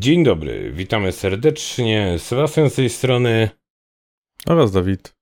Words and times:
Dzień 0.00 0.24
dobry, 0.24 0.72
witamy 0.72 1.12
serdecznie. 1.12 2.18
Sebastian 2.18 2.70
z 2.70 2.74
tej 2.74 2.90
strony, 2.90 3.50
Oraz 4.46 4.72
Dawid. 4.72 5.19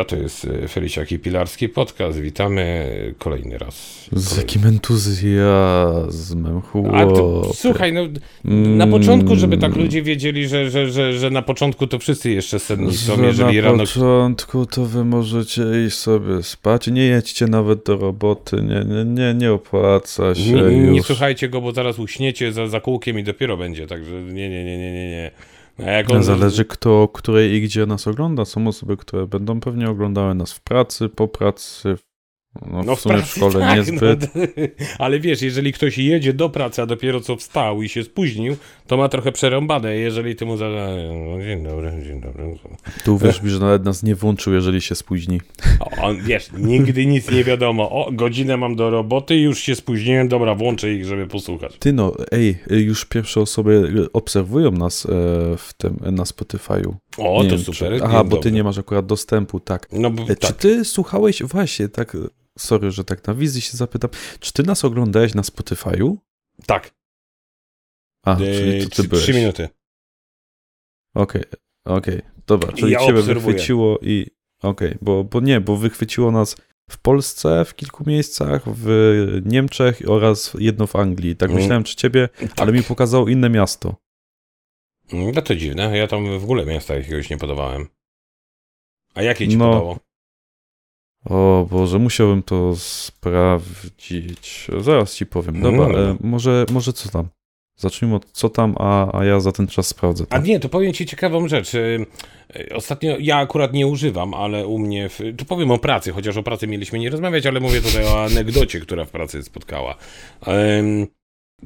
A 0.00 0.04
to 0.04 0.16
jest 0.16 0.44
e, 0.64 0.68
Feliciak 0.68 1.12
i 1.12 1.18
Pilarski 1.18 1.68
Podcast. 1.68 2.20
Witamy 2.20 2.86
kolejny 3.18 3.58
raz. 3.58 3.74
Z 4.12 4.28
Kolejny. 4.28 4.36
jakim 4.36 4.66
entuzjazmem, 4.66 6.56
A 6.92 7.06
to, 7.06 7.42
chłopie. 7.42 7.48
słuchaj, 7.54 7.92
no, 7.92 8.00
Mm, 8.44 8.76
na 8.76 8.86
początku, 8.86 9.36
żeby 9.36 9.58
tak 9.58 9.76
ludzie 9.76 10.02
wiedzieli, 10.02 10.48
że, 10.48 10.70
że, 10.70 10.90
że, 10.90 11.12
że 11.18 11.30
na 11.30 11.42
początku 11.42 11.86
to 11.86 11.98
wszyscy 11.98 12.30
jeszcze 12.30 12.58
senni 12.58 12.94
są, 12.94 13.16
że 13.16 13.22
jeżeli 13.26 13.56
na 13.56 13.62
rano... 13.62 13.78
początku 13.78 14.66
to 14.66 14.84
wy 14.86 15.04
możecie 15.04 15.62
iść 15.86 15.96
sobie 15.96 16.42
spać, 16.42 16.86
nie 16.86 17.02
jedźcie 17.04 17.46
nawet 17.46 17.84
do 17.86 17.96
roboty, 17.96 18.56
nie, 18.56 18.84
nie, 18.94 19.04
nie, 19.04 19.34
nie 19.34 19.52
opłaca 19.52 20.34
się 20.34 20.52
Nie, 20.52 20.62
nie 20.92 21.02
słuchajcie 21.02 21.48
go, 21.48 21.60
bo 21.60 21.72
zaraz 21.72 21.98
uśniecie 21.98 22.52
za, 22.52 22.66
za 22.66 22.80
kółkiem 22.80 23.18
i 23.18 23.22
dopiero 23.24 23.56
będzie, 23.56 23.86
także 23.86 24.10
nie, 24.22 24.48
nie, 24.50 24.64
nie, 24.64 24.78
nie, 24.78 24.92
nie, 24.92 25.10
nie. 25.10 25.30
On... 26.08 26.22
Zależy 26.22 26.64
kto, 26.64 27.08
której 27.08 27.52
i 27.52 27.62
gdzie 27.62 27.86
nas 27.86 28.06
ogląda. 28.06 28.44
Są 28.44 28.66
osoby, 28.66 28.96
które 28.96 29.26
będą 29.26 29.60
pewnie 29.60 29.90
oglądały 29.90 30.34
nas 30.34 30.52
w 30.52 30.60
pracy, 30.60 31.08
po 31.08 31.28
pracy, 31.28 31.96
no, 32.70 32.82
No 32.82 32.96
w 32.96 33.00
sumie 33.00 33.22
w 33.22 33.26
szkole 33.26 33.60
tak, 33.60 33.76
niezbyt. 33.76 34.34
No, 34.34 34.42
ale 35.04 35.20
wiesz, 35.20 35.42
jeżeli 35.42 35.72
ktoś 35.72 35.98
jedzie 35.98 36.32
do 36.32 36.48
pracy, 36.50 36.82
a 36.82 36.86
dopiero 36.86 37.20
co 37.20 37.36
wstał 37.36 37.82
i 37.82 37.88
się 37.88 38.04
spóźnił, 38.04 38.56
to 38.86 38.96
ma 38.96 39.08
trochę 39.08 39.32
przerąbane. 39.32 39.96
Jeżeli 39.96 40.36
ty 40.36 40.44
mu 40.46 40.56
za... 40.56 40.68
No, 40.68 41.42
dzień 41.44 41.64
dobry, 41.64 41.92
dzień 42.06 42.20
dobry. 42.20 42.54
Tu 43.04 43.14
uwierz 43.14 43.42
mi, 43.42 43.50
że 43.50 43.58
nawet 43.58 43.84
nas 43.84 44.02
nie 44.02 44.14
włączył, 44.14 44.52
jeżeli 44.52 44.80
się 44.80 44.94
spóźni. 44.94 45.40
O, 45.80 45.90
on, 46.02 46.16
wiesz, 46.22 46.50
nigdy 46.58 47.06
nic 47.06 47.30
nie 47.30 47.44
wiadomo. 47.44 47.90
O, 47.90 48.10
godzinę 48.12 48.56
mam 48.56 48.76
do 48.76 48.90
roboty, 48.90 49.36
już 49.36 49.58
się 49.60 49.74
spóźniłem, 49.74 50.28
dobra, 50.28 50.54
włączę 50.54 50.92
ich, 50.92 51.04
żeby 51.06 51.26
posłuchać. 51.26 51.76
Ty 51.78 51.92
no, 51.92 52.12
ej, 52.32 52.56
już 52.70 53.04
pierwsze 53.04 53.40
osoby 53.40 53.92
obserwują 54.12 54.70
nas 54.70 55.06
e, 55.06 55.08
w 55.56 55.70
tym, 55.76 55.96
na 56.00 56.22
Spotify'u. 56.24 56.92
O, 57.18 57.42
Nie 57.42 57.50
to 57.50 57.56
wiem, 57.56 57.64
super. 57.64 57.98
Czy... 57.98 58.04
Aha, 58.04 58.24
bo 58.24 58.30
ty 58.30 58.34
dobry. 58.36 58.52
nie 58.52 58.64
masz 58.64 58.78
akurat 58.78 59.06
dostępu, 59.06 59.60
tak. 59.60 59.86
No, 59.92 60.10
bo, 60.10 60.22
E, 60.22 60.26
Czy 60.26 60.36
tak. 60.36 60.56
ty 60.56 60.84
słuchałeś, 60.84 61.42
właśnie, 61.42 61.88
tak, 61.88 62.16
sorry, 62.58 62.90
że 62.90 63.04
tak 63.04 63.26
na 63.26 63.34
wizji 63.34 63.60
się 63.60 63.76
zapytam, 63.76 64.10
czy 64.40 64.52
ty 64.52 64.62
nas 64.62 64.84
oglądałeś 64.84 65.34
na 65.34 65.42
Spotify'u? 65.42 66.16
tak. 66.66 66.94
A, 68.26 68.36
czyli 68.36 68.88
to 68.88 69.02
ty 69.02 69.08
byłeś. 69.08 69.22
trzy 69.24 69.34
minuty. 69.34 69.68
Okej, 71.14 71.42
okej, 71.84 72.22
dobra, 72.46 72.72
czyli 72.72 72.92
Ja 72.92 72.98
ciebie 73.06 73.18
obserwuję. 73.20 73.46
wychwyciło 73.54 73.98
i, 74.02 74.26
okej, 74.62 74.98
bo, 75.02 75.24
bo 75.24 75.40
nie, 75.40 75.60
bo 75.60 75.76
wychwyciło 75.76 76.30
nas 76.30 76.56
w 76.90 76.98
Polsce 76.98 77.64
w 77.64 77.74
kilku 77.74 78.04
miejscach, 78.06 78.62
w 78.66 78.86
Niemczech 79.44 80.00
oraz 80.06 80.52
jedno 80.58 80.86
w 80.86 80.96
Anglii. 80.96 81.36
Tak 81.36 81.50
Mm. 81.50 81.62
myślałem, 81.62 81.84
czy 81.84 81.96
ciebie, 81.96 82.28
ale 82.56 82.72
mi 82.72 82.82
pokazało 82.82 83.28
inne 83.28 83.50
miasto. 83.50 83.96
No 85.12 85.42
to 85.42 85.56
dziwne, 85.56 85.98
ja 85.98 86.06
tam 86.06 86.38
w 86.38 86.44
ogóle 86.44 86.66
miasta 86.66 86.94
jakiegoś 86.94 87.30
nie 87.30 87.38
podawałem. 87.38 87.88
A 89.14 89.22
jakie 89.22 89.48
ci 89.48 89.56
No. 89.56 89.64
podało? 89.68 89.98
O 91.24 91.66
Boże, 91.70 91.98
musiałbym 91.98 92.42
to 92.42 92.76
sprawdzić. 92.76 94.66
Zaraz 94.80 95.14
ci 95.14 95.26
powiem. 95.26 95.60
No, 95.60 95.70
Dobra, 95.72 95.88
no. 95.88 95.98
e, 96.10 96.16
może, 96.20 96.66
może 96.72 96.92
co 96.92 97.08
tam? 97.08 97.28
Zacznijmy 97.76 98.16
od 98.16 98.30
co 98.32 98.48
tam, 98.48 98.74
a, 98.78 99.18
a 99.18 99.24
ja 99.24 99.40
za 99.40 99.52
ten 99.52 99.66
czas 99.66 99.86
sprawdzę. 99.86 100.24
A 100.30 100.38
To. 100.38 100.46
nie, 100.46 100.60
to 100.60 100.68
powiem 100.68 100.92
ci 100.92 101.06
ciekawą 101.06 101.48
rzecz. 101.48 101.74
Y, 101.74 102.06
y, 102.56 102.74
Ostatnio 102.74 103.16
ja 103.20 103.36
akurat 103.36 103.72
nie 103.72 103.86
używam, 103.86 104.34
ale 104.34 104.66
u 104.66 104.78
mnie, 104.78 105.08
w, 105.08 105.20
tu 105.38 105.44
powiem 105.44 105.70
o 105.70 105.78
pracy, 105.78 106.12
chociaż 106.12 106.36
o 106.36 106.42
pracy 106.42 106.66
mieliśmy 106.66 106.98
nie 106.98 107.10
rozmawiać, 107.10 107.46
ale 107.46 107.60
mówię 107.60 107.80
tutaj 107.82 108.04
o 108.04 108.24
anegdocie, 108.24 108.80
która 108.80 109.04
w 109.04 109.10
pracy 109.10 109.42
spotkała. 109.42 109.94
Em, 110.46 111.06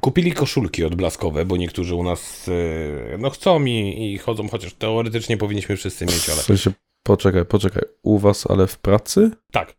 kupili 0.01 0.33
koszulki 0.33 0.85
odblaskowe, 0.85 1.45
bo 1.45 1.57
niektórzy 1.57 1.95
u 1.95 2.03
nas 2.03 2.49
y, 2.49 3.17
no 3.19 3.31
chcą 3.31 3.65
i, 3.65 4.13
i 4.15 4.19
chodzą, 4.19 4.49
chociaż 4.49 4.75
teoretycznie 4.75 5.37
powinniśmy 5.37 5.77
wszyscy 5.77 6.05
mieć, 6.07 6.29
ale 6.29 6.39
W 6.43 6.45
sensie, 6.45 6.71
poczekaj, 7.07 7.45
poczekaj. 7.47 7.83
U 8.03 8.19
was, 8.19 8.51
ale 8.51 8.67
w 8.67 8.79
pracy? 8.79 9.31
tak, 9.53 9.77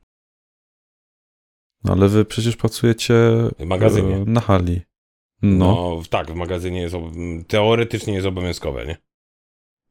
No 1.84 1.94
ale 1.94 2.08
wy 2.08 2.26
przecież 2.26 2.56
pracujecie 2.56 3.14
w 3.60 3.66
magazynie. 3.66 4.16
e, 4.16 4.26
na 4.26 4.42
hali. 4.42 4.82
No. 5.42 5.66
No, 5.98 6.02
tak, 6.10 6.32
w 6.32 6.36
magazynie 6.36 6.82
jest, 6.82 6.96
teoretycznie 7.48 8.14
jest 8.14 8.26
obowiązkowe, 8.28 8.86
nie? 8.86 8.98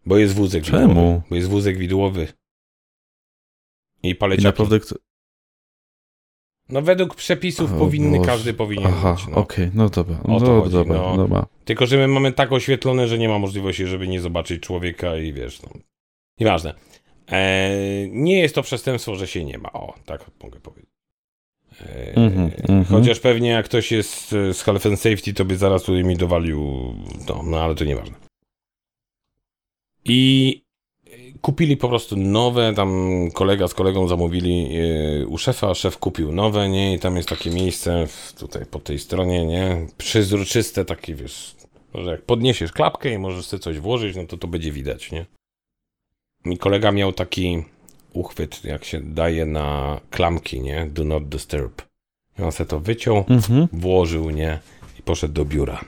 Bo 0.06 0.18
jest 0.18 0.34
wózek 0.34 0.64
widłowy. 0.64 0.86
Czemu? 0.86 1.22
Bo 1.30 1.36
jest 1.36 1.48
wózek 1.48 1.78
widłowy. 1.78 2.28
I 4.02 4.08
I 4.10 4.14
paleciaki. 4.14 4.44
naprawdę... 4.44 4.80
kto- 4.80 4.96
No 6.68 6.82
według 6.82 7.14
przepisów 7.14 7.72
O 7.72 7.78
powinny, 7.78 8.18
Boże. 8.18 8.30
każdy 8.30 8.54
powinien 8.54 8.86
Aha, 8.86 9.12
mieć. 9.18 9.26
No. 9.28 9.36
okej, 9.36 9.70
no 9.74 9.88
dobra. 9.88 10.18
No, 10.28 10.38
chodzi, 10.40 10.72
dobra, 10.72 10.96
no. 10.98 11.16
dobra. 11.16 11.46
Tylko, 11.64 11.86
że 11.86 11.96
my 11.96 12.08
mamy 12.08 12.32
tak 12.32 12.52
oświetlone, 12.52 13.08
że 13.08 13.18
nie 13.18 13.28
ma 13.28 13.38
możliwości, 13.38 13.86
żeby 13.86 14.08
nie 14.08 14.20
zobaczyć 14.20 14.62
człowieka 14.62 15.16
i 15.16 15.32
wiesz, 15.32 15.62
no. 15.62 15.68
Nieważne. 16.40 16.74
Eee, 17.28 18.10
nie 18.12 18.40
jest 18.40 18.54
to 18.54 18.62
przestępstwo, 18.62 19.14
że 19.14 19.26
się 19.26 19.44
nie 19.44 19.58
ma. 19.58 19.72
O, 19.72 19.94
tak 20.06 20.24
mogę 20.42 20.60
powiedzieć. 20.60 20.90
Eee, 21.80 22.12
Mhm, 22.16 22.50
mhm. 22.68 22.84
Chociaż 22.84 23.20
pewnie 23.20 23.48
jak 23.48 23.64
ktoś 23.64 23.92
jest 23.92 24.32
e, 24.32 24.54
z 24.54 24.62
Health 24.62 24.86
and 24.86 25.00
Safety, 25.00 25.34
to 25.34 25.44
by 25.44 25.56
zaraz 25.56 25.82
tutaj 25.82 26.04
mi 26.04 26.16
dowalił, 26.16 26.94
no, 27.28 27.42
no 27.44 27.60
ale 27.60 27.74
to 27.74 27.84
nieważne. 27.84 28.16
I 30.04 30.62
e, 31.06 31.10
kupili 31.40 31.76
po 31.76 31.88
prostu 31.88 32.16
nowe, 32.16 32.72
tam 32.74 33.30
kolega 33.34 33.68
z 33.68 33.74
kolegą 33.74 34.08
zamówili 34.08 34.68
e, 35.22 35.26
u 35.26 35.38
szefa, 35.38 35.74
szef 35.74 35.98
kupił 35.98 36.32
nowe, 36.32 36.68
nie, 36.68 36.94
i 36.94 36.98
tam 36.98 37.16
jest 37.16 37.28
takie 37.28 37.50
miejsce 37.50 38.06
w, 38.06 38.32
tutaj 38.38 38.66
po 38.66 38.78
tej 38.80 38.98
stronie, 38.98 39.46
nie, 39.46 39.86
przezroczyste 39.98 40.84
takie, 40.84 41.14
wiesz, 41.14 41.56
że 41.94 42.10
jak 42.10 42.22
podniesiesz 42.22 42.72
klapkę 42.72 43.12
i 43.12 43.18
możesz 43.18 43.46
sobie 43.46 43.60
coś 43.60 43.78
włożyć, 43.78 44.16
no 44.16 44.26
to 44.26 44.36
to 44.36 44.48
będzie 44.48 44.72
widać, 44.72 45.12
nie. 45.12 45.26
Mi 46.46 46.58
kolega 46.58 46.92
miał 46.92 47.12
taki 47.12 47.64
uchwyt, 48.12 48.64
jak 48.64 48.84
się 48.84 49.00
daje 49.00 49.46
na 49.46 50.00
klamki, 50.10 50.60
nie, 50.60 50.86
do 50.86 51.04
not 51.04 51.28
disturb. 51.28 51.82
I 52.38 52.42
on 52.42 52.52
se 52.52 52.66
to 52.66 52.80
wyciął, 52.80 53.24
Mhm. 53.28 53.68
włożył, 53.72 54.30
nie, 54.30 54.58
i 54.98 55.02
poszedł 55.02 55.34
do 55.34 55.44
biura. 55.44 55.84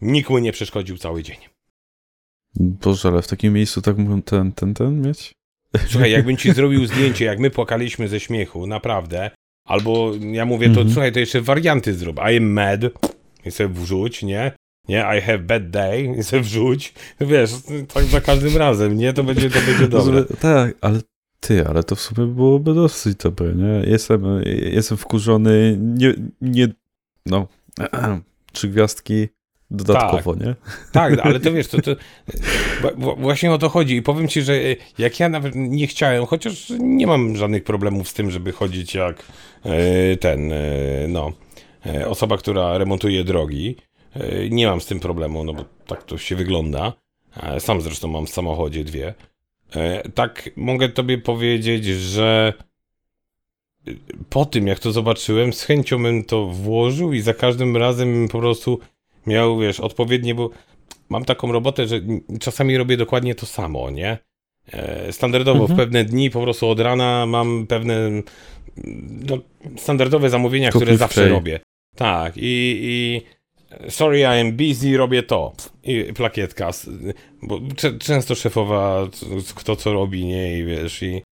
Nikt 0.00 0.30
mu 0.30 0.38
nie 0.38 0.52
przeszkodził 0.52 0.98
cały 0.98 1.22
dzień. 1.22 1.36
Boże, 2.56 3.08
ale 3.08 3.22
w 3.22 3.28
takim 3.28 3.52
miejscu 3.52 3.82
tak 3.82 3.96
mówią 3.98 4.22
ten, 4.22 4.52
ten, 4.52 4.74
ten 4.74 5.00
mieć? 5.06 5.32
Słuchaj, 5.88 6.10
jakbym 6.10 6.36
ci 6.36 6.52
zrobił 6.58 6.86
zdjęcie, 6.86 7.24
jak 7.24 7.38
my 7.38 7.50
płakaliśmy 7.50 8.08
ze 8.08 8.20
śmiechu, 8.20 8.66
naprawdę. 8.66 9.30
Albo 9.66 10.12
ja 10.32 10.44
mówię, 10.46 10.66
to 10.66 10.72
Mhm. 10.80 10.90
słuchaj, 10.90 11.12
to 11.12 11.18
jeszcze 11.20 11.40
warianty 11.40 11.94
zrób. 11.94 12.16
I 12.32 12.36
am 12.36 12.50
mad 12.52 12.80
i 13.46 13.50
sobie 13.50 13.74
wrzuć, 13.74 14.22
nie? 14.22 14.52
Nie, 14.90 15.18
I 15.18 15.20
have 15.20 15.38
bad 15.38 15.70
day 15.70 16.02
i 16.18 16.22
sobie 16.22 16.42
wrzuć. 16.42 16.94
Wiesz, 17.20 17.50
tak 17.94 18.04
za 18.04 18.20
każdym 18.20 18.56
razem, 18.56 18.96
nie? 18.96 19.12
To 19.12 19.24
będzie, 19.24 19.50
to 19.50 19.58
będzie 19.66 19.88
dobre. 19.88 20.24
Tak, 20.24 20.74
ale 20.80 21.00
ty, 21.40 21.66
ale 21.66 21.82
to 21.82 21.96
w 21.96 22.00
sumie 22.00 22.26
byłoby 22.26 22.74
dosyć 22.74 23.16
dobre, 23.16 23.54
nie? 23.54 23.90
Jestem, 23.90 24.24
jestem 24.72 24.98
wkurzony, 24.98 25.78
nie, 25.80 26.14
nie 26.40 26.68
no, 27.26 27.46
trzy 28.52 28.68
gwiazdki 28.68 29.28
dodatkowo, 29.70 30.34
nie? 30.34 30.54
Tak, 30.92 31.18
ale 31.22 31.40
to 31.40 31.52
wiesz, 31.56 31.68
to, 31.68 31.82
to 31.82 31.96
właśnie 33.16 33.52
o 33.52 33.58
to 33.58 33.68
chodzi 33.68 33.96
i 33.96 34.02
powiem 34.02 34.28
ci, 34.28 34.42
że 34.42 34.54
e, 34.54 34.76
jak 34.98 35.20
ja 35.20 35.28
nawet 35.28 35.52
nie 35.54 35.86
chciałem, 35.86 36.26
chociaż 36.26 36.72
nie 36.78 37.06
mam 37.06 37.36
żadnych 37.36 37.64
problemów 37.64 38.08
z 38.08 38.14
tym, 38.14 38.30
żeby 38.30 38.52
chodzić 38.52 38.94
jak 38.94 39.24
e, 39.64 40.16
ten, 40.16 40.52
e, 40.52 40.58
no, 41.08 41.32
osoba, 42.06 42.36
która 42.36 42.78
remontuje 42.78 43.24
drogi, 43.24 43.76
nie 44.50 44.66
mam 44.66 44.80
z 44.80 44.86
tym 44.86 45.00
problemu, 45.00 45.44
no 45.44 45.52
bo 45.54 45.64
tak 45.86 46.02
to 46.02 46.18
się 46.18 46.36
wygląda. 46.36 46.92
E, 47.42 47.60
Sam 47.60 47.80
zresztą 47.80 48.08
mam 48.08 48.26
w 48.26 48.30
samochodzie 48.30 48.84
dwie. 48.84 49.14
E, 49.76 50.08
Tak 50.10 50.50
mogę 50.56 50.88
tobie 50.88 51.18
powiedzieć, 51.18 51.84
że 51.84 52.52
e, 53.88 53.90
po 54.30 54.44
tym, 54.44 54.66
jak 54.66 54.78
to 54.78 54.92
zobaczyłem, 54.92 55.52
z 55.52 55.62
chęcią 55.62 56.02
bym 56.02 56.24
to 56.24 56.46
włożył 56.46 57.12
i 57.12 57.20
za 57.20 57.34
każdym 57.34 57.76
razem 57.76 58.12
bym 58.12 58.28
po 58.28 58.38
prostu 58.38 58.78
miał, 59.26 59.58
wiesz, 59.58 59.80
odpowiednie, 59.80 60.34
bo 60.34 60.50
mam 61.08 61.24
taką 61.24 61.52
robotę, 61.52 61.86
że 61.86 62.00
czasami 62.40 62.76
robię 62.78 62.96
dokładnie 62.96 63.34
to 63.34 63.46
samo, 63.46 63.90
nie? 63.90 64.18
E, 64.72 65.12
Standardowo 65.12 65.60
Mhm. 65.60 65.76
w 65.76 65.80
pewne 65.80 66.04
dni, 66.04 66.30
po 66.30 66.42
prostu 66.42 66.68
od 66.68 66.80
rana 66.80 67.26
mam 67.26 67.66
pewne 67.66 68.10
no, 69.28 69.38
standardowe 69.76 70.30
zamówienia, 70.30 70.68
Kupuj 70.68 70.82
które 70.86 70.96
zawsze 70.96 71.28
robię. 71.28 71.60
Tak, 71.96 72.36
i, 72.36 72.40
i 72.82 73.22
sorry, 73.88 74.20
I 74.20 74.40
am 74.40 74.52
busy, 74.52 74.96
robię 74.96 75.22
to. 75.22 75.52
I 75.82 76.12
plakietka, 76.14 76.70
bo 77.42 77.60
często 77.98 78.34
szefowa 78.34 79.08
kto 79.54 79.76
co 79.76 79.92
robi, 79.92 80.24
nie? 80.24 80.58
I 80.58 80.64
wiesz, 80.64 81.02
i, 81.02 81.22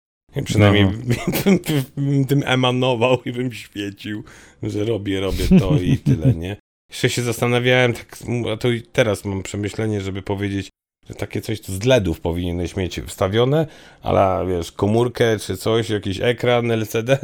przynajmniej 0.44 0.85
No. 0.85 1.58
bym 1.96 2.25
tym 2.25 2.43
emanował 2.46 3.19
i 3.25 3.32
bym 3.32 3.52
świecił, 3.52 4.25
że 4.62 4.85
robię, 4.85 5.20
robię 5.20 5.44
to 5.61 5.79
i 5.81 5.99
tyle, 6.06 6.35
nie? 6.35 6.56
Jeszcze 6.90 7.11
się 7.11 7.23
zastanawiałem, 7.23 7.93
tak, 7.93 8.19
a 8.52 8.56
to 8.56 8.70
i 8.70 8.82
teraz 8.82 9.25
mam 9.25 9.43
przemyślenie, 9.43 10.00
żeby 10.00 10.23
powiedzieć, 10.23 10.69
że 11.08 11.14
takie 11.14 11.41
coś 11.41 11.61
z 11.61 11.84
LEDów 11.84 12.20
powinieneś 12.20 12.76
mieć 12.76 13.00
wstawione, 13.00 13.67
ale 14.02 14.46
wiesz, 14.46 14.73
komórkę 14.73 15.38
czy 15.38 15.56
coś, 15.56 15.91
jakiś 15.91 16.20
ekran 16.20 16.70
LCD 16.70 17.19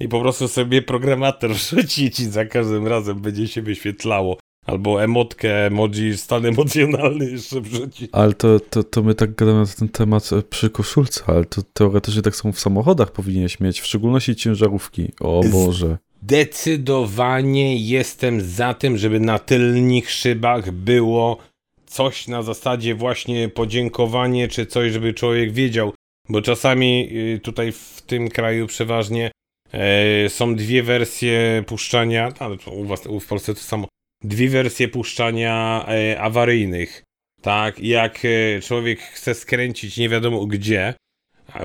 i 0.00 0.08
po 0.08 0.20
prostu 0.20 0.48
sobie 0.48 0.82
programator 0.82 1.54
rzucić 1.70 2.20
i 2.20 2.24
za 2.24 2.44
każdym 2.44 2.86
razem 2.86 3.20
będzie 3.20 3.48
się 3.48 3.62
wyświetlało 3.62 4.38
Albo 4.66 5.02
emotkę, 5.04 5.66
emoji, 5.66 6.16
stan 6.16 6.46
emocjonalny 6.46 7.30
jeszcze 7.30 7.60
wrzucić. 7.60 8.10
Ale 8.12 8.32
to, 8.32 8.60
to, 8.60 8.84
to 8.84 9.02
my 9.02 9.14
tak 9.14 9.34
gadamy 9.34 9.58
na 9.60 9.66
ten 9.66 9.88
temat 9.88 10.30
e, 10.32 10.42
przy 10.42 10.70
koszulce, 10.70 11.22
ale 11.26 11.44
to 11.44 11.62
teoretycznie 11.72 12.22
tak 12.22 12.36
samo 12.36 12.52
w 12.52 12.60
samochodach 12.60 13.12
powinieneś 13.12 13.60
mieć, 13.60 13.80
w 13.80 13.86
szczególności 13.86 14.36
ciężarówki. 14.36 15.12
O 15.20 15.40
Boże. 15.52 15.98
Zdecydowanie 16.22 17.76
jestem 17.76 18.40
za 18.40 18.74
tym, 18.74 18.98
żeby 18.98 19.20
na 19.20 19.38
tylnych 19.38 20.10
szybach 20.10 20.70
było 20.70 21.38
coś 21.86 22.28
na 22.28 22.42
zasadzie 22.42 22.94
właśnie 22.94 23.48
podziękowanie, 23.48 24.48
czy 24.48 24.66
coś, 24.66 24.92
żeby 24.92 25.14
człowiek 25.14 25.52
wiedział. 25.52 25.92
Bo 26.28 26.42
czasami 26.42 27.08
y, 27.34 27.40
tutaj 27.42 27.72
w 27.72 28.02
tym 28.06 28.28
kraju 28.28 28.66
przeważnie 28.66 29.30
e, 29.72 30.28
są 30.28 30.54
dwie 30.54 30.82
wersje 30.82 31.64
puszczania, 31.66 32.32
ale 32.38 32.56
u 32.72 32.84
was 32.84 33.06
u- 33.06 33.20
w 33.20 33.26
Polsce 33.26 33.54
to 33.54 33.60
samo, 33.60 33.88
dwie 34.24 34.48
wersje 34.48 34.88
puszczania 34.88 35.86
e, 35.88 36.20
awaryjnych. 36.20 37.02
Tak, 37.42 37.80
jak 37.80 38.22
e, 38.24 38.60
człowiek 38.60 39.00
chce 39.00 39.34
skręcić 39.34 39.96
nie 39.96 40.08
wiadomo 40.08 40.46
gdzie, 40.46 40.94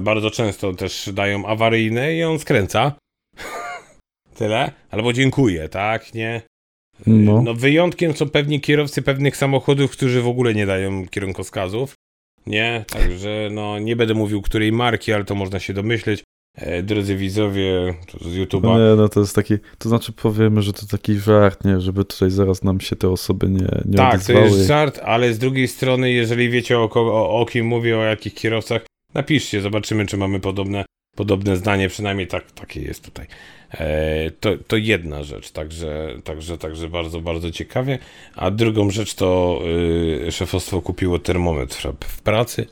bardzo 0.01 0.31
często 0.31 0.73
też 0.73 1.09
dają 1.13 1.45
awaryjne 1.45 2.15
i 2.15 2.23
on 2.23 2.39
skręca. 2.39 2.93
Tyle. 4.37 4.71
Albo 4.91 5.13
dziękuję, 5.13 5.69
tak, 5.69 6.13
nie? 6.13 6.41
No. 7.07 7.41
No 7.41 7.53
wyjątkiem 7.53 8.13
są 8.13 8.29
pewnie 8.29 8.59
kierowcy 8.59 9.01
pewnych 9.01 9.37
samochodów, 9.37 9.91
którzy 9.91 10.21
w 10.21 10.27
ogóle 10.27 10.53
nie 10.53 10.65
dają 10.65 11.07
kierunkowskazów. 11.07 11.93
Nie, 12.47 12.85
także 12.87 13.49
no 13.51 13.79
nie 13.79 13.95
będę 13.95 14.13
mówił 14.13 14.41
której 14.41 14.71
marki, 14.71 15.13
ale 15.13 15.25
to 15.25 15.35
można 15.35 15.59
się 15.59 15.73
domyśleć. 15.73 16.23
E, 16.59 16.83
drodzy 16.83 17.15
widzowie 17.15 17.95
z 18.21 18.35
YouTube'a. 18.35 18.89
nie, 18.89 18.95
no 18.95 19.09
to 19.09 19.19
jest 19.19 19.35
taki, 19.35 19.53
to 19.77 19.89
znaczy 19.89 20.11
powiemy, 20.11 20.61
że 20.61 20.73
to 20.73 20.85
taki 20.85 21.15
żart, 21.15 21.65
nie, 21.65 21.81
żeby 21.81 22.05
tutaj 22.05 22.31
zaraz 22.31 22.63
nam 22.63 22.79
się 22.79 22.95
te 22.95 23.09
osoby 23.09 23.49
nie, 23.49 23.81
nie 23.85 23.97
Tak, 23.97 24.23
to 24.23 24.31
jest 24.31 24.67
żart, 24.67 24.99
ale 25.03 25.33
z 25.33 25.39
drugiej 25.39 25.67
strony, 25.67 26.11
jeżeli 26.11 26.49
wiecie 26.49 26.79
o, 26.79 26.89
o, 26.93 27.39
o 27.41 27.45
kim 27.45 27.65
mówię, 27.65 27.97
o 27.97 28.03
jakich 28.03 28.33
kierowcach, 28.33 28.85
napiszcie, 29.13 29.61
zobaczymy, 29.61 30.05
czy 30.05 30.17
mamy 30.17 30.39
podobne, 30.39 30.85
podobne 31.15 31.57
zdanie, 31.57 31.89
przynajmniej 31.89 32.27
tak, 32.27 32.51
takie 32.51 32.81
jest 32.81 33.05
tutaj. 33.05 33.27
E, 33.71 34.31
to, 34.31 34.49
to 34.67 34.77
jedna 34.77 35.23
rzecz, 35.23 35.51
także, 35.51 36.15
także, 36.23 36.57
także 36.57 36.89
bardzo, 36.89 37.21
bardzo 37.21 37.51
ciekawie. 37.51 37.99
A 38.35 38.51
drugą 38.51 38.89
rzecz 38.89 39.13
to 39.13 39.59
y, 40.27 40.31
szefostwo 40.31 40.81
kupiło 40.81 41.19
termometr 41.19 41.87
w 42.07 42.21
pracy, 42.21 42.65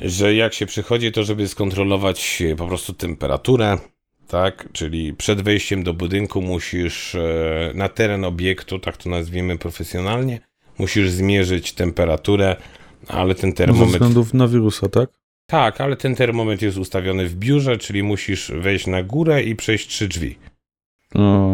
że 0.00 0.34
jak 0.34 0.54
się 0.54 0.66
przychodzi, 0.66 1.12
to 1.12 1.24
żeby 1.24 1.48
skontrolować 1.48 2.42
e, 2.42 2.56
po 2.56 2.66
prostu 2.66 2.92
temperaturę, 2.92 3.78
tak, 4.28 4.68
czyli 4.72 5.14
przed 5.14 5.42
wejściem 5.42 5.82
do 5.82 5.94
budynku 5.94 6.42
musisz 6.42 7.14
e, 7.14 7.72
na 7.74 7.88
teren 7.88 8.24
obiektu, 8.24 8.78
tak 8.78 8.96
to 8.96 9.10
nazwijmy 9.10 9.58
profesjonalnie, 9.58 10.40
musisz 10.78 11.10
zmierzyć 11.10 11.72
temperaturę, 11.72 12.56
ale 13.08 13.34
ten 13.34 13.50
No, 13.50 13.56
ze 13.56 13.56
termometr... 13.56 13.92
względów 13.92 14.34
na 14.34 14.48
wirusa, 14.48 14.88
tak? 14.88 15.10
Tak, 15.46 15.80
ale 15.80 15.96
ten 15.96 16.14
termometr 16.14 16.64
jest 16.64 16.78
ustawiony 16.78 17.26
w 17.26 17.34
biurze, 17.34 17.76
czyli 17.76 18.02
musisz 18.02 18.50
wejść 18.50 18.86
na 18.86 19.02
górę 19.02 19.42
i 19.42 19.56
przejść 19.56 19.88
trzy 19.88 20.08
drzwi. 20.08 20.38
No, 21.14 21.48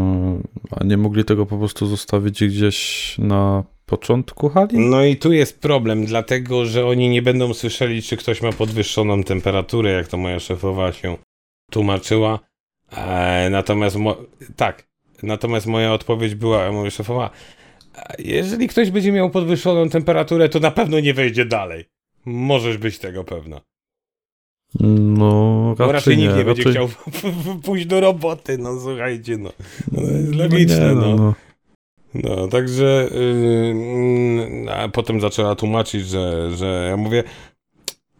a 0.70 0.84
nie 0.84 0.96
mogli 0.96 1.24
tego 1.24 1.46
po 1.46 1.58
prostu 1.58 1.86
zostawić 1.86 2.44
gdzieś 2.44 3.14
na 3.18 3.64
początku 3.88 4.48
hali? 4.48 4.78
No 4.78 5.04
i 5.04 5.16
tu 5.16 5.32
jest 5.32 5.60
problem, 5.60 6.06
dlatego 6.06 6.66
że 6.66 6.86
oni 6.86 7.08
nie 7.08 7.22
będą 7.22 7.54
słyszeli, 7.54 8.02
czy 8.02 8.16
ktoś 8.16 8.42
ma 8.42 8.52
podwyższoną 8.52 9.22
temperaturę, 9.22 9.90
jak 9.90 10.08
to 10.08 10.16
moja 10.16 10.40
szefowa 10.40 10.92
się 10.92 11.16
tłumaczyła. 11.70 12.38
E, 12.96 13.48
natomiast 13.50 13.96
tak, 14.56 14.88
natomiast 15.22 15.66
moja 15.66 15.92
odpowiedź 15.92 16.34
była, 16.34 16.72
moja 16.72 16.90
szefowa, 16.90 17.30
e, 17.98 18.14
jeżeli 18.18 18.68
ktoś 18.68 18.90
będzie 18.90 19.12
miał 19.12 19.30
podwyższoną 19.30 19.88
temperaturę, 19.88 20.48
to 20.48 20.60
na 20.60 20.70
pewno 20.70 21.00
nie 21.00 21.14
wejdzie 21.14 21.44
dalej. 21.44 21.84
Możesz 22.24 22.78
być 22.78 22.98
tego 22.98 23.24
pewna. 23.24 23.60
No, 24.80 25.74
Bo 25.78 25.92
raczej, 25.92 25.92
raczej 25.92 26.16
nikt 26.16 26.32
nie, 26.32 26.38
nie, 26.38 26.44
będzie 26.44 26.64
raczej... 26.64 26.72
chciał 26.72 26.88
pójść 27.64 27.86
do 27.86 28.00
roboty, 28.00 28.58
no 28.58 28.80
słuchajcie, 28.80 29.36
no. 29.36 29.52
no 29.92 30.00
to 30.00 30.06
jest 30.06 30.30
No 30.30 30.38
logiczne, 30.38 30.88
nie, 30.88 30.94
no. 30.94 31.16
no. 31.16 31.34
No, 32.14 32.48
także 32.48 33.10
yy, 33.14 34.72
a 34.72 34.88
potem 34.88 35.20
zaczęła 35.20 35.54
tłumaczyć, 35.54 36.06
że, 36.06 36.56
że 36.56 36.86
ja 36.90 36.96
mówię, 36.96 37.24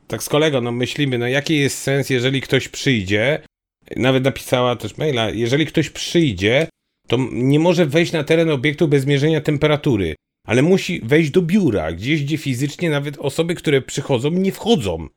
tak 0.07 0.23
z 0.23 0.29
kolegą, 0.29 0.61
no 0.61 0.73
myślimy, 0.73 1.19
no 1.19 1.29
jaki 1.29 1.57
jest 1.59 1.79
sens, 1.79 2.11
jeżeli 2.11 2.41
ktoś 2.41 2.69
przyjdzie, 2.69 3.43
nawet 3.97 4.25
napisała 4.25 4.77
też 4.77 4.97
maila, 4.97 5.31
jeżeli 5.31 5.67
ktoś 5.67 5.91
przyjdzie, 5.91 6.69
to 7.09 7.19
nie 7.33 7.61
może 7.61 7.87
wejść 7.87 8.13
na 8.13 8.25
teren 8.25 8.51
obiektu 8.51 8.89
bez 8.89 9.07
mierzenia 9.07 9.41
temperatury, 9.41 10.15
ale 10.47 10.63
musi 10.63 11.01
wejść 11.05 11.31
do 11.31 11.43
biura, 11.43 11.93
gdzieś, 11.93 12.25
gdzie 12.25 12.39
fizycznie 12.39 12.91
nawet 12.91 13.19
osoby, 13.19 13.55
które 13.55 13.83
przychodzą, 13.83 14.31
nie 14.31 14.53
wchodzą. 14.53 15.09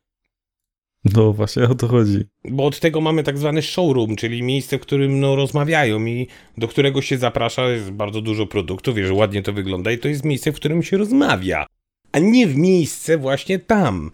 No 1.05 1.33
właśnie 1.33 1.63
o 1.63 1.75
to 1.75 1.87
chodzi. 1.87 2.25
Bo 2.45 2.65
od 2.65 2.79
tego 2.79 3.01
mamy 3.01 3.23
tak 3.23 3.37
zwany 3.37 3.61
showroom, 3.61 4.15
czyli 4.15 4.43
miejsce, 4.43 4.77
w 4.77 4.81
którym 4.81 5.19
no, 5.19 5.35
rozmawiają 5.35 6.05
i 6.05 6.27
do 6.57 6.67
którego 6.67 7.01
się 7.01 7.17
zaprasza, 7.17 7.69
jest 7.69 7.91
bardzo 7.91 8.21
dużo 8.21 8.47
produktów, 8.47 8.95
wiesz, 8.95 9.11
ładnie 9.11 9.43
to 9.43 9.53
wygląda 9.53 9.91
i 9.91 9.97
to 9.97 10.07
jest 10.07 10.25
miejsce, 10.25 10.51
w 10.51 10.55
którym 10.55 10.83
się 10.83 10.97
rozmawia, 10.97 11.65
a 12.11 12.19
nie 12.19 12.47
w 12.47 12.55
miejsce 12.55 13.17
właśnie 13.17 13.59
tam. 13.59 14.11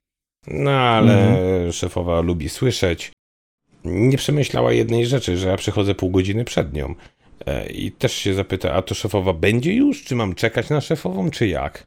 No 0.48 0.72
ale 0.72 1.38
szefowa 1.72 2.22
lubi 2.22 2.50
słyszeć. 2.50 3.12
Nie 3.86 4.18
przemyślała 4.18 4.74
jednej 4.74 5.06
rzeczy, 5.06 5.38
że 5.38 5.48
ja 5.48 5.58
przychodzę 5.58 5.96
pół 5.96 6.10
godziny 6.10 6.46
przed 6.46 6.74
nią. 6.74 6.96
E, 7.46 7.70
I 7.70 7.92
też 7.92 8.14
się 8.14 8.34
zapyta, 8.34 8.74
a 8.74 8.82
to 8.82 8.96
szefowa 8.96 9.34
będzie 9.34 9.74
już? 9.74 10.04
Czy 10.04 10.16
mam 10.16 10.36
czekać 10.36 10.70
na 10.70 10.82
szefową, 10.82 11.32
czy 11.32 11.48
jak? 11.48 11.84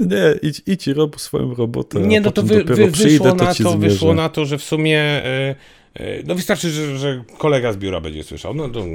Nie, 0.00 0.34
idź, 0.42 0.62
idź 0.66 0.88
i 0.88 0.92
rob 0.92 1.20
swoją 1.20 1.54
robotę. 1.54 2.00
Nie, 2.00 2.20
no 2.20 2.30
to 2.30 2.42
wy, 2.42 2.64
wy, 2.64 2.92
przyjdę, 2.92 3.34
wyszło, 3.34 3.34
na 3.34 3.54
to, 3.54 3.78
wyszło 3.78 4.14
na 4.14 4.28
to, 4.28 4.44
że 4.44 4.58
w 4.58 4.64
sumie 4.64 5.00
e, 5.00 5.54
no 6.24 6.34
wystarczy, 6.34 6.70
że, 6.70 6.98
że 6.98 7.24
kolega 7.38 7.72
z 7.72 7.76
biura 7.76 8.00
będzie 8.00 8.24
słyszał. 8.24 8.54
No 8.54 8.68
to... 8.68 8.86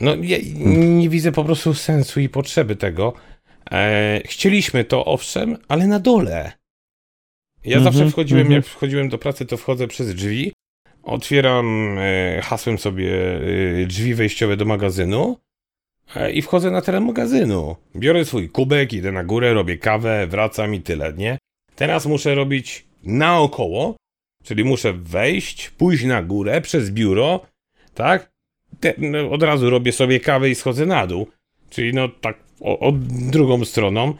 No 0.00 0.14
ja 0.22 0.38
nie 0.76 1.08
widzę 1.08 1.32
po 1.32 1.44
prostu 1.44 1.74
sensu 1.74 2.20
i 2.20 2.28
potrzeby 2.28 2.76
tego. 2.76 3.12
E, 3.70 4.20
chcieliśmy 4.24 4.84
to, 4.84 5.04
owszem, 5.04 5.56
ale 5.68 5.86
na 5.86 6.00
dole. 6.00 6.52
Ja 7.64 7.76
Mhm, 7.76 7.92
zawsze 7.92 8.10
wchodziłem, 8.10 8.40
mhm. 8.40 8.56
jak 8.56 8.66
wchodziłem 8.66 9.08
do 9.08 9.18
pracy, 9.18 9.46
to 9.46 9.56
wchodzę 9.56 9.88
przez 9.88 10.14
drzwi, 10.14 10.52
otwieram 11.02 11.96
e, 11.98 12.40
hasłem 12.42 12.78
sobie 12.78 13.40
e, 13.82 13.86
drzwi 13.86 14.14
wejściowe 14.14 14.56
do 14.56 14.64
magazynu 14.64 15.36
i 16.32 16.42
wchodzę 16.42 16.70
na 16.70 16.82
teren 16.82 17.04
magazynu. 17.04 17.76
Biorę 17.96 18.24
swój 18.24 18.48
kubek, 18.48 18.92
idę 18.92 19.12
na 19.12 19.24
górę, 19.24 19.54
robię 19.54 19.78
kawę, 19.78 20.26
wracam 20.26 20.74
i 20.74 20.80
tyle, 20.80 21.12
nie? 21.12 21.38
Teraz 21.76 22.06
muszę 22.06 22.34
robić 22.34 22.84
naokoło, 23.04 23.96
czyli 24.44 24.64
muszę 24.64 24.92
wejść, 24.92 25.70
pójść 25.70 26.04
na 26.04 26.22
górę 26.22 26.60
przez 26.60 26.90
biuro, 26.90 27.40
tak? 27.94 28.30
Te, 28.80 28.94
no, 28.98 29.30
od 29.30 29.42
razu 29.42 29.70
robię 29.70 29.92
sobie 29.92 30.20
kawę 30.20 30.50
i 30.50 30.54
schodzę 30.54 30.86
na 30.86 31.06
dół. 31.06 31.26
Czyli 31.70 31.94
no 31.94 32.08
tak 32.08 32.38
o, 32.60 32.78
o 32.78 32.92
drugą 33.30 33.64
stroną. 33.64 34.14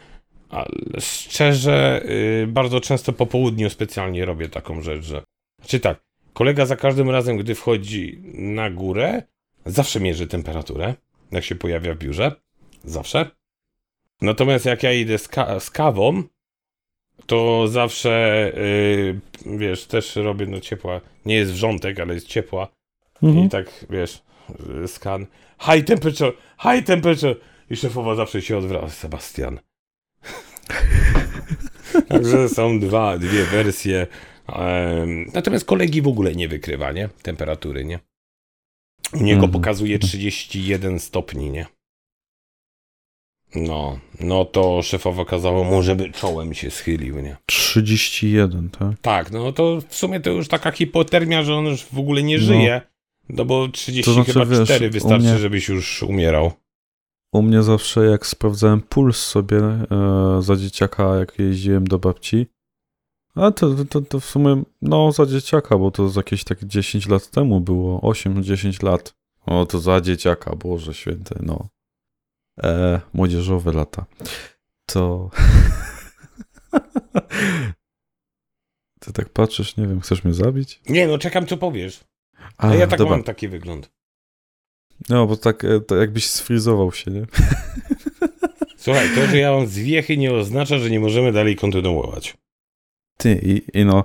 Ale 0.49 0.67
szczerze, 0.99 2.01
y, 2.43 2.47
bardzo 2.47 2.81
często 2.81 3.13
po 3.13 3.25
południu 3.25 3.69
specjalnie 3.69 4.25
robię 4.25 4.49
taką 4.49 4.81
rzecz, 4.81 5.03
że. 5.03 5.23
Czy 5.65 5.79
tak, 5.79 5.99
kolega 6.33 6.65
za 6.65 6.75
każdym 6.75 7.09
razem, 7.09 7.37
gdy 7.37 7.55
wchodzi 7.55 8.21
na 8.33 8.69
górę, 8.69 9.23
zawsze 9.65 9.99
mierzy 9.99 10.27
temperaturę, 10.27 10.93
jak 11.31 11.43
się 11.43 11.55
pojawia 11.55 11.93
w 11.93 11.97
biurze. 11.97 12.31
Zawsze. 12.83 13.29
Natomiast 14.21 14.65
jak 14.65 14.83
ja 14.83 14.93
idę 14.93 15.17
z, 15.17 15.27
ka- 15.27 15.59
z 15.59 15.69
kawą, 15.69 16.23
to 17.25 17.67
zawsze, 17.67 18.51
y, 18.57 19.19
wiesz, 19.45 19.85
też 19.85 20.15
robię, 20.15 20.45
no 20.45 20.59
ciepła, 20.59 21.01
nie 21.25 21.35
jest 21.35 21.51
wrzątek, 21.51 21.99
ale 21.99 22.13
jest 22.13 22.27
ciepła. 22.27 22.67
Mhm. 23.23 23.45
I 23.45 23.49
tak, 23.49 23.85
wiesz, 23.89 24.23
y, 24.83 24.87
skan. 24.87 25.25
High 25.59 25.85
temperature, 25.85 26.33
high 26.61 26.85
temperature. 26.85 27.35
I 27.69 27.75
szefowa 27.75 28.15
zawsze 28.15 28.41
się 28.41 28.57
odwraca. 28.57 28.89
Sebastian. 28.89 29.59
Także 32.09 32.49
są 32.49 32.79
dwa, 32.79 33.17
dwie 33.17 33.43
wersje. 33.43 34.07
Natomiast 35.33 35.65
kolegi 35.65 36.01
w 36.01 36.07
ogóle 36.07 36.35
nie 36.35 36.47
wykrywa, 36.47 36.91
nie? 36.91 37.09
Temperatury, 37.21 37.85
nie? 37.85 37.99
U 39.13 39.17
niego 39.17 39.33
Mhm. 39.45 39.51
pokazuje 39.51 39.99
31 39.99 40.99
stopni, 40.99 41.49
nie? 41.49 41.65
No, 43.55 43.99
no 44.19 44.45
to 44.45 44.81
szefowa 44.81 45.25
kazała 45.25 45.63
mu, 45.63 45.81
żeby 45.83 46.11
czołem 46.11 46.53
się 46.53 46.71
schylił, 46.71 47.19
nie? 47.19 47.37
31, 47.45 48.69
tak? 48.69 48.99
Tak, 49.01 49.31
no 49.31 49.51
to 49.51 49.81
w 49.89 49.95
sumie 49.95 50.19
to 50.19 50.29
już 50.29 50.47
taka 50.47 50.71
hipotermia, 50.71 51.43
że 51.43 51.55
on 51.55 51.65
już 51.65 51.83
w 51.83 51.99
ogóle 51.99 52.23
nie 52.23 52.37
No. 52.37 52.43
żyje. 52.43 52.81
No 53.29 53.45
bo 53.45 53.67
30 53.67 54.03
To 54.05 54.13
znaczy, 54.13 54.33
chyba 54.33 54.45
wiesz, 54.45 54.59
4 54.69 54.87
u 54.87 54.91
wystarczy, 54.91 55.25
mnie- 55.25 55.37
żebyś 55.37 55.67
już 55.69 56.03
umierał. 56.03 56.51
U 57.33 57.41
mnie 57.41 57.63
zawsze 57.63 58.05
jak 58.05 58.25
sprawdzałem 58.27 58.81
puls 58.81 59.17
sobie 59.17 59.57
e, 59.57 59.85
za 60.41 60.55
dzieciaka, 60.55 61.15
jak 61.19 61.39
jeździłem 61.39 61.87
do 61.87 61.99
babci, 61.99 62.47
a 63.35 63.51
to, 63.51 63.85
to, 63.85 64.01
to 64.01 64.19
w 64.19 64.25
sumie, 64.25 64.63
no 64.81 65.11
za 65.11 65.25
dzieciaka, 65.25 65.77
bo 65.77 65.91
to 65.91 66.11
jakieś 66.15 66.43
takie 66.43 66.65
10 66.67 67.07
lat 67.07 67.27
temu 67.27 67.61
było, 67.61 67.99
8-10 67.99 68.83
lat. 68.83 69.13
O, 69.45 69.65
to 69.65 69.79
za 69.79 70.01
dzieciaka, 70.01 70.55
Boże 70.55 70.93
święte, 70.93 71.35
no. 71.43 71.67
E, 72.63 73.01
młodzieżowe 73.13 73.71
lata. 73.71 74.05
To... 74.85 75.29
Ty 78.99 79.13
tak 79.13 79.29
patrzysz, 79.29 79.77
nie 79.77 79.87
wiem, 79.87 80.01
chcesz 80.01 80.23
mnie 80.23 80.33
zabić? 80.33 80.81
Nie, 80.89 81.07
no 81.07 81.17
czekam, 81.17 81.47
co 81.47 81.57
powiesz. 81.57 81.99
A, 82.57 82.67
No 82.67 82.75
ja 82.75 82.87
tak 82.87 82.99
dobra. 82.99 83.15
mam 83.15 83.23
taki 83.23 83.47
wygląd. 83.47 83.91
No, 85.09 85.27
bo 85.27 85.37
tak, 85.37 85.63
e, 85.63 85.79
to 85.79 85.95
jakbyś 85.95 86.27
sfrizował 86.29 86.91
się, 86.91 87.11
nie? 87.11 87.25
Słuchaj, 88.77 89.09
to, 89.15 89.27
że 89.27 89.37
ja 89.37 89.51
mam 89.51 89.67
zwiechy 89.67 90.17
nie 90.17 90.33
oznacza, 90.33 90.79
że 90.79 90.89
nie 90.89 90.99
możemy 90.99 91.31
dalej 91.31 91.55
kontynuować. 91.55 92.37
Ty, 93.21 93.41
i, 93.43 93.79
i 93.79 93.85
no, 93.85 94.03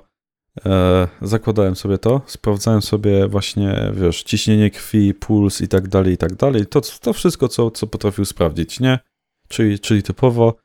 e, 0.65 1.07
zakładałem 1.21 1.75
sobie 1.75 1.97
to, 1.97 2.21
sprawdzałem 2.25 2.81
sobie 2.81 3.27
właśnie, 3.27 3.91
wiesz, 3.93 4.23
ciśnienie 4.23 4.71
krwi, 4.71 5.13
puls 5.13 5.61
i 5.61 5.67
tak 5.67 5.87
dalej, 5.87 6.13
i 6.13 6.17
tak 6.17 6.35
dalej. 6.35 6.65
To, 6.65 6.81
to 6.81 7.13
wszystko, 7.13 7.47
co, 7.47 7.71
co 7.71 7.87
potrafił 7.87 8.25
sprawdzić, 8.25 8.79
nie? 8.79 8.99
Czyli, 9.47 9.79
czyli 9.79 10.03
typowo 10.03 10.55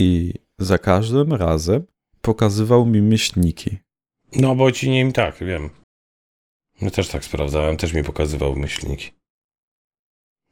i 0.00 0.34
za 0.58 0.78
każdym 0.78 1.32
razem 1.32 1.82
pokazywał 2.20 2.86
mi 2.86 3.02
myślniki. 3.02 3.78
No, 4.36 4.54
bo 4.54 4.72
ci 4.72 4.90
nie 4.90 5.12
tak, 5.12 5.38
wiem. 5.40 5.70
Ja 6.80 6.90
też 6.90 7.08
tak 7.08 7.24
sprawdzałem, 7.24 7.76
też 7.76 7.92
mi 7.92 8.04
pokazywał 8.04 8.56
myślniki. 8.56 9.10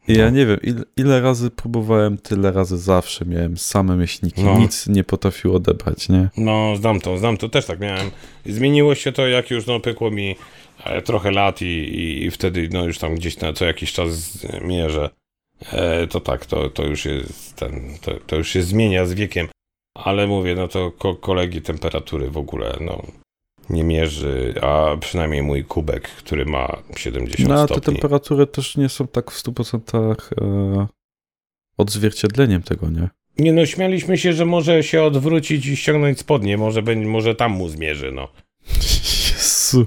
Ja 0.08 0.30
nie 0.30 0.46
wiem, 0.46 0.58
ile, 0.62 0.82
ile 0.96 1.20
razy 1.20 1.50
próbowałem, 1.50 2.18
tyle 2.18 2.52
razy 2.52 2.78
zawsze 2.78 3.24
miałem 3.24 3.56
same 3.56 3.96
myślniki. 3.96 4.42
No. 4.42 4.58
Nic 4.58 4.86
nie 4.86 5.04
potrafił 5.04 5.56
odebrać, 5.56 6.08
nie? 6.08 6.28
No, 6.36 6.76
znam 6.76 7.00
to, 7.00 7.18
znam 7.18 7.36
to, 7.36 7.48
też 7.48 7.66
tak 7.66 7.80
miałem. 7.80 8.10
Zmieniło 8.46 8.94
się 8.94 9.12
to, 9.12 9.26
jak 9.26 9.50
już 9.50 9.66
no, 9.66 9.80
pykło 9.80 10.10
mi 10.10 10.36
e, 10.84 11.02
trochę 11.02 11.30
lat 11.30 11.62
i, 11.62 11.64
i, 11.64 12.24
i 12.24 12.30
wtedy 12.30 12.68
no, 12.72 12.84
już 12.84 12.98
tam 12.98 13.14
gdzieś 13.14 13.38
na 13.38 13.52
co 13.52 13.64
jakiś 13.64 13.92
czas 13.92 14.38
mierzę. 14.62 15.10
E, 15.72 16.06
to 16.06 16.20
tak, 16.20 16.46
to, 16.46 16.70
to 16.70 16.84
już 16.84 17.04
jest 17.04 17.56
ten, 17.56 17.98
to, 18.00 18.12
to 18.26 18.36
już 18.36 18.48
się 18.48 18.62
zmienia 18.62 19.06
z 19.06 19.14
wiekiem. 19.14 19.48
Ale 19.94 20.26
mówię, 20.26 20.54
no 20.54 20.68
to 20.68 20.90
ko 20.90 21.14
kolegi 21.14 21.62
temperatury 21.62 22.30
w 22.30 22.36
ogóle, 22.36 22.76
no 22.80 23.02
nie 23.70 23.84
mierzy, 23.84 24.54
a 24.62 24.96
przynajmniej 25.00 25.42
mój 25.42 25.64
kubek, 25.64 26.08
który 26.08 26.44
ma 26.44 26.76
70 26.96 27.48
No, 27.48 27.54
a 27.62 27.66
te 27.66 27.74
stopni. 27.74 27.94
temperatury 27.94 28.46
też 28.46 28.76
nie 28.76 28.88
są 28.88 29.06
tak 29.06 29.30
w 29.30 29.42
100% 29.44 30.10
e, 30.40 30.86
odzwierciedleniem 31.78 32.62
tego, 32.62 32.90
nie? 32.90 33.08
Nie 33.38 33.52
no, 33.52 33.66
śmialiśmy 33.66 34.18
się, 34.18 34.32
że 34.32 34.44
może 34.46 34.82
się 34.82 35.02
odwrócić 35.02 35.66
i 35.66 35.76
ściągnąć 35.76 36.18
spodnie, 36.18 36.56
może, 36.58 36.82
będzie, 36.82 37.08
może 37.08 37.34
tam 37.34 37.52
mu 37.52 37.68
zmierzy, 37.68 38.12
no. 38.12 38.28
Jezu. 39.30 39.86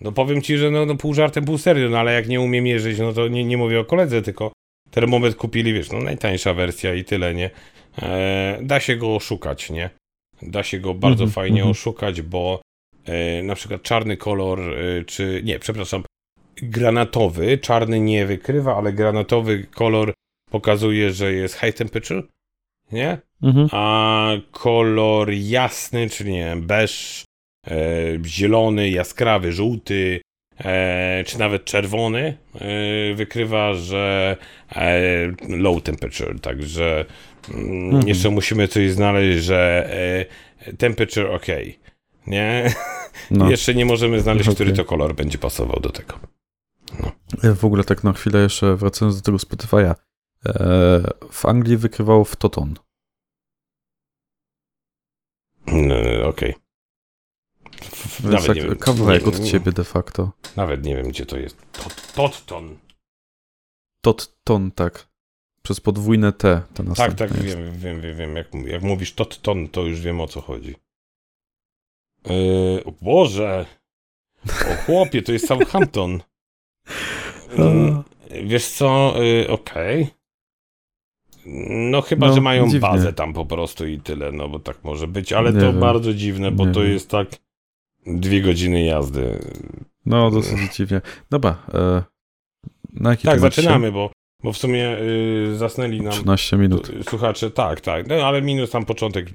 No 0.00 0.12
powiem 0.12 0.42
ci, 0.42 0.58
że 0.58 0.70
no, 0.70 0.86
no 0.86 0.94
pół 0.96 1.14
żartem, 1.14 1.44
pół 1.44 1.58
serio, 1.58 1.88
no 1.90 1.98
ale 1.98 2.12
jak 2.14 2.28
nie 2.28 2.40
umie 2.40 2.62
mierzyć, 2.62 2.98
no 2.98 3.12
to 3.12 3.28
nie, 3.28 3.44
nie 3.44 3.56
mówię 3.56 3.80
o 3.80 3.84
koledze, 3.84 4.22
tylko 4.22 4.52
termometr 4.90 5.36
kupili, 5.36 5.72
wiesz, 5.72 5.92
no 5.92 5.98
najtańsza 5.98 6.54
wersja 6.54 6.94
i 6.94 7.04
tyle, 7.04 7.34
nie? 7.34 7.50
E, 8.02 8.58
da 8.62 8.80
się 8.80 8.96
go 8.96 9.14
oszukać, 9.16 9.70
nie? 9.70 9.90
Da 10.42 10.62
się 10.62 10.78
go 10.78 10.94
bardzo 10.94 11.24
Mhm, 11.24 11.30
fajnie 11.32 11.60
mhm. 11.60 11.70
oszukać, 11.70 12.22
bo 12.22 12.60
na 13.42 13.54
przykład 13.54 13.82
czarny 13.82 14.16
kolor, 14.16 14.60
e, 14.60 15.04
czy 15.04 15.40
nie, 15.44 15.58
przepraszam, 15.58 16.02
granatowy, 16.62 17.58
czarny 17.58 18.00
nie 18.00 18.26
wykrywa, 18.26 18.76
ale 18.76 18.92
granatowy 18.92 19.64
kolor 19.64 20.12
pokazuje, 20.50 21.10
że 21.12 21.32
jest 21.32 21.54
high 21.60 21.74
temperature, 21.74 22.22
nie? 22.92 23.18
Mhm. 23.42 23.68
a 23.72 24.30
kolor 24.50 25.30
jasny, 25.32 26.10
czyli 26.10 26.32
nie 26.32 26.44
wiem, 26.44 26.66
beż, 26.66 27.24
e, 27.66 27.74
zielony, 28.26 28.90
jaskrawy, 28.90 29.52
żółty, 29.52 30.20
e, 30.64 31.24
czy 31.26 31.38
nawet 31.38 31.64
czerwony 31.64 32.36
e, 32.54 33.14
wykrywa, 33.14 33.74
że 33.74 34.36
e, 34.76 35.00
low 35.48 35.82
temperature, 35.82 36.40
także 36.40 37.04
mm, 37.54 37.84
Mhm. 37.88 38.08
jeszcze 38.08 38.30
musimy 38.30 38.68
coś 38.68 38.90
znaleźć, 38.90 39.44
że 39.44 39.90
e, 40.66 40.74
temperature 40.74 41.26
ok, 41.26 41.46
nie? 42.30 42.74
No. 43.30 43.50
Jeszcze 43.50 43.74
nie 43.74 43.84
możemy 43.84 44.20
znaleźć, 44.20 44.48
Okej. 44.48 44.54
który 44.54 44.72
to 44.72 44.84
kolor 44.84 45.14
będzie 45.14 45.38
pasował 45.38 45.80
do 45.80 45.90
tego. 45.90 46.18
Ja 47.42 47.54
w 47.54 47.64
ogóle 47.64 47.84
tak 47.84 48.04
na 48.04 48.12
chwilę 48.12 48.40
jeszcze 48.42 48.76
wracając 48.76 49.16
do 49.16 49.22
tego 49.22 49.38
Spotify'a. 49.38 49.94
E, 50.46 50.54
w 51.30 51.46
Anglii 51.46 51.76
wykrywał 51.76 52.24
w 52.24 52.36
Toton. 52.36 52.74
Mm, 55.66 56.26
Okej. 56.28 56.54
Więc 58.20 58.24
Nawet 58.24 58.48
nie 58.48 58.54
tak 58.62 58.70
wiem. 58.70 58.76
kawałek 58.78 59.22
nie- 59.22 59.28
od 59.28 59.44
ciebie 59.44 59.72
de 59.72 59.84
facto. 59.84 60.32
Nawet 60.56 60.84
nie 60.84 60.96
wiem, 60.96 61.08
gdzie 61.08 61.26
to 61.26 61.38
jest. 61.38 61.56
Tot- 61.72 62.12
Totton. 62.14 62.78
Totton, 64.04 64.70
tak. 64.70 65.08
Przez 65.62 65.80
podwójne 65.80 66.32
T. 66.32 66.62
Ten 66.74 66.94
Tak, 66.94 67.14
tak, 67.14 67.32
wiem, 67.32 67.78
wiem, 67.78 68.00
wiem, 68.00 68.16
wiem. 68.16 68.36
Jak, 68.36 68.54
jak 68.66 68.82
mówisz 68.82 69.12
Totton, 69.14 69.68
to 69.68 69.82
już 69.82 70.00
wiem 70.00 70.20
o 70.20 70.26
co 70.26 70.40
chodzi. 70.40 70.74
Yy, 72.28 72.84
o 72.84 72.92
Boże! 73.02 73.66
O 74.46 74.74
chłopie, 74.86 75.22
to 75.22 75.32
jest 75.32 75.46
Southampton. 75.48 76.18
Yy, 78.30 78.44
wiesz 78.44 78.66
co, 78.68 79.14
yy, 79.22 79.48
okej. 79.48 80.06
No 81.70 82.00
chyba, 82.02 82.26
No, 82.28 82.32
że 82.34 82.40
mają 82.40 82.64
dziwnie. 82.64 82.80
bazę 82.80 83.12
tam 83.12 83.32
po 83.32 83.46
prostu 83.46 83.86
i 83.86 83.98
tyle, 84.00 84.32
no 84.32 84.48
bo 84.48 84.58
tak 84.58 84.84
może 84.84 85.06
być, 85.08 85.32
ale 85.32 85.52
Nie 85.52 85.60
to 85.60 85.66
wiem. 85.66 85.80
bardzo 85.80 86.14
dziwne, 86.14 86.50
bo 86.50 86.66
Nie 86.66 86.72
to 86.72 86.80
wiem. 86.82 86.92
jest 86.92 87.10
tak 87.10 87.28
dwie 88.06 88.42
godziny 88.42 88.84
jazdy. 88.84 89.38
No, 90.06 90.30
dosyć 90.30 90.76
dziwnie. 90.76 91.00
Dobra. 91.30 91.56
E, 91.74 92.02
na 92.92 93.10
jaki 93.10 93.24
Tak, 93.28 93.40
zaczynamy, 93.40 93.92
bo, 93.92 94.10
bo 94.44 94.52
w 94.52 94.58
sumie 94.58 94.78
yy, 95.48 95.56
zasnęli 95.56 96.00
nam 96.00 96.12
13 96.12 96.56
minut. 96.56 96.86
Tu- 96.86 97.04
Słuchacze, 97.04 97.50
tak, 97.50 97.80
tak. 97.80 98.06
No 98.06 98.14
ale 98.14 98.42
minus 98.42 98.70
tam 98.70 98.84
początek, 98.84 99.26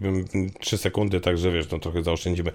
3 0.59 0.77
sekundy, 0.77 1.21
także 1.21 1.51
wiesz, 1.51 1.71
no 1.71 1.79
trochę 1.79 2.03
zaoszczędzimy. 2.03 2.51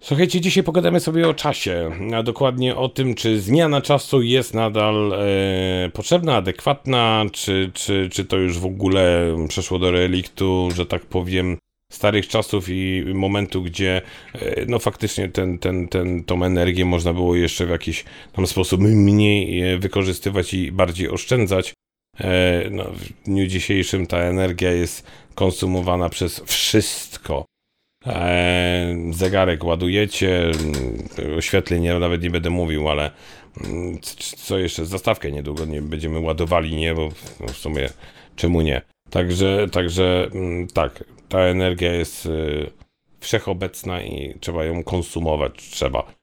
Słuchajcie, 0.00 0.40
dzisiaj 0.40 0.64
pogadamy 0.64 1.00
sobie 1.00 1.28
o 1.28 1.34
czasie, 1.34 1.90
a 2.16 2.22
dokładnie 2.22 2.76
o 2.76 2.88
tym, 2.88 3.14
czy 3.14 3.40
zmiana 3.40 3.80
czasu 3.80 4.22
jest 4.22 4.54
nadal 4.54 5.12
e, 5.12 5.90
potrzebna, 5.92 6.36
adekwatna, 6.36 7.24
czy, 7.32 7.70
czy, 7.74 8.08
czy 8.12 8.24
to 8.24 8.36
już 8.36 8.58
w 8.58 8.64
ogóle 8.66 9.36
przeszło 9.48 9.78
do 9.78 9.90
reliktu, 9.90 10.68
że 10.76 10.86
tak 10.86 11.06
powiem, 11.06 11.56
starych 11.94 12.28
czasów 12.28 12.68
i 12.68 13.04
momentu, 13.14 13.62
gdzie 13.62 14.02
e, 14.34 14.66
no 14.66 14.78
faktycznie 14.78 15.28
ten, 15.28 15.58
ten, 15.58 15.88
ten, 15.88 16.24
tą 16.24 16.44
energię 16.44 16.84
można 16.84 17.12
było 17.12 17.36
jeszcze 17.36 17.66
w 17.66 17.70
jakiś 17.70 18.04
tam 18.32 18.46
sposób 18.46 18.80
mniej 18.80 19.62
e, 19.62 19.78
wykorzystywać 19.78 20.54
i 20.54 20.72
bardziej 20.72 21.08
oszczędzać. 21.08 21.72
E, 22.20 22.62
no, 22.70 22.84
w 22.84 23.24
dniu 23.24 23.46
dzisiejszym 23.46 24.06
ta 24.06 24.18
energia 24.18 24.72
jest 24.72 25.06
konsumowana 25.34 26.08
przez 26.08 26.40
wszystko. 26.40 27.44
Zegarek 29.10 29.64
ładujecie, 29.64 30.44
mm, 30.44 31.38
oświetlenie 31.38 31.98
nawet 31.98 32.22
nie 32.22 32.30
będę 32.30 32.50
mówił, 32.50 32.88
ale 32.88 33.10
mm, 33.64 33.98
co 34.36 34.58
jeszcze, 34.58 34.86
zastawkę 34.86 35.32
niedługo 35.32 35.64
nie 35.64 35.82
będziemy 35.82 36.20
ładowali, 36.20 36.76
nie, 36.76 36.94
bo 36.94 37.08
w 37.40 37.56
sumie 37.56 37.88
czemu 38.36 38.60
nie. 38.60 38.82
Także, 39.10 39.66
także 39.72 40.28
mm, 40.34 40.66
tak, 40.68 41.04
ta 41.34 41.40
energia 41.40 41.92
jest 41.92 42.26
y, 42.26 42.70
wszechobecna 43.20 44.02
i 44.02 44.38
trzeba 44.40 44.64
ją 44.64 44.84
konsumować, 44.84 45.52
trzeba. 45.70 46.14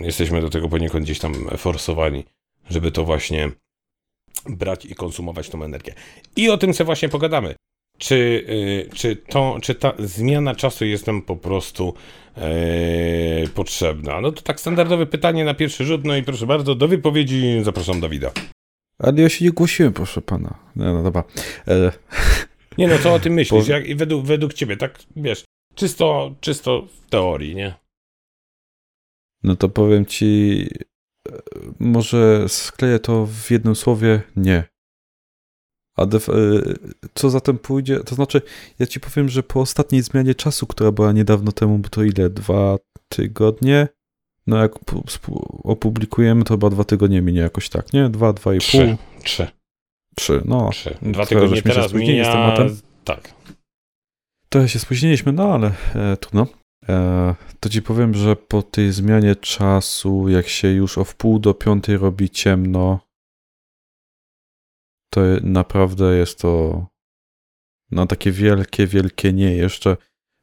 Jesteśmy 0.00 0.40
do 0.40 0.50
tego 0.50 0.68
poniekąd 0.68 1.04
gdzieś 1.04 1.18
tam 1.18 1.34
forsowani, 1.56 2.24
żeby 2.70 2.92
to 2.92 3.04
właśnie 3.04 3.50
brać 4.48 4.84
i 4.84 4.94
konsumować 4.94 5.48
tą 5.48 5.62
energię. 5.62 5.94
I 6.36 6.50
o 6.50 6.58
tym 6.58 6.74
sobie 6.74 6.86
właśnie 6.86 7.08
pogadamy. 7.08 7.54
Czy, 7.98 8.14
y, 8.14 8.94
czy, 8.94 9.16
to, 9.16 9.58
czy 9.62 9.74
ta 9.74 9.92
zmiana 9.98 10.54
czasu 10.54 10.84
jest 10.84 11.06
nam 11.06 11.22
po 11.22 11.36
prostu 11.36 11.94
e, 12.36 13.48
potrzebna? 13.54 14.20
No 14.20 14.32
to 14.32 14.42
tak 14.42 14.60
standardowe 14.60 15.06
pytanie 15.06 15.44
na 15.44 15.54
pierwszy 15.54 15.84
rzut, 15.84 16.04
no 16.04 16.16
i 16.16 16.22
proszę 16.22 16.46
bardzo, 16.46 16.74
do 16.74 16.88
wypowiedzi 16.88 17.60
zapraszam 17.62 18.00
Dawida. 18.00 18.30
Ale 18.98 19.22
ja 19.22 19.28
się 19.28 19.44
nie 19.44 19.50
głosiłem, 19.50 19.92
proszę 19.92 20.22
pana. 20.22 20.54
No, 20.76 20.94
no 20.94 21.02
dobra. 21.02 21.24
E, 21.68 21.92
Nie 22.78 22.88
no, 22.88 22.98
co 22.98 23.14
o 23.14 23.20
tym 23.20 23.32
myślisz? 23.32 23.66
Bo- 23.66 23.72
Jak, 23.72 23.86
i 23.86 23.94
według, 23.94 24.24
według 24.26 24.54
ciebie, 24.54 24.76
tak 24.76 24.98
wiesz, 25.16 25.44
czysto, 25.74 26.34
czysto 26.40 26.82
w 26.82 27.10
teorii, 27.10 27.54
nie? 27.54 27.74
no 29.42 29.56
to 29.56 29.68
powiem 29.68 30.06
ci, 30.06 30.68
e, 31.28 31.32
może 31.78 32.48
skleję 32.48 32.98
to 32.98 33.26
w 33.26 33.50
jednym 33.50 33.76
słowie, 33.76 34.22
nie. 34.36 34.64
A 35.98 36.02
e, 36.02 36.08
co 37.14 37.30
za 37.30 37.40
tym 37.40 37.58
pójdzie, 37.58 38.00
to 38.00 38.14
znaczy, 38.14 38.42
ja 38.78 38.86
ci 38.86 39.00
powiem, 39.00 39.28
że 39.28 39.42
po 39.42 39.60
ostatniej 39.60 40.02
zmianie 40.02 40.34
czasu, 40.34 40.66
która 40.66 40.92
była 40.92 41.12
niedawno 41.12 41.52
temu, 41.52 41.78
bo 41.78 41.88
to 41.88 42.02
ile? 42.02 42.30
Dwa 42.30 42.78
tygodnie? 43.08 43.88
No 44.46 44.56
jak 44.56 44.72
opublikujemy, 45.64 46.44
to 46.44 46.54
chyba 46.54 46.70
dwa 46.70 46.84
tygodnie 46.84 47.22
minie 47.22 47.40
jakoś 47.40 47.68
tak, 47.68 47.92
nie? 47.92 48.08
Dwa, 48.08 48.32
dwa 48.32 48.54
i 48.54 48.58
pół, 48.58 48.96
Trzy. 49.22 49.46
Trzy. 50.14 50.42
no. 50.44 50.70
Trzy. 50.70 50.90
to 50.90 51.10
Dwa 51.10 51.26
tygodnie 51.26 51.48
żeśmy 51.48 51.70
się 51.70 51.74
teraz 51.74 51.90
spóźnili 51.90 52.24
z 52.24 52.28
mija... 52.28 52.32
tematem. 52.32 52.76
Tak. 53.04 53.34
Trochę 54.48 54.68
się 54.68 54.78
spóźniliśmy, 54.78 55.32
no 55.32 55.54
ale 55.54 55.72
e, 55.94 56.16
trudno. 56.16 56.46
E, 56.88 57.34
to 57.60 57.68
ci 57.68 57.82
powiem, 57.82 58.14
że 58.14 58.36
po 58.36 58.62
tej 58.62 58.92
zmianie 58.92 59.36
czasu, 59.36 60.28
jak 60.28 60.48
się 60.48 60.68
już 60.68 60.98
o 60.98 61.04
wpół 61.04 61.38
do 61.38 61.54
piątej 61.54 61.96
robi 61.96 62.30
ciemno, 62.30 63.00
to 65.14 65.20
naprawdę 65.42 66.16
jest 66.16 66.38
to 66.38 66.86
na 67.90 68.06
takie 68.06 68.32
wielkie, 68.32 68.86
wielkie 68.86 69.32
nie. 69.32 69.56
Jeszcze, 69.56 69.96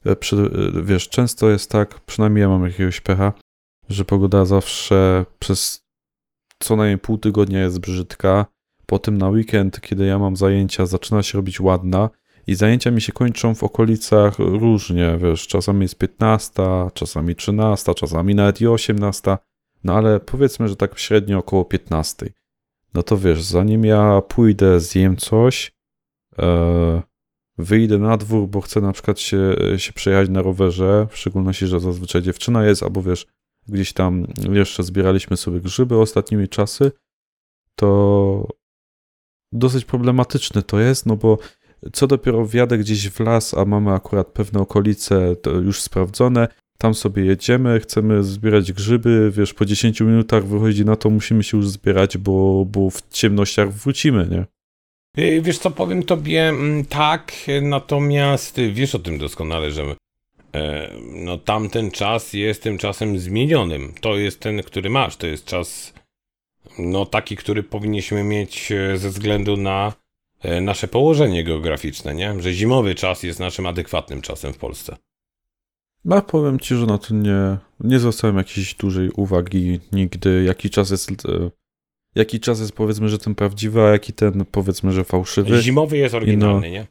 e, 0.06 0.16
przy, 0.16 0.36
e, 0.36 0.84
wiesz, 0.84 1.10
często 1.10 1.50
jest 1.50 1.72
tak, 1.72 2.00
przynajmniej 2.00 2.42
ja 2.42 2.50
mam 2.50 2.64
jakiegoś 2.64 3.02
pecha, 3.02 3.34
że 3.90 4.06
pogoda 4.06 4.46
zawsze 4.46 5.26
przez 5.40 5.82
co 6.64 6.76
najmniej 6.76 6.98
pół 6.98 7.18
tygodnia 7.18 7.60
jest 7.60 7.80
brzydka. 7.80 8.46
Potem 8.90 9.18
na 9.18 9.30
weekend, 9.30 9.82
kiedy 9.82 10.06
ja 10.06 10.20
mam 10.20 10.36
zajęcia, 10.36 10.86
zaczyna 10.86 11.24
się 11.24 11.38
robić 11.38 11.60
ładna 11.60 12.10
i 12.48 12.56
zajęcia 12.56 12.92
mi 12.92 13.02
się 13.02 13.12
kończą 13.12 13.56
w 13.56 13.64
okolicach 13.64 14.40
różnie, 14.40 15.18
wiesz, 15.18 15.48
czasami 15.48 15.82
jest 15.82 15.98
15, 15.98 16.64
czasami 16.94 17.36
13, 17.36 17.94
czasami 17.94 18.36
nawet 18.36 18.62
i 18.62 18.68
18, 18.68 19.38
no 19.84 19.96
ale 19.96 20.20
powiedzmy, 20.20 20.68
że 20.68 20.76
tak 20.76 21.00
średnio 21.00 21.38
około 21.38 21.66
15. 21.66 22.30
No 22.94 23.04
to 23.04 23.18
wiesz, 23.18 23.42
zanim 23.44 23.86
ja 23.86 24.22
pójdę, 24.22 24.80
zjem 24.80 25.18
coś, 25.18 25.72
e, 26.40 27.02
wyjdę 27.58 27.98
na 27.98 28.18
dwór, 28.18 28.48
bo 28.48 28.62
chcę 28.62 28.82
na 28.82 28.94
przykład 28.94 29.20
się, 29.20 29.56
się 29.78 29.94
przejechać 29.94 30.30
na 30.30 30.42
rowerze, 30.42 31.08
w 31.10 31.18
szczególności, 31.18 31.68
że 31.68 31.80
zazwyczaj 31.80 32.22
dziewczyna 32.22 32.66
jest, 32.66 32.84
albo 32.84 33.02
wiesz, 33.02 33.28
gdzieś 33.68 33.94
tam 33.94 34.28
jeszcze 34.52 34.84
zbieraliśmy 34.84 35.38
sobie 35.38 35.60
grzyby 35.60 35.98
ostatnimi 35.98 36.48
czasy, 36.48 36.92
to 37.76 38.59
dosyć 39.52 39.86
problematyczne 39.86 40.62
to 40.64 40.80
jest, 40.80 41.06
no 41.06 41.16
bo 41.16 41.38
co 41.94 42.08
dopiero 42.08 42.46
wjadę 42.46 42.78
gdzieś 42.78 43.10
w 43.10 43.20
las, 43.20 43.54
a 43.54 43.66
mamy 43.66 43.92
akurat 43.92 44.28
pewne 44.28 44.60
okolice 44.60 45.36
już 45.64 45.82
sprawdzone, 45.82 46.48
tam 46.78 46.94
sobie 46.94 47.26
jedziemy, 47.26 47.80
chcemy 47.80 48.24
zbierać 48.24 48.74
grzyby, 48.74 49.32
wiesz, 49.36 49.54
po 49.54 49.66
10 49.66 50.02
minutach 50.02 50.46
wychodzi 50.46 50.86
na 50.86 50.96
to, 50.96 51.10
musimy 51.10 51.44
się 51.44 51.58
już 51.58 51.70
zbierać, 51.70 52.18
bo, 52.18 52.66
bo 52.66 52.90
w 52.90 53.10
ciemnościach 53.10 53.72
wrócimy, 53.74 54.28
nie? 54.32 54.46
Wiesz 55.42 55.58
co, 55.58 55.72
powiem 55.72 56.04
tobie 56.04 56.50
mm, 56.50 56.86
tak, 56.86 57.34
natomiast 57.62 58.58
wiesz 58.72 58.96
o 58.96 59.00
tym 59.00 59.18
doskonale, 59.18 59.72
że 59.72 59.96
e, 60.54 60.90
no 61.14 61.38
tamten 61.38 61.92
czas 61.92 62.34
jest 62.34 62.64
tym 62.64 62.78
czasem 62.78 63.20
zmienionym. 63.20 63.94
To 64.02 64.18
jest 64.18 64.40
ten, 64.40 64.64
który 64.64 64.90
masz, 64.90 65.18
to 65.18 65.28
jest 65.28 65.46
czas 65.46 65.94
no 66.80 67.06
taki, 67.06 67.36
który 67.36 67.64
powinniśmy 67.64 68.24
mieć 68.24 68.72
e, 68.72 68.98
ze 68.98 69.10
względu 69.10 69.58
na 69.58 69.94
e, 70.42 70.62
nasze 70.62 70.88
położenie 70.88 71.44
geograficzne, 71.44 72.16
nie? 72.16 72.42
Że 72.42 72.54
zimowy 72.54 72.96
czas 72.96 73.24
jest 73.24 73.40
naszym 73.40 73.66
adekwatnym 73.66 74.22
czasem 74.22 74.54
w 74.54 74.58
Polsce. 74.58 74.98
No, 76.06 76.22
powiem 76.22 76.60
ci, 76.60 76.76
że 76.76 76.86
na 76.86 76.98
to 76.98 77.14
nie, 77.14 77.58
nie 77.80 78.00
zwracałem 78.00 78.38
jakiejś 78.38 78.74
dużej 78.74 79.10
uwagi 79.10 79.80
nigdy, 79.92 80.44
jaki 80.44 80.70
czas 80.70 80.90
jest, 80.90 81.10
e, 81.10 81.52
jaki 82.16 82.40
czas 82.40 82.60
jest 82.60 82.72
powiedzmy, 82.72 83.10
że 83.10 83.18
ten 83.18 83.36
prawdziwy, 83.36 83.82
a 83.82 83.90
jaki 83.90 84.14
ten 84.14 84.46
powiedzmy, 84.52 84.92
że 84.92 85.04
fałszywy. 85.04 85.62
Zimowy 85.62 85.98
jest 85.98 86.16
oryginalny, 86.16 86.68
no, 86.68 86.74
nie? 86.74 86.88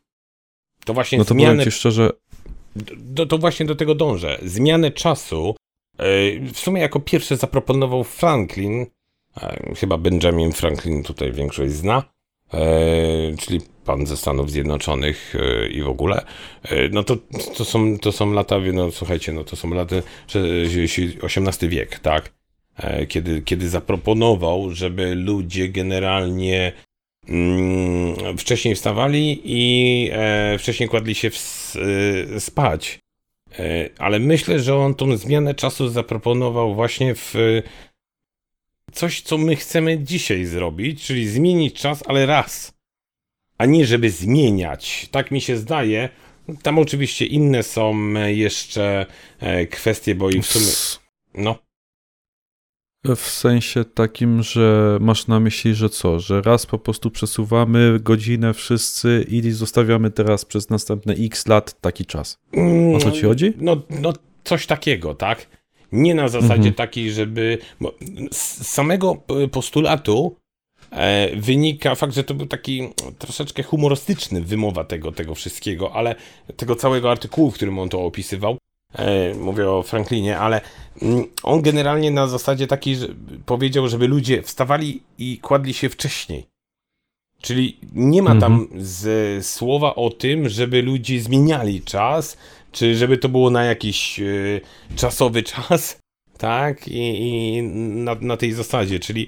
To 0.84 0.94
właśnie 0.94 1.18
no 1.18 1.24
to 1.24 1.34
zmiany... 1.34 1.52
powiem 1.52 1.64
ci 1.64 1.70
szczerze... 1.70 2.10
Do, 2.96 3.26
to 3.26 3.38
właśnie 3.38 3.66
do 3.66 3.74
tego 3.74 3.94
dążę. 3.94 4.38
Zmianę 4.42 4.90
czasu 4.90 5.54
w 6.52 6.58
sumie 6.58 6.80
jako 6.80 7.00
pierwszy 7.00 7.36
zaproponował 7.36 8.04
Franklin, 8.04 8.86
chyba 9.76 9.98
Benjamin 9.98 10.52
Franklin 10.52 11.02
tutaj 11.02 11.32
większość 11.32 11.72
zna, 11.72 12.02
czyli 13.38 13.60
pan 13.88 14.06
ze 14.06 14.16
Stanów 14.16 14.50
Zjednoczonych 14.50 15.34
e, 15.34 15.68
i 15.68 15.82
w 15.82 15.88
ogóle, 15.88 16.24
e, 16.62 16.88
no 16.88 17.02
to, 17.02 17.16
to, 17.56 17.64
są, 17.64 17.98
to 17.98 18.12
są 18.12 18.32
lata, 18.32 18.56
no 18.72 18.90
słuchajcie, 18.90 19.32
no 19.32 19.44
to 19.44 19.56
są 19.56 19.70
lata 19.70 19.96
XVIII 21.22 21.68
wiek, 21.68 21.98
tak? 21.98 22.32
E, 22.76 23.06
kiedy, 23.06 23.42
kiedy 23.42 23.68
zaproponował, 23.68 24.70
żeby 24.70 25.14
ludzie 25.14 25.68
generalnie 25.68 26.72
mm, 27.28 28.36
wcześniej 28.38 28.74
wstawali 28.74 29.40
i 29.44 30.10
e, 30.12 30.58
wcześniej 30.58 30.88
kładli 30.88 31.14
się 31.14 31.30
w, 31.30 31.74
e, 32.36 32.40
spać. 32.40 32.98
E, 33.58 33.88
ale 33.98 34.18
myślę, 34.18 34.60
że 34.60 34.76
on 34.76 34.94
tą 34.94 35.16
zmianę 35.16 35.54
czasu 35.54 35.88
zaproponował 35.88 36.74
właśnie 36.74 37.14
w 37.14 37.34
coś, 38.92 39.20
co 39.20 39.38
my 39.38 39.56
chcemy 39.56 39.98
dzisiaj 39.98 40.44
zrobić, 40.44 41.04
czyli 41.04 41.28
zmienić 41.28 41.74
czas, 41.80 42.02
ale 42.06 42.26
raz 42.26 42.78
a 43.58 43.66
nie 43.66 43.86
żeby 43.86 44.10
zmieniać. 44.10 45.08
Tak 45.10 45.30
mi 45.30 45.40
się 45.40 45.56
zdaje. 45.56 46.08
Tam 46.62 46.78
oczywiście 46.78 47.26
inne 47.26 47.62
są 47.62 48.12
jeszcze 48.26 49.06
e, 49.40 49.66
kwestie, 49.66 50.14
bo 50.14 50.30
i 50.30 50.42
w 50.42 50.46
sumie. 50.46 51.00
No. 51.34 51.58
W 53.16 53.20
sensie 53.20 53.84
takim, 53.84 54.42
że 54.42 54.98
masz 55.00 55.26
na 55.26 55.40
myśli, 55.40 55.74
że 55.74 55.88
co? 55.88 56.20
Że 56.20 56.42
raz 56.42 56.66
po 56.66 56.78
prostu 56.78 57.10
przesuwamy 57.10 58.00
godzinę 58.00 58.54
wszyscy 58.54 59.26
i 59.28 59.50
zostawiamy 59.50 60.10
teraz 60.10 60.44
przez 60.44 60.70
następne 60.70 61.14
x 61.14 61.46
lat 61.46 61.80
taki 61.80 62.06
czas. 62.06 62.38
O 62.94 62.98
co 62.98 63.10
ci 63.10 63.22
chodzi? 63.22 63.52
No, 63.56 63.82
no 63.90 64.12
coś 64.44 64.66
takiego, 64.66 65.14
tak? 65.14 65.57
Nie 65.92 66.14
na 66.14 66.28
zasadzie 66.28 66.54
mhm. 66.54 66.74
takiej, 66.74 67.12
żeby. 67.12 67.58
z 68.32 68.66
samego 68.66 69.16
postulatu 69.52 70.36
E, 70.90 71.36
wynika 71.36 71.94
fakt, 71.94 72.14
że 72.14 72.24
to 72.24 72.34
był 72.34 72.46
taki 72.46 72.88
troszeczkę 73.18 73.62
humorystyczny 73.62 74.40
wymowa 74.40 74.84
tego, 74.84 75.12
tego 75.12 75.34
wszystkiego, 75.34 75.92
ale 75.92 76.14
tego 76.56 76.76
całego 76.76 77.10
artykułu, 77.10 77.50
w 77.50 77.54
którym 77.54 77.78
on 77.78 77.88
to 77.88 78.00
opisywał. 78.00 78.58
E, 78.94 79.34
mówię 79.34 79.70
o 79.70 79.82
Franklinie, 79.82 80.38
ale 80.38 80.60
mm, 81.02 81.26
on 81.42 81.62
generalnie 81.62 82.10
na 82.10 82.26
zasadzie 82.26 82.66
takiej 82.66 82.96
że 82.96 83.08
powiedział, 83.46 83.88
żeby 83.88 84.08
ludzie 84.08 84.42
wstawali 84.42 85.02
i 85.18 85.38
kładli 85.38 85.74
się 85.74 85.88
wcześniej. 85.88 86.46
Czyli 87.40 87.78
nie 87.94 88.22
ma 88.22 88.36
tam 88.40 88.52
mhm. 88.52 88.84
z, 88.84 89.46
słowa 89.46 89.94
o 89.94 90.10
tym, 90.10 90.48
żeby 90.48 90.82
ludzie 90.82 91.20
zmieniali 91.20 91.82
czas, 91.82 92.36
czy 92.72 92.96
żeby 92.96 93.18
to 93.18 93.28
było 93.28 93.50
na 93.50 93.64
jakiś 93.64 94.20
y, 94.20 94.60
czasowy 94.96 95.42
czas, 95.42 95.98
tak? 96.38 96.88
I, 96.88 96.98
i 96.98 97.62
na, 97.62 98.16
na, 98.20 98.36
tej 98.36 98.52
zasadzie, 98.52 99.00
czyli 99.00 99.26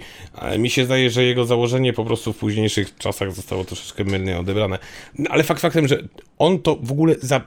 mi 0.59 0.71
się 0.71 0.85
zdaje, 0.85 1.11
że 1.11 1.25
jego 1.25 1.45
założenie 1.45 1.93
po 1.93 2.05
prostu 2.05 2.33
w 2.33 2.39
późniejszych 2.39 2.97
czasach 2.97 3.33
zostało 3.33 3.65
troszeczkę 3.65 4.05
mylnie 4.05 4.39
odebrane. 4.39 4.79
No, 5.19 5.31
ale 5.31 5.43
fakt 5.43 5.61
faktem, 5.61 5.89
że 5.89 6.03
on 6.39 6.59
to 6.59 6.77
w 6.83 6.93
ogóle 6.93 7.15
za 7.23 7.41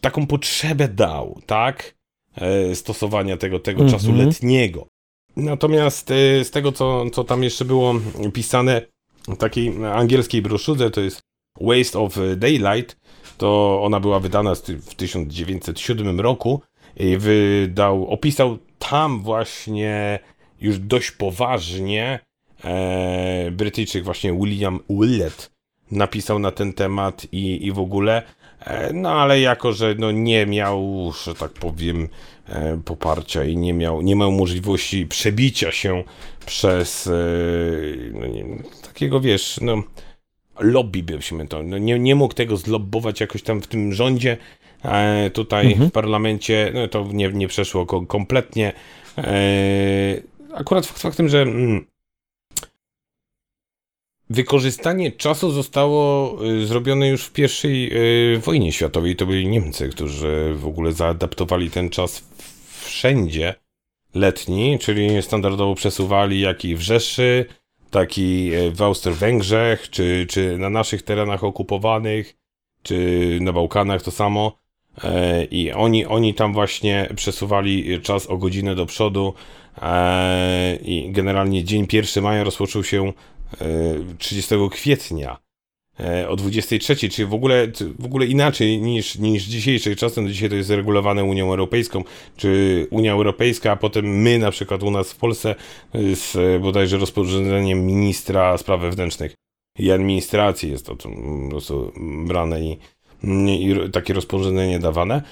taką 0.00 0.26
potrzebę 0.26 0.88
dał, 0.88 1.40
tak? 1.46 1.94
E, 2.36 2.74
stosowania 2.74 3.36
tego, 3.36 3.58
tego 3.58 3.80
mm 3.80 3.88
-hmm. 3.88 3.96
czasu 3.96 4.12
letniego. 4.12 4.86
Natomiast 5.36 6.10
e, 6.10 6.44
z 6.44 6.50
tego, 6.50 6.72
co, 6.72 7.10
co 7.10 7.24
tam 7.24 7.42
jeszcze 7.42 7.64
było 7.64 7.94
pisane 8.32 8.82
w 9.28 9.36
takiej 9.36 9.84
angielskiej 9.84 10.42
broszurze, 10.42 10.90
to 10.90 11.00
jest 11.00 11.20
Waste 11.60 11.98
of 11.98 12.18
Daylight, 12.36 12.96
to 13.38 13.80
ona 13.82 14.00
była 14.00 14.20
wydana 14.20 14.54
w 14.54 14.94
1907 14.94 16.20
roku 16.20 16.62
i 16.96 17.16
wydał, 17.16 18.06
opisał 18.06 18.58
tam 18.78 19.22
właśnie 19.22 20.18
już 20.60 20.78
dość 20.78 21.10
poważnie 21.10 22.20
e, 22.64 23.50
Brytyjczyk 23.50 24.04
właśnie 24.04 24.32
William 24.32 24.80
Willett 24.90 25.50
napisał 25.90 26.38
na 26.38 26.50
ten 26.50 26.72
temat 26.72 27.26
i, 27.32 27.66
i 27.66 27.72
w 27.72 27.78
ogóle, 27.78 28.22
e, 28.60 28.92
no 28.92 29.10
ale 29.10 29.40
jako, 29.40 29.72
że 29.72 29.94
no 29.98 30.10
nie 30.10 30.46
miał, 30.46 31.12
że 31.24 31.34
tak 31.34 31.52
powiem, 31.52 32.08
e, 32.48 32.80
poparcia 32.84 33.44
i 33.44 33.56
nie 33.56 33.74
miał, 33.74 34.02
nie 34.02 34.16
miał 34.16 34.32
możliwości 34.32 35.06
przebicia 35.06 35.72
się 35.72 36.04
przez 36.46 37.06
e, 37.06 37.12
no 38.12 38.26
nie, 38.26 38.44
takiego, 38.82 39.20
wiesz, 39.20 39.58
no 39.62 39.82
lobby 40.58 41.02
byśmy 41.02 41.48
to, 41.48 41.62
no 41.62 41.78
nie, 41.78 41.98
nie 41.98 42.14
mógł 42.14 42.34
tego 42.34 42.56
zlobbować 42.56 43.20
jakoś 43.20 43.42
tam 43.42 43.62
w 43.62 43.66
tym 43.66 43.92
rządzie, 43.92 44.36
E, 44.84 45.30
tutaj 45.30 45.66
mhm. 45.72 45.90
w 45.90 45.92
parlamencie 45.92 46.70
no 46.74 46.88
to 46.88 47.08
nie, 47.12 47.28
nie 47.28 47.48
przeszło 47.48 47.86
kompletnie. 47.86 48.72
E, 49.18 50.22
akurat 50.54 50.86
fakt 50.86 51.00
faktem, 51.00 51.28
że 51.28 51.42
mm, 51.42 51.86
wykorzystanie 54.30 55.12
czasu 55.12 55.50
zostało 55.50 56.36
y, 56.46 56.66
zrobione 56.66 57.08
już 57.08 57.24
w 57.24 57.32
pierwszej 57.32 57.90
y, 58.34 58.38
wojnie 58.38 58.72
światowej. 58.72 59.16
To 59.16 59.26
byli 59.26 59.48
Niemcy, 59.48 59.88
którzy 59.88 60.54
w 60.54 60.66
ogóle 60.66 60.92
zaadaptowali 60.92 61.70
ten 61.70 61.90
czas 61.90 62.24
wszędzie 62.84 63.54
letni, 64.14 64.78
czyli 64.78 65.22
standardowo 65.22 65.74
przesuwali 65.74 66.40
jak 66.40 66.64
i 66.64 66.76
w 66.76 66.80
Rzeszy, 66.80 67.46
tak 67.96 68.18
i 68.18 68.54
e, 68.54 68.70
w 68.70 68.82
Austro-Węgrzech, 68.82 69.90
czy, 69.90 70.26
czy 70.30 70.58
na 70.58 70.70
naszych 70.70 71.02
terenach 71.02 71.44
okupowanych, 71.44 72.36
czy 72.82 73.38
na 73.40 73.52
Bałkanach 73.52 74.02
to 74.02 74.10
samo. 74.10 74.58
E, 75.04 75.44
i 75.44 75.72
oni, 75.72 76.06
oni 76.06 76.34
tam 76.34 76.52
właśnie 76.52 77.08
przesuwali 77.16 78.00
czas 78.02 78.26
o 78.26 78.36
godzinę 78.36 78.74
do 78.74 78.86
przodu 78.86 79.34
e, 79.82 80.76
i 80.76 81.12
generalnie 81.12 81.64
dzień 81.64 81.86
1 81.92 82.24
maja 82.24 82.44
rozpoczął 82.44 82.84
się 82.84 83.12
30 84.18 84.54
e, 84.54 84.68
kwietnia. 84.70 85.45
E, 86.00 86.28
o 86.28 86.36
23, 86.36 86.96
czyli 86.96 87.28
w 87.28 87.34
ogóle, 87.34 87.68
w 87.98 88.04
ogóle 88.04 88.26
inaczej 88.26 88.80
niż, 88.80 89.18
niż 89.18 89.44
dzisiejszych 89.44 89.96
czasem. 89.96 90.28
Dzisiaj 90.28 90.48
to 90.48 90.54
jest 90.54 90.70
regulowane 90.70 91.24
Unią 91.24 91.50
Europejską, 91.50 92.04
czy 92.36 92.86
Unia 92.90 93.12
Europejska, 93.12 93.72
a 93.72 93.76
potem 93.76 94.06
my 94.06 94.38
na 94.38 94.50
przykład 94.50 94.82
u 94.82 94.90
nas 94.90 95.12
w 95.12 95.16
Polsce 95.16 95.54
z 95.94 96.62
bodajże 96.62 96.98
rozporządzeniem 96.98 97.86
ministra 97.86 98.58
spraw 98.58 98.80
wewnętrznych 98.80 99.34
i 99.78 99.90
administracji 99.90 100.70
jest 100.70 100.86
to 100.86 100.96
po 100.96 101.48
prostu 101.50 101.92
brane 102.26 102.60
i, 102.60 102.78
i 103.48 103.90
takie 103.92 104.14
rozporządzenie 104.14 104.78
dawane. 104.78 105.22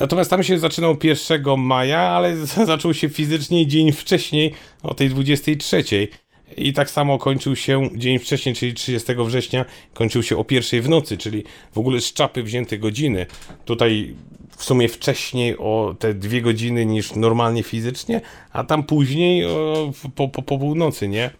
Natomiast 0.00 0.30
tam 0.30 0.42
się 0.42 0.58
zaczynał 0.58 0.96
1 1.02 1.42
maja, 1.58 2.00
ale 2.00 2.36
zaczął 2.66 2.94
się 2.94 3.08
fizycznie 3.08 3.66
dzień 3.66 3.92
wcześniej, 3.92 4.52
o 4.82 4.94
tej 4.94 5.08
23. 5.08 6.08
I 6.56 6.72
tak 6.72 6.90
samo 6.90 7.18
kończył 7.18 7.56
się 7.56 7.90
dzień 7.96 8.18
wcześniej, 8.18 8.54
czyli 8.54 8.74
30 8.74 9.14
września, 9.26 9.64
kończył 9.94 10.22
się 10.22 10.36
o 10.36 10.44
pierwszej 10.44 10.82
w 10.82 10.88
nocy, 10.88 11.18
czyli 11.18 11.44
w 11.72 11.78
ogóle 11.78 12.00
z 12.00 12.12
czapy 12.12 12.42
wzięte 12.42 12.78
godziny. 12.78 13.26
Tutaj 13.64 14.14
w 14.56 14.64
sumie 14.64 14.88
wcześniej 14.88 15.58
o 15.58 15.96
te 15.98 16.14
dwie 16.14 16.42
godziny 16.42 16.86
niż 16.86 17.14
normalnie 17.14 17.62
fizycznie, 17.62 18.20
a 18.52 18.64
tam 18.64 18.82
później 18.82 19.46
o, 19.46 19.92
po, 20.14 20.28
po, 20.28 20.42
po 20.42 20.58
północy, 20.58 21.08
nie? 21.08 21.30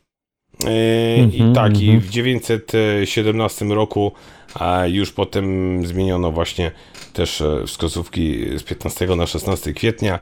Yy, 0.64 0.70
I 1.16 1.20
mm 1.20 1.30
-hmm, 1.30 1.54
tak, 1.54 1.72
mm 1.72 1.80
-hmm. 1.80 1.94
i 1.94 1.98
w 1.98 2.10
917 2.10 3.64
roku 3.64 4.12
a 4.54 4.86
już 4.86 5.12
potem 5.12 5.86
zmieniono 5.86 6.32
właśnie 6.32 6.70
też 7.12 7.40
e, 7.40 7.66
wskazówki 7.66 8.58
z 8.58 8.62
15 8.62 9.06
na 9.06 9.26
16 9.26 9.72
kwietnia. 9.72 10.20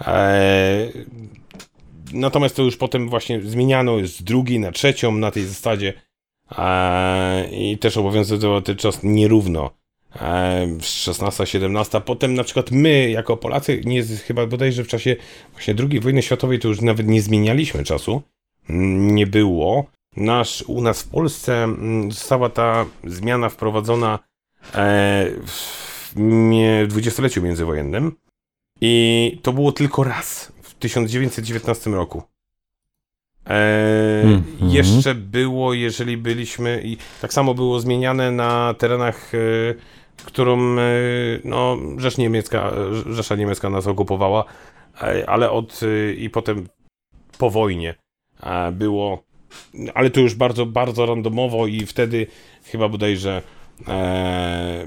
E, 0.00 0.88
natomiast 2.12 2.56
to 2.56 2.62
już 2.62 2.76
potem 2.76 3.08
właśnie 3.08 3.42
zmieniano 3.42 4.06
z 4.06 4.22
drugiej 4.22 4.60
na 4.60 4.72
trzecią 4.72 5.12
na 5.12 5.30
tej 5.30 5.44
zasadzie 5.44 5.92
i 7.52 7.78
też 7.78 7.96
obowiązywał 7.96 8.62
ten 8.62 8.76
czas 8.76 9.00
nierówno. 9.02 9.70
16-17, 10.16 12.00
potem 12.00 12.34
na 12.34 12.44
przykład 12.44 12.70
my 12.70 13.10
jako 13.10 13.36
Polacy, 13.36 13.80
nie, 13.84 14.02
chyba 14.02 14.46
bodajże 14.46 14.84
w 14.84 14.88
czasie 14.88 15.16
właśnie 15.52 15.74
II 15.90 16.00
wojny 16.00 16.22
światowej 16.22 16.58
to 16.58 16.68
już 16.68 16.80
nawet 16.80 17.06
nie 17.06 17.22
zmienialiśmy 17.22 17.84
czasu, 17.84 18.22
nie 18.68 19.26
było. 19.26 19.86
Nasz, 20.16 20.62
u 20.62 20.80
nas 20.80 21.02
w 21.02 21.08
Polsce 21.08 21.68
została 22.08 22.48
ta 22.48 22.86
zmiana 23.04 23.48
wprowadzona 23.48 24.18
e, 24.74 25.30
w 26.16 26.86
dwudziestoleciu 26.88 27.42
międzywojennym 27.42 28.12
i 28.80 29.38
to 29.42 29.52
było 29.52 29.72
tylko 29.72 30.04
raz 30.04 30.52
1919 30.80 31.90
roku. 31.90 32.22
E, 33.46 34.22
mm 34.24 34.42
-hmm. 34.42 34.74
Jeszcze 34.74 35.14
było, 35.14 35.74
jeżeli 35.74 36.16
byliśmy, 36.16 36.82
i 36.84 36.96
tak 37.20 37.32
samo 37.32 37.54
było 37.54 37.80
zmieniane 37.80 38.30
na 38.30 38.74
terenach, 38.78 39.34
e, 39.34 39.38
którą 40.24 40.78
e, 40.78 40.82
no, 41.44 41.76
Rzesz 41.96 42.18
Niemiecka, 42.18 42.72
Rzesza 43.10 43.36
Niemiecka 43.36 43.70
nas 43.70 43.86
okupowała, 43.86 44.44
e, 45.02 45.30
ale 45.30 45.50
od 45.50 45.80
i 46.16 46.30
potem 46.30 46.68
po 47.38 47.50
wojnie 47.50 47.94
było, 48.72 49.22
ale 49.94 50.10
to 50.10 50.20
już 50.20 50.34
bardzo, 50.34 50.66
bardzo 50.66 51.06
randomowo 51.06 51.66
i 51.66 51.86
wtedy 51.86 52.26
chyba 52.64 52.88
bodajże 52.88 53.42
e, 53.88 54.86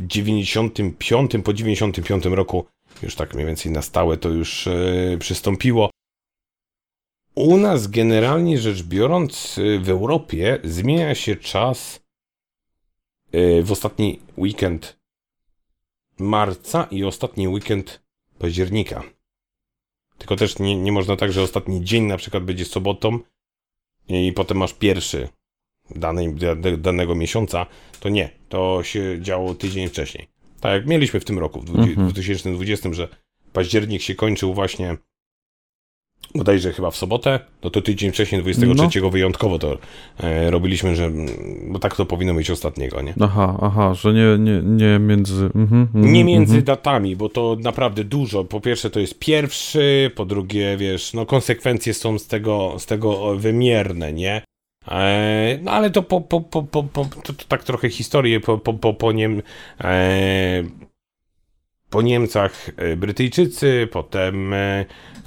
95, 0.00 1.32
po 1.44 1.52
95 1.52 2.24
roku 2.24 2.66
już 3.02 3.14
tak 3.14 3.34
mniej 3.34 3.46
więcej 3.46 3.72
na 3.72 3.82
stałe 3.82 4.16
to 4.16 4.28
już 4.28 4.66
e, 4.66 5.16
przystąpiło. 5.20 5.90
U 7.34 7.56
nas 7.56 7.86
generalnie 7.86 8.58
rzecz 8.58 8.82
biorąc 8.82 9.58
e, 9.58 9.78
w 9.78 9.88
Europie 9.88 10.58
zmienia 10.64 11.14
się 11.14 11.36
czas 11.36 12.00
e, 13.32 13.62
w 13.62 13.72
ostatni 13.72 14.20
weekend 14.38 14.98
marca 16.18 16.88
i 16.90 17.04
ostatni 17.04 17.48
weekend 17.48 18.02
października. 18.38 19.02
Tylko 20.18 20.36
też 20.36 20.58
nie, 20.58 20.76
nie 20.76 20.92
można 20.92 21.16
tak, 21.16 21.32
że 21.32 21.42
ostatni 21.42 21.84
dzień 21.84 22.04
na 22.04 22.16
przykład 22.16 22.44
będzie 22.44 22.64
sobotą 22.64 23.18
i 24.08 24.32
potem 24.32 24.56
masz 24.56 24.74
pierwszy 24.74 25.28
danej, 25.90 26.34
danego 26.78 27.14
miesiąca, 27.14 27.66
to 28.00 28.08
nie. 28.08 28.30
To 28.48 28.82
się 28.82 29.18
działo 29.20 29.54
tydzień 29.54 29.88
wcześniej. 29.88 30.33
Tak 30.64 30.72
jak 30.72 30.86
mieliśmy 30.86 31.20
w 31.20 31.24
tym 31.24 31.38
roku, 31.38 31.60
w 31.60 31.64
2020, 31.96 32.88
mhm. 32.88 32.94
że 32.94 33.16
październik 33.52 34.02
się 34.02 34.14
kończył 34.14 34.54
właśnie 34.54 34.96
bodajże 36.34 36.72
chyba 36.72 36.90
w 36.90 36.96
sobotę, 36.96 37.40
no 37.64 37.70
to 37.70 37.82
tydzień 37.82 38.12
wcześniej, 38.12 38.42
23 38.42 39.00
no. 39.00 39.10
wyjątkowo 39.10 39.58
to 39.58 39.78
e, 40.20 40.50
robiliśmy, 40.50 40.96
że 40.96 41.10
bo 41.68 41.78
tak 41.78 41.96
to 41.96 42.06
powinno 42.06 42.34
być 42.34 42.50
ostatniego, 42.50 43.02
nie? 43.02 43.14
Aha, 43.20 43.58
aha, 43.62 43.94
że 43.94 44.12
nie, 44.12 44.38
nie, 44.38 44.62
nie 44.62 44.98
między... 44.98 45.50
Mm 45.54 45.88
nie 45.94 46.24
między 46.24 46.54
mm 46.54 46.64
datami, 46.64 47.16
bo 47.16 47.28
to 47.28 47.56
naprawdę 47.60 48.04
dużo. 48.04 48.44
Po 48.44 48.60
pierwsze 48.60 48.90
to 48.90 49.00
jest 49.00 49.18
pierwszy, 49.18 50.10
po 50.14 50.24
drugie, 50.24 50.76
wiesz, 50.76 51.14
no 51.14 51.26
konsekwencje 51.26 51.94
są 51.94 52.18
z 52.18 52.26
tego, 52.26 52.74
z 52.78 52.86
tego 52.86 53.36
wymierne, 53.36 54.12
nie? 54.12 54.42
E, 54.88 55.58
no 55.62 55.70
ale 55.70 55.90
to 55.90 56.02
po, 56.02 56.20
po, 56.20 56.40
po, 56.40 56.62
po, 56.62 56.82
po 56.82 57.04
to, 57.04 57.32
to 57.32 57.44
tak 57.48 57.64
trochę 57.64 57.90
historię 57.90 58.40
po, 58.40 58.58
po, 58.58 58.74
po, 58.74 58.94
po 58.94 59.12
niem 59.12 59.42
e, 59.80 60.62
po 61.94 62.02
Niemcach 62.02 62.70
e, 62.76 62.96
Brytyjczycy, 62.96 63.88
potem 63.92 64.52
e, 64.52 64.84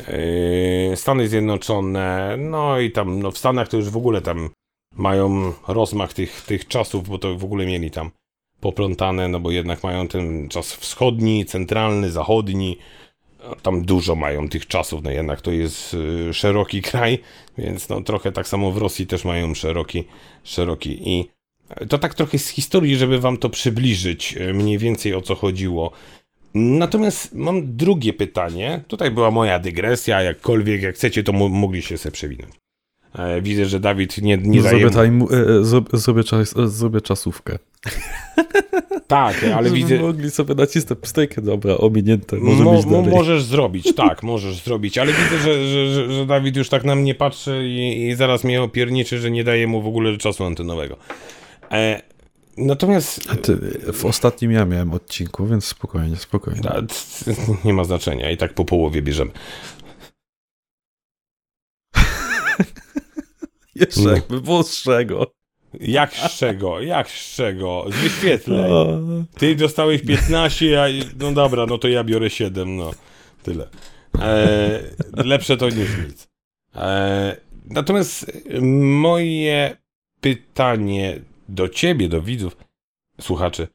e, 0.07 0.95
Stany 0.95 1.27
Zjednoczone, 1.27 2.35
no 2.37 2.79
i 2.79 2.91
tam 2.91 3.19
no 3.19 3.31
w 3.31 3.37
Stanach 3.37 3.67
to 3.67 3.77
już 3.77 3.89
w 3.89 3.97
ogóle 3.97 4.21
tam 4.21 4.49
mają 4.95 5.53
rozmach 5.67 6.13
tych, 6.13 6.41
tych 6.41 6.67
czasów, 6.67 7.09
bo 7.09 7.17
to 7.17 7.35
w 7.35 7.43
ogóle 7.43 7.65
mieli 7.65 7.91
tam 7.91 8.11
poplątane, 8.59 9.27
no 9.27 9.39
bo 9.39 9.51
jednak 9.51 9.83
mają 9.83 10.07
ten 10.07 10.49
czas 10.49 10.73
wschodni, 10.73 11.45
centralny, 11.45 12.11
zachodni, 12.11 12.77
tam 13.61 13.85
dużo 13.85 14.15
mają 14.15 14.49
tych 14.49 14.67
czasów, 14.67 15.03
no 15.03 15.11
jednak 15.11 15.41
to 15.41 15.51
jest 15.51 15.95
szeroki 16.33 16.81
kraj, 16.81 17.19
więc 17.57 17.89
no 17.89 18.01
trochę 18.01 18.31
tak 18.31 18.47
samo 18.47 18.71
w 18.71 18.77
Rosji 18.77 19.07
też 19.07 19.25
mają 19.25 19.53
szeroki, 19.53 20.03
szeroki 20.43 21.09
i 21.09 21.29
to 21.89 21.97
tak 21.97 22.13
trochę 22.13 22.37
z 22.37 22.47
historii, 22.47 22.95
żeby 22.95 23.19
wam 23.19 23.37
to 23.37 23.49
przybliżyć 23.49 24.35
mniej 24.53 24.77
więcej 24.77 25.13
o 25.13 25.21
co 25.21 25.35
chodziło. 25.35 25.91
Natomiast 26.53 27.33
mam 27.33 27.75
drugie 27.77 28.13
pytanie. 28.13 28.83
Tutaj 28.87 29.11
była 29.11 29.31
moja 29.31 29.59
dygresja, 29.59 30.21
jakkolwiek, 30.21 30.81
jak 30.81 30.95
chcecie, 30.95 31.23
to 31.23 31.33
mogliście 31.33 31.97
sobie 31.97 32.13
przewinąć. 32.13 32.55
E, 33.15 33.41
widzę, 33.41 33.65
że 33.65 33.79
Dawid 33.79 34.17
nie, 34.17 34.37
nie 34.37 34.61
daje... 34.61 34.89
Zrobię, 34.89 35.11
mu... 35.11 35.29
E, 35.31 35.37
e, 35.93 35.97
zrobię, 35.97 36.23
czas, 36.23 36.53
zrobię 36.65 37.01
czasówkę. 37.01 37.57
Tak, 39.07 39.43
ale 39.43 39.69
widzę... 39.69 39.99
mogli 39.99 40.31
sobie 40.31 40.55
nacisnąć 40.55 40.99
pstejkę, 41.01 41.41
dobra, 41.41 41.77
ominięte, 41.77 42.37
może 42.37 42.63
Mo, 42.63 42.81
mo 42.81 43.01
Możesz 43.01 43.43
zrobić, 43.43 43.95
tak, 43.95 44.23
możesz 44.23 44.63
zrobić, 44.63 44.97
ale 44.97 45.13
widzę, 45.13 45.37
że, 45.37 45.67
że, 45.67 45.87
że, 45.93 46.11
że, 46.11 46.25
Dawid 46.25 46.55
już 46.55 46.69
tak 46.69 46.83
na 46.83 46.95
mnie 46.95 47.15
patrzy 47.15 47.67
i, 47.67 48.07
i 48.07 48.15
zaraz 48.15 48.43
mnie 48.43 48.61
opierniczy, 48.61 49.19
że 49.19 49.31
nie 49.31 49.43
daje 49.43 49.67
mu 49.67 49.81
w 49.81 49.87
ogóle 49.87 50.17
czasu 50.17 50.43
antenowego. 50.43 50.97
E, 51.71 52.01
Natomiast. 52.57 53.21
w 53.93 54.05
ostatnim 54.05 54.51
ja 54.51 54.65
miałem 54.65 54.93
odcinku, 54.93 55.47
więc 55.47 55.65
spokojnie, 55.65 56.15
spokojnie. 56.15 56.61
Nie 57.65 57.73
ma 57.73 57.83
znaczenia, 57.83 58.31
i 58.31 58.37
tak 58.37 58.53
po 58.53 58.65
połowie 58.65 59.01
bierzemy. 59.01 59.31
Jeszcze 63.75 64.01
no. 64.01 64.11
jakby 64.11 64.41
było 64.41 64.63
z 64.63 64.83
czego. 64.83 65.31
Jak 65.79 66.13
z 66.13 66.37
czego? 66.37 66.81
Jak 66.81 67.09
z 67.09 67.35
czego? 67.35 67.85
Z 67.89 67.95
wyświetleń. 67.95 68.71
Ty 69.37 69.55
dostałeś 69.55 70.01
15, 70.01 70.83
a 70.83 70.85
no 71.19 71.31
dobra, 71.31 71.65
no 71.65 71.77
to 71.77 71.87
ja 71.87 72.03
biorę 72.03 72.29
7, 72.29 72.75
no. 72.75 72.91
Tyle. 73.43 73.67
E, 74.21 74.79
lepsze 75.13 75.57
to 75.57 75.69
niż 75.69 75.89
nic. 76.07 76.27
E, 76.75 77.37
natomiast 77.65 78.31
moje 78.81 79.77
pytanie 80.21 81.19
do 81.49 81.69
ciebie, 81.69 82.09
do 82.09 82.21
widzów, 82.21 82.57
słuchaczy, 83.21 83.67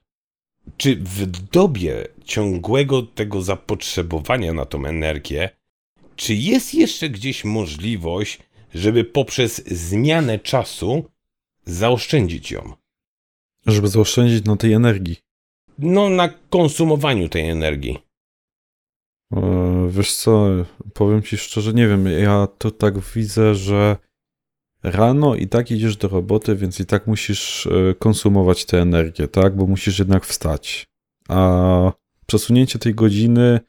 czy 0.76 0.96
w 0.96 1.26
dobie 1.26 2.06
ciągłego 2.24 3.02
tego 3.02 3.42
zapotrzebowania 3.42 4.52
na 4.52 4.64
tą 4.64 4.86
energię, 4.86 5.50
czy 6.16 6.34
jest 6.34 6.74
jeszcze 6.74 7.08
gdzieś 7.08 7.44
możliwość, 7.44 8.38
żeby 8.74 9.04
poprzez 9.04 9.64
zmianę 9.66 10.38
czasu 10.38 11.04
zaoszczędzić 11.64 12.50
ją? 12.50 12.72
Żeby 13.66 13.88
zaoszczędzić 13.88 14.44
na 14.44 14.56
tej 14.56 14.72
energii. 14.72 15.16
No, 15.78 16.08
na 16.08 16.28
konsumowaniu 16.28 17.28
tej 17.28 17.48
energii. 17.48 17.98
E, 19.32 19.88
wiesz 19.90 20.12
co, 20.16 20.48
powiem 20.94 21.22
ci 21.22 21.38
szczerze, 21.38 21.72
nie 21.72 21.88
wiem, 21.88 22.06
ja 22.06 22.48
to 22.58 22.70
tak 22.70 22.98
widzę, 22.98 23.54
że 23.54 23.96
rano 24.82 25.34
i 25.34 25.48
tak 25.48 25.70
idziesz 25.70 25.96
do 25.96 26.08
roboty, 26.08 26.56
więc 26.56 26.80
i 26.80 26.86
tak 26.86 27.06
musisz 27.06 27.66
e, 27.66 27.94
konsumować 27.94 28.64
tę 28.64 28.80
energię, 28.80 29.28
tak? 29.28 29.56
Bo 29.56 29.66
musisz 29.66 29.98
jednak 29.98 30.26
wstać. 30.26 30.86
A 31.28 31.92
przesunięcie 32.26 32.78
tej 32.78 32.94
godziny 32.94 33.60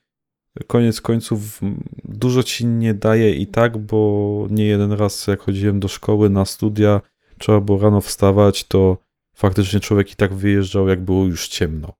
koniec 0.67 1.01
końców 1.01 1.61
dużo 2.03 2.43
ci 2.43 2.65
nie 2.65 2.93
daje 2.93 3.35
i 3.35 3.47
tak, 3.47 3.77
bo 3.77 4.47
nie 4.49 4.65
jeden 4.65 4.91
raz 4.91 5.27
jak 5.27 5.41
chodziłem 5.41 5.79
do 5.79 5.87
szkoły 5.87 6.29
na 6.29 6.45
studia, 6.45 7.01
trzeba 7.37 7.61
było 7.61 7.79
rano 7.79 8.01
wstawać, 8.01 8.63
to 8.63 8.97
faktycznie 9.35 9.79
człowiek 9.79 10.11
i 10.11 10.15
tak 10.15 10.33
wyjeżdżał, 10.33 10.87
jak 10.87 11.01
było 11.01 11.25
już 11.25 11.47
ciemno. 11.47 11.93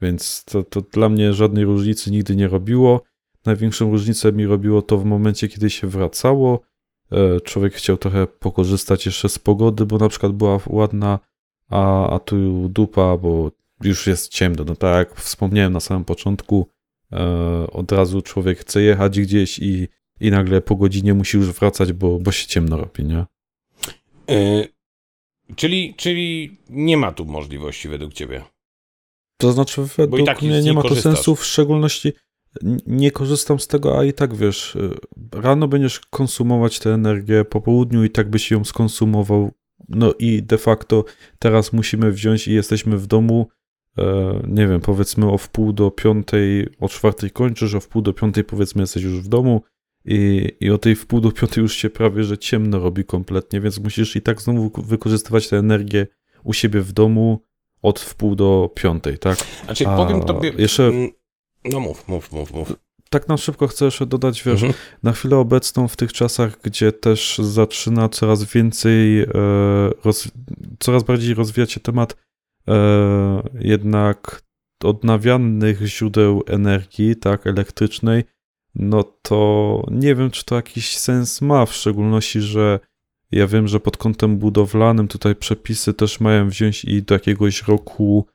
Więc 0.00 0.44
to, 0.44 0.62
to 0.62 0.80
dla 0.80 1.08
mnie 1.08 1.32
żadnej 1.32 1.64
różnicy 1.64 2.10
nigdy 2.10 2.36
nie 2.36 2.48
robiło. 2.48 3.02
Największą 3.44 3.90
różnicę 3.90 4.32
mi 4.32 4.46
robiło 4.46 4.82
to 4.82 4.98
w 4.98 5.04
momencie, 5.04 5.48
kiedy 5.48 5.70
się 5.70 5.86
wracało. 5.86 6.60
E, 7.12 7.40
człowiek 7.40 7.74
chciał 7.74 7.96
trochę 7.96 8.26
pokorzystać 8.26 9.06
jeszcze 9.06 9.28
z 9.28 9.38
pogody, 9.38 9.86
bo 9.86 9.98
na 9.98 10.08
przykład 10.08 10.32
była 10.32 10.60
ładna, 10.66 11.18
a, 11.68 12.10
a 12.10 12.18
tu 12.18 12.68
dupa, 12.68 13.16
bo 13.16 13.50
już 13.82 14.06
jest 14.06 14.28
ciemno. 14.28 14.64
No 14.64 14.76
tak 14.76 14.96
jak 14.96 15.20
wspomniałem 15.20 15.72
na 15.72 15.80
samym 15.80 16.04
początku, 16.04 16.68
od 17.72 17.92
razu 17.92 18.22
człowiek 18.22 18.58
chce 18.58 18.82
jechać 18.82 19.20
gdzieś 19.20 19.58
i, 19.58 19.88
i 20.20 20.30
nagle 20.30 20.60
po 20.60 20.76
godzinie 20.76 21.14
musi 21.14 21.36
już 21.36 21.52
wracać, 21.52 21.92
bo, 21.92 22.18
bo 22.18 22.32
się 22.32 22.46
ciemno 22.46 22.76
robi, 22.76 23.04
nie? 23.04 23.24
Yy, 24.28 24.68
czyli, 25.56 25.94
czyli 25.94 26.56
nie 26.70 26.96
ma 26.96 27.12
tu 27.12 27.24
możliwości 27.24 27.88
według 27.88 28.14
ciebie. 28.14 28.44
To 29.36 29.52
znaczy, 29.52 29.82
według 29.96 30.26
tak 30.26 30.42
mnie 30.42 30.62
nie 30.62 30.72
ma 30.72 30.82
to 30.82 30.96
sensu, 30.96 31.36
w 31.36 31.44
szczególności 31.44 32.12
nie 32.86 33.10
korzystam 33.10 33.60
z 33.60 33.66
tego, 33.66 33.98
a 33.98 34.04
i 34.04 34.12
tak 34.12 34.34
wiesz, 34.34 34.76
y, 34.76 34.90
rano 35.32 35.68
będziesz 35.68 36.00
konsumować 36.00 36.78
tę 36.78 36.94
energię, 36.94 37.44
po 37.44 37.60
południu 37.60 38.04
i 38.04 38.10
tak 38.10 38.30
byś 38.30 38.50
ją 38.50 38.64
skonsumował. 38.64 39.50
No 39.88 40.14
i 40.18 40.42
de 40.42 40.58
facto 40.58 41.04
teraz 41.38 41.72
musimy 41.72 42.12
wziąć 42.12 42.48
i 42.48 42.52
jesteśmy 42.52 42.98
w 42.98 43.06
domu, 43.06 43.48
e, 43.50 43.56
nie 44.48 44.66
wiem, 44.68 44.80
powiedzmy 44.80 45.30
o 45.30 45.38
wpół 45.38 45.72
do 45.72 45.90
piątej, 45.90 46.68
o 46.80 46.88
czwartej 46.88 47.30
kończysz, 47.30 47.74
o 47.74 47.80
wpół 47.80 48.02
do 48.02 48.12
piątej 48.12 48.44
powiedzmy 48.44 48.82
jesteś 48.82 49.02
już 49.02 49.20
w 49.20 49.28
domu 49.28 49.62
i, 50.04 50.50
i 50.60 50.70
o 50.70 50.78
tej 50.78 50.96
wpół 50.96 51.20
do 51.20 51.32
piątej 51.32 51.62
już 51.62 51.74
się 51.74 51.90
prawie, 51.90 52.24
że 52.24 52.38
ciemno 52.38 52.78
robi 52.78 53.04
kompletnie, 53.04 53.60
więc 53.60 53.78
musisz 53.78 54.16
i 54.16 54.22
tak 54.22 54.42
znowu 54.42 54.70
wykorzystywać 54.82 55.48
tę 55.48 55.58
energię 55.58 56.06
u 56.44 56.52
siebie 56.52 56.80
w 56.80 56.92
domu 56.92 57.42
od 57.82 58.00
wpół 58.00 58.34
do 58.36 58.70
piątej, 58.74 59.18
tak? 59.18 59.38
Znaczy, 59.64 59.88
A, 59.88 59.96
powiem 59.96 60.20
tobie... 60.22 60.52
jeszcze- 60.58 60.86
Mm, 60.86 61.10
No 61.72 61.80
mów, 61.80 62.08
mów, 62.08 62.32
mów, 62.32 62.52
mów. 62.52 62.72
Tak 63.10 63.28
na 63.28 63.36
szybko 63.36 63.66
chcę 63.68 63.84
jeszcze 63.84 64.06
dodać, 64.06 64.42
wiesz, 64.44 64.62
Mhm. 64.62 64.72
na 65.02 65.12
chwilę 65.12 65.36
obecną 65.36 65.88
w 65.88 65.96
tych 65.96 66.12
czasach, 66.12 66.58
gdzie 66.62 66.92
też 66.92 67.38
zaczyna 67.38 68.08
coraz 68.08 68.44
więcej, 68.44 69.20
e, 69.20 69.26
roz, 70.04 70.28
coraz 70.78 71.02
bardziej 71.02 71.34
rozwijać 71.34 71.72
się 71.72 71.80
temat 71.80 72.12
e, 72.12 72.16
jednak 73.58 74.42
odnawialnych 74.84 75.80
źródeł 75.86 76.42
energii, 76.46 77.16
tak, 77.16 77.46
elektrycznej, 77.46 78.24
no 78.74 79.02
to 79.22 79.82
nie 79.90 80.14
wiem, 80.14 80.30
czy 80.30 80.44
to 80.44 80.54
jakiś 80.54 80.96
sens 80.96 81.42
ma, 81.42 81.66
w 81.66 81.74
szczególności, 81.74 82.40
że 82.40 82.80
ja 83.30 83.46
wiem, 83.46 83.68
że 83.68 83.80
pod 83.80 83.96
kątem 83.96 84.38
budowlanym 84.38 85.08
tutaj 85.08 85.36
przepisy 85.36 85.94
też 85.94 86.20
mają 86.20 86.48
wziąć 86.48 86.84
i 86.84 87.02
do 87.02 87.14
jakiegoś 87.14 87.62
roku 87.62 88.26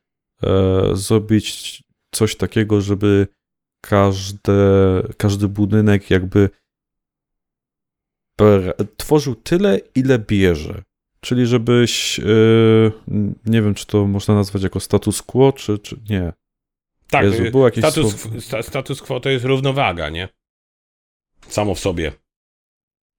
e, 0.44 0.82
zrobić 0.94 1.84
coś 2.12 2.36
takiego, 2.36 2.82
żeby 2.82 3.28
każde, 3.82 4.54
każdy 5.17 5.48
budynek 5.48 6.10
jakby 6.10 6.50
tworzył 8.98 9.36
tyle, 9.36 9.80
ile 9.96 10.20
bierze. 10.20 10.84
Czyli 11.25 11.45
żebyś, 11.45 12.17
yy, 12.17 12.91
nie 13.45 13.62
wiem, 13.62 13.73
czy 13.75 13.86
to 13.88 14.07
można 14.07 14.36
nazwać 14.36 14.63
jako 14.63 14.79
status 14.79 15.21
quo, 15.21 15.51
czy, 15.53 15.79
czy 15.79 15.99
nie. 16.10 16.34
Tak, 17.10 17.23
Jezu, 17.25 17.43
y, 17.43 17.51
było 17.51 17.65
jakieś 17.65 17.84
status, 17.86 18.21
słowo. 18.21 18.41
sta, 18.41 18.63
status 18.63 19.01
quo 19.01 19.19
to 19.19 19.29
jest 19.29 19.45
równowaga, 19.45 20.10
nie? 20.10 20.29
Samo 21.47 21.75
w 21.75 21.79
sobie. 21.79 22.12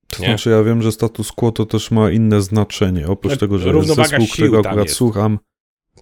To 0.08 0.22
Nie. 0.22 0.28
znaczy, 0.28 0.50
ja 0.50 0.62
wiem, 0.62 0.82
że 0.82 0.92
status 0.92 1.32
quo 1.32 1.52
to 1.52 1.66
też 1.66 1.90
ma 1.90 2.10
inne 2.10 2.42
znaczenie. 2.42 3.08
Oprócz 3.08 3.32
No, 3.32 3.38
tego, 3.38 3.58
że 3.58 3.64
jest 3.68 3.74
równowaga 3.74 4.08
zespół, 4.08 4.26
sił 4.26 4.32
którego 4.32 4.58
akurat 4.58 4.84
jest. 4.86 4.96
słucham. 4.96 5.38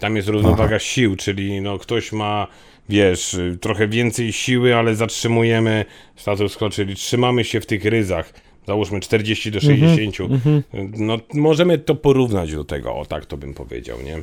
Tam 0.00 0.16
jest 0.16 0.28
równowaga 0.28 0.78
sił, 0.78 1.16
czyli 1.16 1.60
no 1.60 1.78
ktoś 1.78 2.12
ma, 2.12 2.46
wiesz, 2.88 3.34
y, 3.34 3.58
trochę 3.60 3.88
więcej 3.88 4.32
siły, 4.32 4.76
ale 4.76 4.94
zatrzymujemy 4.94 5.84
status 6.16 6.56
quo, 6.56 6.70
czyli 6.70 6.94
trzymamy 6.94 7.44
się 7.44 7.60
w 7.60 7.66
tych 7.66 7.84
ryzach. 7.84 8.32
Załóżmy 8.66 9.00
40 9.00 9.50
do 9.50 9.60
60. 9.60 10.20
Mhm, 10.20 10.62
No 10.98 11.18
możemy 11.34 11.78
to 11.78 11.94
porównać 11.94 12.52
do 12.52 12.64
tego, 12.64 12.94
o 12.96 13.06
tak 13.06 13.26
to 13.26 13.36
bym 13.36 13.54
powiedział, 13.54 14.02
nie? 14.02 14.22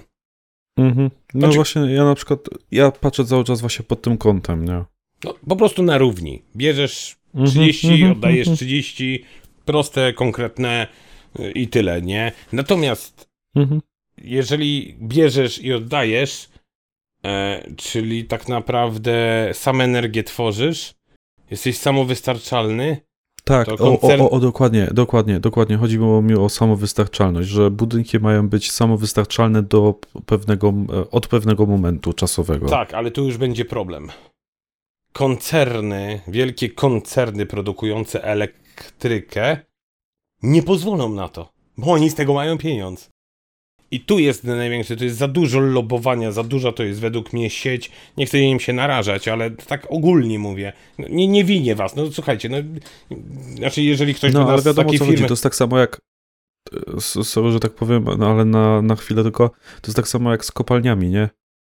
mhm. 0.77 1.11
No 1.33 1.39
Znaczy- 1.39 1.55
właśnie, 1.55 1.81
ja 1.81 2.03
na 2.05 2.15
przykład, 2.15 2.39
ja 2.71 2.91
patrzę 2.91 3.25
cały 3.25 3.43
czas 3.43 3.61
właśnie 3.61 3.85
pod 3.85 4.01
tym 4.01 4.17
kątem, 4.17 4.65
nie? 4.65 4.83
No, 5.23 5.33
po 5.49 5.55
prostu 5.55 5.83
na 5.83 5.97
równi. 5.97 6.41
Bierzesz 6.55 7.15
Mhm, 7.35 7.51
30, 7.51 7.87
mhm, 7.87 8.11
oddajesz 8.11 8.47
mhm. 8.47 8.55
30, 8.57 9.23
proste, 9.65 10.13
konkretne 10.13 10.87
y, 11.39 11.51
i 11.51 11.67
tyle, 11.67 12.01
nie? 12.01 12.31
Natomiast 12.53 13.29
Mhm. 13.55 13.81
jeżeli 14.17 14.95
bierzesz 15.01 15.59
i 15.61 15.73
oddajesz, 15.73 16.49
e, 17.25 17.63
czyli 17.77 18.25
tak 18.25 18.47
naprawdę 18.47 19.49
sam 19.53 19.81
energię 19.81 20.23
tworzysz, 20.23 20.93
jesteś 21.51 21.77
samowystarczalny, 21.77 22.97
Tak, 23.47 23.67
To 23.67 23.73
o, 23.73 23.77
koncern- 23.77 24.21
o, 24.21 24.29
o, 24.29 24.39
dokładnie, 24.39 24.87
dokładnie, 24.93 25.39
dokładnie. 25.39 25.77
Chodziło 25.77 26.21
mi 26.21 26.33
o 26.35 26.49
samowystarczalność, 26.49 27.49
że 27.49 27.71
budynki 27.71 28.19
mają 28.19 28.49
być 28.49 28.71
samowystarczalne 28.71 29.63
do 29.63 29.99
pewnego, 30.25 30.73
e, 30.93 31.11
od 31.11 31.27
pewnego 31.27 31.65
momentu 31.65 32.13
czasowego. 32.13 32.69
tak, 32.69 32.93
ale 32.93 33.11
tu 33.11 33.23
już 33.25 33.37
będzie 33.37 33.65
problem. 33.65 34.09
Koncerny, 35.13 36.21
wielkie 36.27 36.69
koncerny 36.69 37.45
produkujące 37.45 38.23
elektrykę 38.23 39.57
nie 40.43 40.63
pozwolą 40.63 41.09
na 41.09 41.29
to, 41.29 41.49
bo 41.77 41.91
oni 41.91 42.09
z 42.09 42.15
tego 42.15 42.33
mają 42.33 42.57
pieniądz. 42.57 43.09
I 43.91 43.99
tu 43.99 44.19
jest 44.19 44.43
największe, 44.43 44.95
to 44.95 45.03
jest 45.03 45.17
za 45.17 45.27
dużo 45.27 45.59
lobowania, 45.59 46.31
za 46.31 46.43
duża 46.43 46.71
to 46.71 46.83
jest 46.83 46.99
według 46.99 47.33
mnie 47.33 47.49
sieć. 47.49 47.91
Nie 48.17 48.25
chcę 48.25 48.39
im 48.39 48.59
się 48.59 48.73
narażać, 48.73 49.27
ale 49.27 49.51
tak 49.51 49.87
ogólnie 49.89 50.39
mówię. 50.39 50.73
No, 50.99 51.07
nie, 51.09 51.27
nie 51.27 51.43
winię 51.43 51.75
was, 51.75 51.95
no 51.95 52.11
słuchajcie, 52.11 52.49
no, 52.49 52.57
znaczy 53.55 53.81
jeżeli 53.81 54.13
ktoś 54.13 54.31
by 54.31 54.37
No, 54.39 54.43
ale 54.43 54.51
nas 54.51 54.61
z 54.61 54.65
wiadomo 54.65 54.85
takiej 54.85 54.99
co 54.99 55.05
firmy... 55.05 55.17
chodzi. 55.17 55.27
To 55.27 55.33
jest 55.33 55.43
tak 55.43 55.55
samo 55.55 55.79
jak. 55.79 56.01
e, 56.97 57.01
Sorry, 57.01 57.51
że 57.51 57.59
tak 57.59 57.71
powiem, 57.71 58.05
no 58.17 58.31
ale 58.31 58.45
na, 58.45 58.81
na 58.81 58.95
chwilę 58.95 59.23
tylko. 59.23 59.49
To 59.49 59.87
jest 59.87 59.95
tak 59.95 60.07
samo 60.07 60.31
jak 60.31 60.45
z 60.45 60.51
kopalniami, 60.51 61.09
nie? 61.09 61.29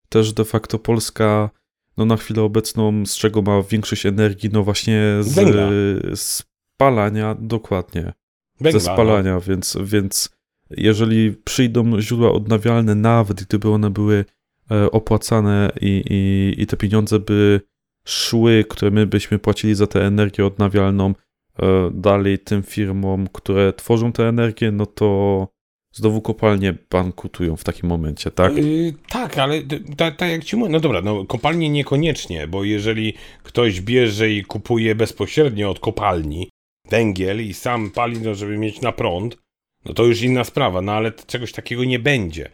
Też 0.08 0.32
de 0.32 0.44
facto 0.44 0.78
Polska, 0.78 1.50
no 1.96 2.04
na 2.04 2.16
chwilę 2.16 2.42
obecną, 2.42 3.06
z 3.06 3.16
czego 3.16 3.42
ma 3.42 3.62
większość 3.62 4.06
energii, 4.06 4.50
no 4.52 4.62
właśnie 4.62 5.02
z 5.20 5.38
e, 5.38 6.16
spalania, 6.16 7.36
dokładnie. 7.40 8.12
Węgla, 8.60 8.80
ze 8.80 8.92
spalania, 8.92 9.40
więc, 9.40 9.76
więc 9.82 10.33
jeżeli 10.76 11.32
przyjdą 11.32 12.00
źródła 12.00 12.32
odnawialne, 12.32 12.94
nawet 12.94 13.44
gdyby 13.44 13.70
one 13.70 13.90
były 13.90 14.24
e, 14.70 14.90
opłacane 14.90 15.72
i, 15.80 16.04
i, 16.10 16.62
i 16.62 16.66
te 16.66 16.76
pieniądze 16.76 17.18
by 17.18 17.60
szły, 18.06 18.64
które 18.68 18.90
my 18.90 19.06
byśmy 19.06 19.38
płacili 19.38 19.74
za 19.74 19.86
tę 19.86 20.06
energię 20.06 20.46
odnawialną 20.46 21.14
e, 21.62 21.90
dalej 21.94 22.38
tym 22.38 22.62
firmom, 22.62 23.28
które 23.32 23.72
tworzą 23.72 24.12
tę 24.12 24.28
energię, 24.28 24.70
no 24.70 24.86
to 24.86 25.48
znowu 25.94 26.20
kopalnie 26.20 26.74
bankrutują 26.90 27.56
w 27.56 27.64
takim 27.64 27.88
momencie, 27.88 28.30
tak? 28.30 28.56
Yy, 28.56 28.94
tak, 29.08 29.38
ale 29.38 29.62
tak 29.96 30.16
tak 30.16 30.30
jak 30.30 30.44
ci 30.44 30.56
mówię, 30.56 30.72
no 30.72 30.80
dobra, 30.80 31.00
no 31.00 31.24
kopalnie 31.24 31.68
niekoniecznie, 31.68 32.48
bo 32.48 32.64
jeżeli 32.64 33.14
ktoś 33.42 33.80
bierze 33.80 34.30
i 34.30 34.44
kupuje 34.44 34.94
bezpośrednio 34.94 35.70
od 35.70 35.78
kopalni 35.78 36.50
węgiel 36.90 37.46
i 37.46 37.54
sam 37.54 37.90
pali, 37.90 38.20
no, 38.20 38.34
żeby 38.34 38.58
mieć 38.58 38.80
na 38.80 38.92
prąd, 38.92 39.36
no 39.84 39.94
to 39.94 40.04
już 40.04 40.22
inna 40.22 40.44
sprawa, 40.44 40.82
no 40.82 40.92
ale 40.92 41.12
czegoś 41.12 41.52
takiego 41.52 41.84
nie 41.84 41.98
będzie. 41.98 42.48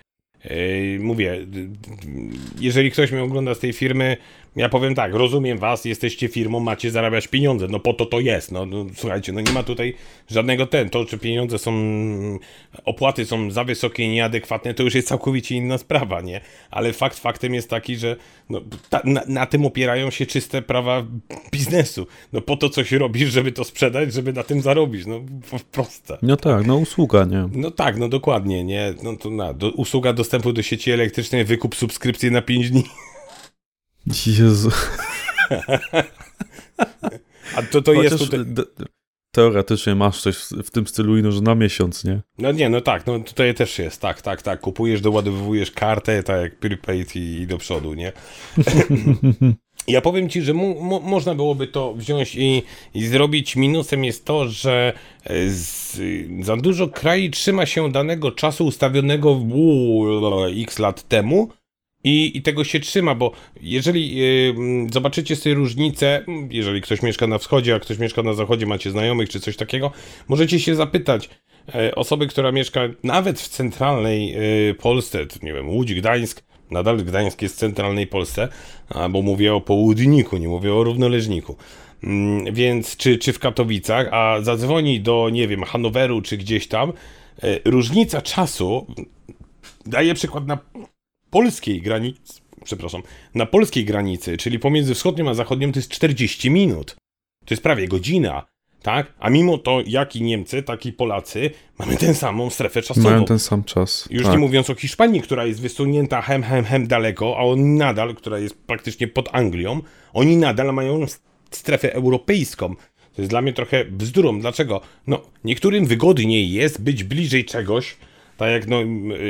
Mówię, 0.98 1.46
jeżeli 2.60 2.90
ktoś 2.90 3.12
mnie 3.12 3.22
ogląda 3.22 3.54
z 3.54 3.58
tej 3.58 3.72
firmy, 3.72 4.16
ja 4.56 4.68
powiem 4.68 4.94
tak, 4.94 5.14
rozumiem 5.14 5.58
was, 5.58 5.84
jesteście 5.84 6.28
firmą, 6.28 6.60
macie 6.60 6.90
zarabiać 6.90 7.28
pieniądze, 7.28 7.66
no 7.68 7.80
po 7.80 7.92
to 7.92 8.06
to 8.06 8.20
jest, 8.20 8.52
no, 8.52 8.66
no 8.66 8.86
słuchajcie, 8.94 9.32
no 9.32 9.40
nie 9.40 9.52
ma 9.52 9.62
tutaj 9.62 9.94
żadnego 10.30 10.66
ten, 10.66 10.90
to 10.90 11.04
czy 11.04 11.18
pieniądze 11.18 11.58
są, 11.58 11.72
opłaty 12.84 13.26
są 13.26 13.50
za 13.50 13.64
wysokie 13.64 14.04
i 14.04 14.08
nieadekwatne, 14.08 14.74
to 14.74 14.82
już 14.82 14.94
jest 14.94 15.08
całkowicie 15.08 15.54
inna 15.56 15.78
sprawa, 15.78 16.20
nie? 16.20 16.40
Ale 16.70 16.92
fakt 16.92 17.18
faktem 17.18 17.54
jest 17.54 17.70
taki, 17.70 17.96
że 17.96 18.16
no, 18.50 18.60
ta, 18.90 19.00
na, 19.04 19.22
na 19.28 19.46
tym 19.46 19.66
opierają 19.66 20.10
się 20.10 20.26
czyste 20.26 20.62
prawa 20.62 21.06
biznesu, 21.52 22.06
no 22.32 22.40
po 22.40 22.56
to 22.56 22.68
coś 22.68 22.92
robisz, 22.92 23.30
żeby 23.30 23.52
to 23.52 23.64
sprzedać, 23.64 24.12
żeby 24.12 24.32
na 24.32 24.42
tym 24.42 24.62
zarobić, 24.62 25.06
no 25.06 25.20
proste. 25.72 26.18
No 26.22 26.36
tak, 26.36 26.66
no 26.66 26.76
usługa, 26.76 27.24
nie? 27.24 27.48
No 27.52 27.70
tak, 27.70 27.98
no 27.98 28.08
dokładnie, 28.08 28.64
nie? 28.64 28.94
No 29.02 29.16
to 29.16 29.30
na, 29.30 29.54
do, 29.54 29.70
usługa 29.70 30.12
dostępu 30.12 30.52
do 30.52 30.62
sieci 30.62 30.90
elektrycznej, 30.90 31.44
wykup 31.44 31.74
subskrypcji 31.74 32.30
na 32.30 32.42
5 32.42 32.70
dni. 32.70 32.84
Jezu. 34.26 34.70
A 37.56 37.62
to, 37.62 37.82
to 37.82 37.92
jest 37.92 38.18
tutaj... 38.18 38.40
teoretycznie 39.34 39.94
masz 39.94 40.20
coś 40.20 40.36
w, 40.36 40.50
w 40.50 40.70
tym 40.70 40.86
stylu, 40.86 41.18
ino, 41.18 41.32
że 41.32 41.40
na 41.40 41.54
miesiąc, 41.54 42.04
nie? 42.04 42.20
No 42.38 42.52
nie, 42.52 42.68
no 42.68 42.80
tak, 42.80 43.06
no 43.06 43.18
tutaj 43.18 43.54
też 43.54 43.78
jest, 43.78 44.00
tak, 44.00 44.22
tak, 44.22 44.42
tak. 44.42 44.60
Kupujesz, 44.60 45.00
doładowujesz 45.00 45.70
kartę, 45.70 46.22
tak 46.22 46.40
jak 46.42 46.58
prepaid 46.58 47.16
i, 47.16 47.20
i 47.20 47.46
do 47.46 47.58
przodu, 47.58 47.94
nie? 47.94 48.12
Ja 49.88 50.00
powiem 50.00 50.28
ci, 50.28 50.42
że 50.42 50.54
mu, 50.54 51.00
można 51.00 51.34
byłoby 51.34 51.66
to 51.66 51.94
wziąć 51.94 52.34
i, 52.34 52.62
i 52.94 53.06
zrobić. 53.06 53.56
Minusem 53.56 54.04
jest 54.04 54.24
to, 54.24 54.48
że 54.48 54.92
e, 55.24 55.48
z, 55.48 55.98
za 56.40 56.56
dużo 56.56 56.88
kraj 56.88 57.30
trzyma 57.30 57.66
się 57.66 57.92
danego 57.92 58.32
czasu 58.32 58.66
ustawionego 58.66 59.34
w 59.34 59.52
u, 59.54 60.04
x 60.62 60.78
lat 60.78 61.08
temu. 61.08 61.48
I, 62.04 62.36
I 62.38 62.42
tego 62.42 62.64
się 62.64 62.80
trzyma, 62.80 63.14
bo 63.14 63.32
jeżeli 63.60 64.22
y, 64.22 64.92
zobaczycie 64.92 65.36
sobie 65.36 65.54
różnicę, 65.54 66.24
jeżeli 66.50 66.80
ktoś 66.80 67.02
mieszka 67.02 67.26
na 67.26 67.38
wschodzie, 67.38 67.74
a 67.74 67.78
ktoś 67.80 67.98
mieszka 67.98 68.22
na 68.22 68.34
zachodzie, 68.34 68.66
macie 68.66 68.90
znajomych 68.90 69.28
czy 69.28 69.40
coś 69.40 69.56
takiego, 69.56 69.90
możecie 70.28 70.60
się 70.60 70.74
zapytać 70.74 71.30
y, 71.68 71.94
osoby, 71.94 72.26
która 72.26 72.52
mieszka 72.52 72.80
nawet 73.02 73.40
w 73.40 73.48
centralnej 73.48 74.34
y, 74.70 74.74
Polsce, 74.74 75.26
nie 75.42 75.52
wiem, 75.52 75.68
Łódź, 75.68 75.94
Gdańsk, 75.94 76.42
nadal 76.70 76.96
Gdańsk 76.96 77.42
jest 77.42 77.56
w 77.56 77.58
centralnej 77.58 78.06
Polsce, 78.06 78.48
bo 79.10 79.22
mówię 79.22 79.54
o 79.54 79.60
południku, 79.60 80.36
nie 80.36 80.48
mówię 80.48 80.74
o 80.74 80.84
równoleżniku. 80.84 81.56
Mm, 82.04 82.54
więc 82.54 82.96
czy, 82.96 83.18
czy 83.18 83.32
w 83.32 83.38
Katowicach, 83.38 84.08
a 84.12 84.40
zadzwoni 84.42 85.00
do, 85.00 85.28
nie 85.32 85.48
wiem, 85.48 85.64
Hanoweru 85.64 86.22
czy 86.22 86.36
gdzieś 86.36 86.68
tam, 86.68 86.92
różnica 87.64 88.22
czasu 88.22 88.86
daje 89.86 90.14
przykład 90.14 90.46
na 90.46 90.58
polskiej 91.30 91.82
granicy, 91.82 92.40
przepraszam, 92.64 93.02
na 93.34 93.46
polskiej 93.46 93.84
granicy, 93.84 94.36
czyli 94.36 94.58
pomiędzy 94.58 94.94
wschodnią 94.94 95.30
a 95.30 95.34
zachodnią, 95.34 95.72
to 95.72 95.78
jest 95.78 95.90
40 95.90 96.50
minut. 96.50 96.96
To 97.44 97.54
jest 97.54 97.62
prawie 97.62 97.88
godzina, 97.88 98.46
tak? 98.82 99.14
A 99.18 99.30
mimo 99.30 99.58
to, 99.58 99.82
jak 99.86 100.16
i 100.16 100.22
Niemcy, 100.22 100.62
tak 100.62 100.86
i 100.86 100.92
Polacy, 100.92 101.50
mamy 101.78 101.96
tę 101.96 102.14
samą 102.14 102.50
strefę 102.50 102.82
czasową. 102.82 103.10
Mają 103.10 103.24
ten 103.24 103.38
sam 103.38 103.64
czas. 103.64 104.08
Już 104.10 104.22
tak. 104.22 104.32
nie 104.32 104.38
mówiąc 104.38 104.70
o 104.70 104.74
Hiszpanii, 104.74 105.20
która 105.20 105.44
jest 105.44 105.60
wysunięta 105.60 106.22
hem, 106.22 106.42
hem, 106.42 106.64
hem 106.64 106.86
daleko, 106.86 107.36
a 107.38 107.42
oni 107.42 107.62
nadal, 107.62 108.14
która 108.14 108.38
jest 108.38 108.54
praktycznie 108.66 109.08
pod 109.08 109.28
Anglią, 109.32 109.80
oni 110.12 110.36
nadal 110.36 110.74
mają 110.74 111.06
strefę 111.50 111.94
europejską. 111.94 112.74
To 113.14 113.22
jest 113.22 113.30
dla 113.30 113.42
mnie 113.42 113.52
trochę 113.52 113.84
bzdurą. 113.84 114.40
Dlaczego? 114.40 114.80
No, 115.06 115.22
niektórym 115.44 115.86
wygodniej 115.86 116.52
jest 116.52 116.82
być 116.82 117.04
bliżej 117.04 117.44
czegoś, 117.44 117.96
tak 118.40 118.52
jak 118.52 118.66
no, 118.68 118.76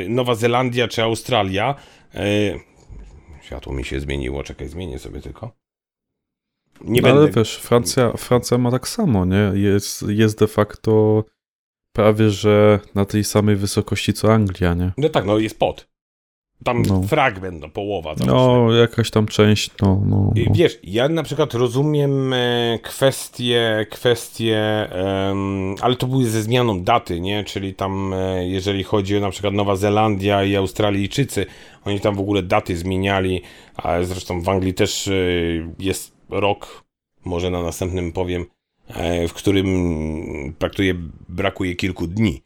Nowa 0.09 0.35
Zelandia 0.35 0.87
czy 0.87 1.03
Australia. 1.03 1.75
E, 2.15 2.23
światło 3.41 3.73
mi 3.73 3.85
się 3.85 3.99
zmieniło, 3.99 4.43
czekaj, 4.43 4.67
zmienię 4.67 4.99
sobie 4.99 5.21
tylko. 5.21 5.51
Nie 6.81 7.01
no, 7.01 7.07
będę... 7.07 7.21
Ale 7.21 7.31
wiesz, 7.31 7.57
Francja, 7.57 8.11
Francja 8.17 8.57
ma 8.57 8.71
tak 8.71 8.87
samo, 8.87 9.25
nie? 9.25 9.51
Jest, 9.53 10.05
jest 10.07 10.39
de 10.39 10.47
facto 10.47 11.23
prawie, 11.95 12.29
że 12.29 12.79
na 12.95 13.05
tej 13.05 13.23
samej 13.23 13.55
wysokości 13.55 14.13
co 14.13 14.33
Anglia, 14.33 14.73
nie? 14.73 14.91
No 14.97 15.09
tak, 15.09 15.25
no 15.25 15.37
jest 15.37 15.59
pod. 15.59 15.90
Tam 16.63 16.81
no. 16.81 17.01
fragment, 17.01 17.61
no, 17.61 17.69
połowa. 17.69 18.15
No, 18.27 18.73
jakaś 18.73 19.11
tam 19.11 19.25
część, 19.25 19.71
no, 19.81 20.01
no, 20.05 20.31
no. 20.35 20.53
Wiesz, 20.53 20.79
ja 20.83 21.09
na 21.09 21.23
przykład 21.23 21.53
rozumiem 21.53 22.33
e, 22.33 22.79
kwestie, 22.83 23.85
kwestie, 23.89 24.89
um, 25.27 25.75
ale 25.81 25.95
to 25.95 26.07
były 26.07 26.25
ze 26.25 26.41
zmianą 26.41 26.83
daty, 26.83 27.19
nie? 27.19 27.43
Czyli 27.43 27.73
tam, 27.73 28.13
e, 28.13 28.47
jeżeli 28.47 28.83
chodzi 28.83 29.17
o 29.17 29.19
na 29.19 29.29
przykład 29.29 29.53
Nowa 29.53 29.75
Zelandia 29.75 30.43
i 30.43 30.55
Australijczycy, 30.55 31.45
oni 31.85 31.99
tam 31.99 32.15
w 32.15 32.19
ogóle 32.19 32.43
daty 32.43 32.77
zmieniali, 32.77 33.41
a 33.75 34.03
zresztą 34.03 34.41
w 34.41 34.49
Anglii 34.49 34.73
też 34.73 35.07
e, 35.07 35.13
jest 35.79 36.13
rok, 36.29 36.83
może 37.25 37.49
na 37.49 37.63
następnym 37.63 38.11
powiem, 38.11 38.45
w 39.27 39.33
którym 39.33 40.53
praktuje, 40.59 40.95
brakuje 41.29 41.75
kilku 41.75 42.07
dni 42.07 42.41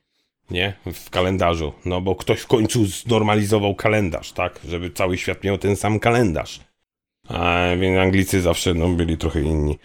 nie? 0.49 0.73
W 0.93 1.10
kalendarzu. 1.10 1.73
No 1.86 2.01
bo 2.01 2.15
ktoś 2.15 2.39
w 2.39 2.47
końcu 2.47 2.86
znormalizował 2.86 3.75
kalendarz, 3.75 4.31
tak? 4.31 4.60
Żeby 4.67 4.91
cały 4.91 5.17
świat 5.17 5.43
miał 5.43 5.58
ten 5.58 5.75
sam 5.75 5.99
kalendarz. 5.99 6.60
A, 7.27 7.67
więc 7.79 7.99
Anglicy 7.99 8.41
zawsze 8.41 8.73
no, 8.73 8.89
byli 8.89 9.17
trochę 9.17 9.41
inni, 9.41 9.77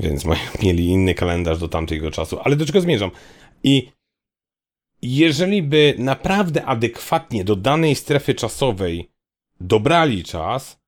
więc 0.00 0.24
mieli 0.62 0.86
inny 0.86 1.14
kalendarz 1.14 1.58
do 1.58 1.68
tamtego 1.68 2.10
czasu. 2.10 2.38
Ale 2.44 2.56
do 2.56 2.66
czego 2.66 2.80
zmierzam? 2.80 3.10
I 3.62 3.88
jeżeli 5.02 5.62
by 5.62 5.94
naprawdę 5.98 6.64
adekwatnie 6.64 7.44
do 7.44 7.56
danej 7.56 7.94
strefy 7.94 8.34
czasowej 8.34 9.10
dobrali 9.60 10.24
czas, 10.24 10.80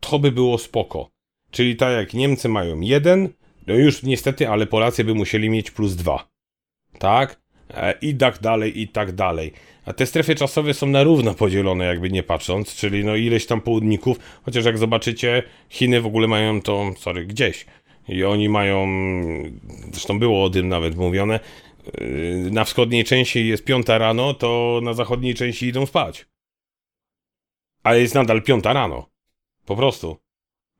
to 0.00 0.18
by 0.18 0.32
było 0.32 0.58
spoko. 0.58 1.10
Czyli 1.50 1.76
tak 1.76 1.92
jak 1.92 2.14
Niemcy 2.14 2.48
mają 2.48 2.80
jeden, 2.80 3.28
no 3.66 3.74
już 3.74 4.02
niestety, 4.02 4.48
ale 4.48 4.66
Polacy 4.66 5.04
by 5.04 5.14
musieli 5.14 5.50
mieć 5.50 5.70
plus 5.70 5.94
dwa. 5.94 6.28
Tak? 6.98 7.40
E, 7.74 7.94
i 8.02 8.14
tak 8.14 8.38
dalej, 8.38 8.80
i 8.80 8.88
tak 8.88 9.12
dalej. 9.12 9.52
A 9.84 9.92
te 9.92 10.06
strefy 10.06 10.34
czasowe 10.34 10.74
są 10.74 10.86
na 10.86 11.02
równo 11.02 11.34
podzielone, 11.34 11.84
jakby 11.84 12.10
nie 12.10 12.22
patrząc, 12.22 12.74
czyli 12.74 13.04
no 13.04 13.16
ileś 13.16 13.46
tam 13.46 13.60
południków, 13.60 14.18
chociaż 14.42 14.64
jak 14.64 14.78
zobaczycie, 14.78 15.42
Chiny 15.68 16.00
w 16.00 16.06
ogóle 16.06 16.28
mają 16.28 16.62
to, 16.62 16.90
sorry, 16.98 17.26
gdzieś. 17.26 17.66
I 18.08 18.24
oni 18.24 18.48
mają, 18.48 18.86
zresztą 19.92 20.18
było 20.18 20.44
o 20.44 20.50
tym 20.50 20.68
nawet 20.68 20.96
mówione, 20.96 21.40
yy, 22.00 22.50
na 22.50 22.64
wschodniej 22.64 23.04
części 23.04 23.48
jest 23.48 23.64
piąta 23.64 23.98
rano, 23.98 24.34
to 24.34 24.80
na 24.82 24.94
zachodniej 24.94 25.34
części 25.34 25.66
idą 25.66 25.86
spać. 25.86 26.26
Ale 27.82 28.00
jest 28.00 28.14
nadal 28.14 28.42
piąta 28.42 28.72
rano. 28.72 29.08
Po 29.66 29.76
prostu. 29.76 30.25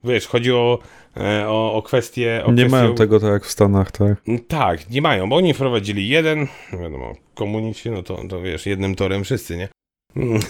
Wiesz, 0.04 0.26
chodzi 0.26 0.52
o, 0.52 0.78
e, 1.16 1.48
o, 1.48 1.72
o 1.72 1.82
kwestię... 1.82 2.42
O 2.44 2.52
nie 2.52 2.56
kwestię... 2.56 2.70
mają 2.70 2.94
tego 2.94 3.20
tak 3.20 3.30
jak 3.32 3.44
w 3.44 3.50
Stanach, 3.50 3.92
tak? 3.92 4.28
Mm, 4.28 4.40
tak, 4.48 4.90
nie 4.90 5.02
mają, 5.02 5.28
bo 5.28 5.36
oni 5.36 5.54
wprowadzili 5.54 6.08
jeden, 6.08 6.46
wiadomo, 6.72 7.12
komuniści, 7.34 7.90
no 7.90 8.02
to, 8.02 8.28
to 8.28 8.40
wiesz, 8.40 8.66
jednym 8.66 8.94
torem 8.94 9.24
wszyscy, 9.24 9.56
nie? 9.56 9.68
Mm. 10.16 10.40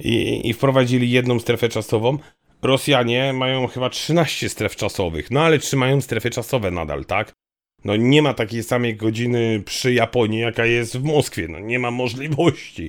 I, 0.00 0.48
I 0.48 0.52
wprowadzili 0.52 1.10
jedną 1.10 1.38
strefę 1.38 1.68
czasową. 1.68 2.18
Rosjanie 2.62 3.32
mają 3.32 3.66
chyba 3.66 3.90
13 3.90 4.48
stref 4.48 4.76
czasowych, 4.76 5.30
no 5.30 5.40
ale 5.40 5.58
trzymają 5.58 6.00
strefy 6.00 6.30
czasowe 6.30 6.70
nadal, 6.70 7.04
tak? 7.04 7.32
No 7.84 7.96
nie 7.96 8.22
ma 8.22 8.34
takiej 8.34 8.62
samej 8.62 8.96
godziny 8.96 9.62
przy 9.64 9.92
Japonii, 9.92 10.40
jaka 10.40 10.66
jest 10.66 10.98
w 10.98 11.04
Moskwie, 11.04 11.48
no 11.48 11.58
nie 11.58 11.78
ma 11.78 11.90
możliwości. 11.90 12.88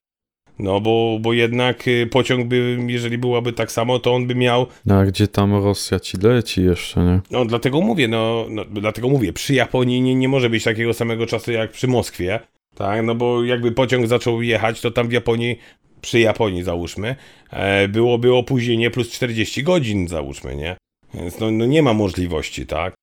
No 0.59 0.81
bo, 0.81 1.17
bo 1.21 1.33
jednak 1.33 1.87
y, 1.87 2.07
pociąg 2.11 2.47
by, 2.47 2.77
jeżeli 2.87 3.17
byłaby 3.17 3.53
tak 3.53 3.71
samo, 3.71 3.99
to 3.99 4.13
on 4.13 4.27
by 4.27 4.35
miał... 4.35 4.67
No 4.85 4.95
a 4.95 5.05
gdzie 5.05 5.27
tam 5.27 5.53
Rosja 5.53 5.99
ci 5.99 6.17
leci 6.17 6.63
jeszcze, 6.63 7.03
nie? 7.03 7.21
No 7.31 7.45
dlatego 7.45 7.81
mówię, 7.81 8.07
no, 8.07 8.45
no 8.49 8.65
dlatego 8.65 9.09
mówię, 9.09 9.33
przy 9.33 9.53
Japonii 9.53 10.01
nie, 10.01 10.15
nie 10.15 10.29
może 10.29 10.49
być 10.49 10.63
takiego 10.63 10.93
samego 10.93 11.25
czasu 11.25 11.51
jak 11.51 11.71
przy 11.71 11.87
Moskwie, 11.87 12.39
tak, 12.75 13.05
no 13.05 13.15
bo 13.15 13.43
jakby 13.43 13.71
pociąg 13.71 14.07
zaczął 14.07 14.41
jechać, 14.41 14.81
to 14.81 14.91
tam 14.91 15.07
w 15.07 15.11
Japonii, 15.11 15.59
przy 16.01 16.19
Japonii 16.19 16.63
załóżmy, 16.63 17.15
e, 17.49 17.87
byłoby 17.87 18.33
opóźnienie 18.33 18.91
plus 18.91 19.11
40 19.11 19.63
godzin 19.63 20.07
załóżmy, 20.07 20.55
nie? 20.55 20.77
Więc 21.13 21.39
no, 21.39 21.51
no 21.51 21.65
nie 21.65 21.83
ma 21.83 21.93
możliwości, 21.93 22.65
tak? 22.65 22.93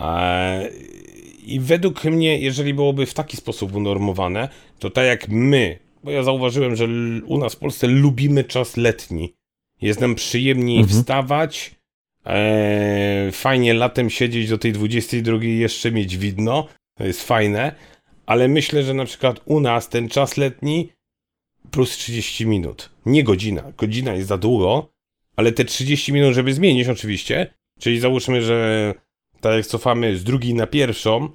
E, 0.00 0.68
I 1.46 1.60
według 1.60 2.04
mnie, 2.04 2.38
jeżeli 2.38 2.74
byłoby 2.74 3.06
w 3.06 3.14
taki 3.14 3.36
sposób 3.36 3.74
unormowane, 3.74 4.48
to 4.78 4.90
tak 4.90 5.06
jak 5.06 5.28
my 5.28 5.83
bo 6.04 6.10
ja 6.10 6.22
zauważyłem, 6.22 6.76
że 6.76 6.88
u 7.26 7.38
nas 7.38 7.54
w 7.54 7.58
Polsce 7.58 7.86
lubimy 7.86 8.44
czas 8.44 8.76
letni. 8.76 9.34
Jest 9.80 10.00
nam 10.00 10.14
przyjemniej 10.14 10.78
mhm. 10.78 11.00
wstawać, 11.00 11.74
e, 12.26 13.28
fajnie 13.32 13.74
latem 13.74 14.10
siedzieć 14.10 14.48
do 14.48 14.58
tej 14.58 14.72
22 14.72 15.44
i 15.44 15.58
jeszcze 15.58 15.92
mieć 15.92 16.16
widno, 16.16 16.68
to 16.98 17.04
jest 17.04 17.22
fajne, 17.22 17.74
ale 18.26 18.48
myślę, 18.48 18.82
że 18.82 18.94
na 18.94 19.04
przykład 19.04 19.40
u 19.44 19.60
nas 19.60 19.88
ten 19.88 20.08
czas 20.08 20.36
letni 20.36 20.88
plus 21.70 21.96
30 21.96 22.46
minut, 22.46 22.90
nie 23.06 23.24
godzina, 23.24 23.72
godzina 23.78 24.14
jest 24.14 24.28
za 24.28 24.38
długo, 24.38 24.88
ale 25.36 25.52
te 25.52 25.64
30 25.64 26.12
minut, 26.12 26.34
żeby 26.34 26.54
zmienić 26.54 26.88
oczywiście, 26.88 27.54
czyli 27.80 28.00
załóżmy, 28.00 28.42
że 28.42 28.94
tak 29.40 29.56
jak 29.56 29.66
cofamy 29.66 30.16
z 30.16 30.24
drugiej 30.24 30.54
na 30.54 30.66
pierwszą, 30.66 31.28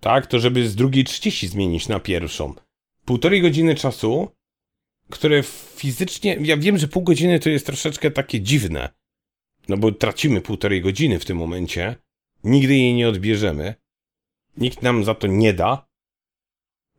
tak, 0.00 0.26
to 0.26 0.38
żeby 0.38 0.68
z 0.68 0.76
drugiej 0.76 1.04
30 1.04 1.48
zmienić 1.48 1.88
na 1.88 2.00
pierwszą 2.00 2.54
półtorej 3.08 3.42
godziny 3.42 3.74
czasu, 3.74 4.28
które 5.10 5.42
fizycznie. 5.76 6.38
Ja 6.40 6.56
wiem, 6.56 6.78
że 6.78 6.88
pół 6.88 7.02
godziny 7.02 7.40
to 7.40 7.50
jest 7.50 7.66
troszeczkę 7.66 8.10
takie 8.10 8.40
dziwne. 8.40 8.88
No 9.68 9.76
bo 9.76 9.92
tracimy 9.92 10.40
półtorej 10.40 10.82
godziny 10.82 11.18
w 11.18 11.24
tym 11.24 11.36
momencie. 11.36 11.96
Nigdy 12.44 12.74
jej 12.76 12.94
nie 12.94 13.08
odbierzemy. 13.08 13.74
Nikt 14.56 14.82
nam 14.82 15.04
za 15.04 15.14
to 15.14 15.26
nie 15.26 15.52
da. 15.54 15.88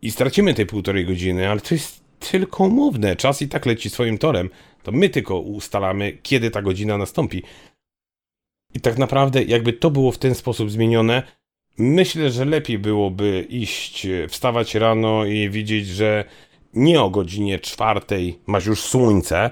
I 0.01 0.11
stracimy 0.11 0.53
te 0.53 0.65
półtorej 0.65 1.05
godziny, 1.05 1.49
ale 1.49 1.61
to 1.61 1.75
jest 1.75 2.03
tylko 2.31 2.63
umowne. 2.63 3.15
Czas 3.15 3.41
i 3.41 3.47
tak 3.47 3.65
leci 3.65 3.89
swoim 3.89 4.17
torem. 4.17 4.49
To 4.83 4.91
my 4.91 5.09
tylko 5.09 5.39
ustalamy, 5.39 6.17
kiedy 6.23 6.51
ta 6.51 6.61
godzina 6.61 6.97
nastąpi. 6.97 7.43
I 8.73 8.79
tak 8.79 8.97
naprawdę, 8.97 9.43
jakby 9.43 9.73
to 9.73 9.91
było 9.91 10.11
w 10.11 10.17
ten 10.17 10.35
sposób 10.35 10.71
zmienione, 10.71 11.23
Myślę, 11.79 12.31
że 12.31 12.45
lepiej 12.45 12.79
byłoby 12.79 13.45
iść, 13.49 14.05
e, 14.05 14.27
wstawać 14.27 14.75
rano 14.75 15.25
i 15.25 15.49
widzieć, 15.49 15.87
że 15.87 16.25
nie 16.73 17.01
o 17.01 17.09
godzinie 17.09 17.59
czwartej 17.59 18.39
masz 18.47 18.65
już 18.65 18.81
słońce, 18.81 19.49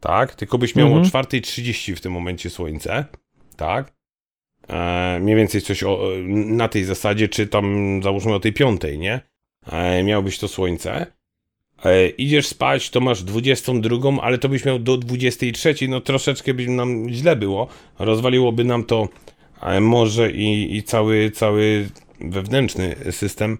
tak? 0.00 0.34
Tylko 0.34 0.58
byś 0.58 0.74
miał 0.76 0.86
mhm. 0.86 1.06
o 1.06 1.08
4.30 1.08 1.94
w 1.94 2.00
tym 2.00 2.12
momencie 2.12 2.50
słońce, 2.50 3.04
tak? 3.56 3.92
E, 4.68 5.18
mniej 5.20 5.36
więcej 5.36 5.60
coś 5.60 5.82
o, 5.82 6.10
na 6.28 6.68
tej 6.68 6.84
zasadzie, 6.84 7.28
czy 7.28 7.46
tam 7.46 8.00
załóżmy 8.02 8.34
o 8.34 8.40
tej 8.40 8.52
piątej, 8.52 8.98
nie? 8.98 9.20
E, 9.66 10.02
miałbyś 10.02 10.38
to 10.38 10.48
słońce. 10.48 11.06
E, 11.84 12.08
idziesz 12.08 12.46
spać, 12.46 12.90
to 12.90 13.00
masz 13.00 13.22
22, 13.22 14.22
ale 14.22 14.38
to 14.38 14.48
byś 14.48 14.64
miał 14.64 14.78
do 14.78 14.96
23, 14.96 15.74
no 15.88 16.00
troszeczkę 16.00 16.54
by 16.54 16.66
nam 16.66 17.08
źle 17.10 17.36
było. 17.36 17.68
Rozwaliłoby 17.98 18.64
nam 18.64 18.84
to 18.84 19.08
może 19.80 20.32
i, 20.32 20.76
i 20.76 20.82
cały, 20.82 21.30
cały 21.30 21.88
wewnętrzny 22.20 22.96
system. 23.10 23.58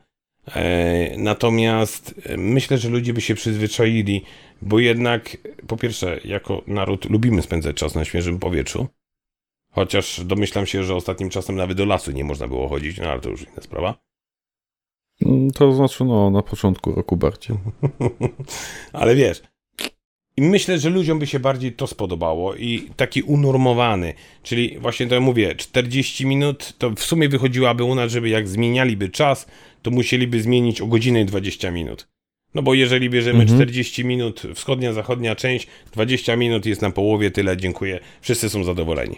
E, 0.55 1.16
natomiast 1.18 2.14
myślę, 2.36 2.78
że 2.78 2.88
ludzie 2.88 3.12
by 3.12 3.20
się 3.20 3.34
przyzwyczaili, 3.34 4.24
bo 4.62 4.78
jednak 4.78 5.36
po 5.66 5.76
pierwsze, 5.76 6.20
jako 6.24 6.62
naród 6.66 7.11
lubimy 7.11 7.42
spędzać 7.42 7.76
czas 7.76 7.94
na 7.94 8.05
świeżym 8.05 8.38
powietrzu. 8.38 8.86
Chociaż 9.70 10.24
domyślam 10.24 10.66
się, 10.66 10.84
że 10.84 10.94
ostatnim 10.94 11.30
czasem 11.30 11.57
nawet 11.57 11.76
do 11.78 11.84
lasu 11.84 12.12
nie 12.12 12.24
można 12.24 12.49
było 12.49 12.68
chodzić, 12.68 12.99
no 12.99 13.09
ale 13.09 13.20
to 13.20 13.30
już 13.30 13.42
inna 13.42 13.62
sprawa. 13.62 13.94
Mm, 15.26 15.51
To 15.51 15.72
znaczy, 15.72 16.05
no, 16.05 16.30
na 16.30 16.42
początku 16.42 16.94
roku 16.94 17.16
bardziej. 17.16 17.57
Ale 18.92 19.14
wiesz, 19.14 19.42
i 20.39 20.43
myślę, 20.43 20.78
że 20.78 20.91
ludziom 20.91 21.18
by 21.18 21.26
się 21.26 21.41
bardziej 21.41 21.72
to 21.72 21.86
spodobało 21.86 22.55
i 22.55 22.91
taki 22.97 23.22
unormowany, 23.22 24.14
czyli 24.43 24.78
właśnie 24.78 25.07
to 25.07 25.14
ja 25.14 25.20
mówię, 25.20 25.55
40 25.55 26.26
minut, 26.26 26.74
to 26.78 26.91
w 26.91 27.01
sumie 27.01 27.28
wychodziłaby 27.28 27.84
u 27.84 27.95
nas, 27.95 28.12
żeby 28.12 28.28
jak 28.28 28.49
zmienialiby 28.49 29.09
czas, 29.09 29.47
to 29.82 29.91
musieliby 29.91 30.43
zmienić 30.43 30.80
o 30.80 30.86
godzinę 30.86 31.20
i 31.20 31.24
20 31.24 31.70
minut. 31.70 32.09
No 32.55 32.62
bo 32.62 32.74
jeżeli 32.74 33.11
bierzemy 33.11 33.41
Mhm. 33.43 33.59
40 33.59 34.05
minut, 34.05 34.43
wschodnia, 34.55 34.93
zachodnia 34.93 35.36
część, 35.36 35.66
20 35.93 36.36
minut 36.36 36.66
jest 36.66 36.82
na 36.82 36.91
połowie, 36.91 37.30
tyle, 37.30 37.57
dziękuję, 37.57 38.01
wszyscy 38.20 38.49
są 38.49 38.64
zadowoleni. 38.64 39.16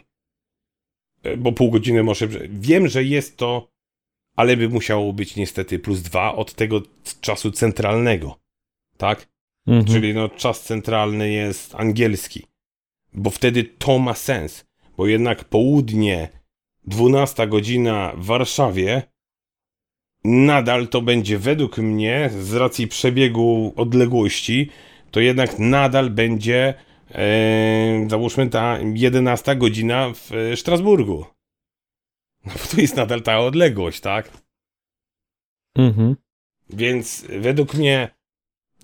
E, 1.22 1.36
Bo 1.36 1.52
pół 1.52 1.70
godziny 1.70 2.02
może... 2.02 2.28
Wiem, 2.48 2.88
że 2.88 3.04
jest 3.04 3.36
to, 3.36 3.68
ale 4.36 4.56
by 4.56 4.68
musiało 4.68 5.12
być 5.12 5.36
niestety 5.36 5.78
plus 5.78 6.02
dwa 6.02 6.34
od 6.34 6.54
tego 6.54 6.82
czasu 7.20 7.50
centralnego, 7.50 8.36
tak? 8.96 9.29
Mhm. 9.66 9.84
Czyli 9.84 10.14
no, 10.14 10.28
czas 10.28 10.62
centralny 10.62 11.30
jest 11.30 11.74
angielski, 11.74 12.46
bo 13.12 13.30
wtedy 13.30 13.64
to 13.64 13.98
ma 13.98 14.14
sens, 14.14 14.64
bo 14.96 15.06
jednak 15.06 15.44
południe, 15.44 16.28
12 16.84 17.46
godzina 17.46 18.12
w 18.16 18.24
Warszawie, 18.24 19.02
nadal 20.24 20.88
to 20.88 21.02
będzie 21.02 21.38
według 21.38 21.78
mnie, 21.78 22.30
z 22.40 22.54
racji 22.54 22.88
przebiegu 22.88 23.72
odległości, 23.76 24.70
to 25.10 25.20
jednak 25.20 25.58
nadal 25.58 26.10
będzie, 26.10 26.74
e, 27.10 28.06
załóżmy, 28.10 28.48
ta 28.48 28.78
11 28.94 29.56
godzina 29.56 30.12
w 30.14 30.32
e, 30.32 30.56
Strasburgu. 30.56 31.24
No 32.46 32.52
bo 32.52 32.76
to 32.76 32.80
jest 32.80 32.96
nadal 32.96 33.22
ta 33.22 33.38
odległość, 33.38 34.00
tak? 34.00 34.30
Mhm. 35.74 36.16
Więc 36.70 37.26
według 37.28 37.74
mnie 37.74 38.19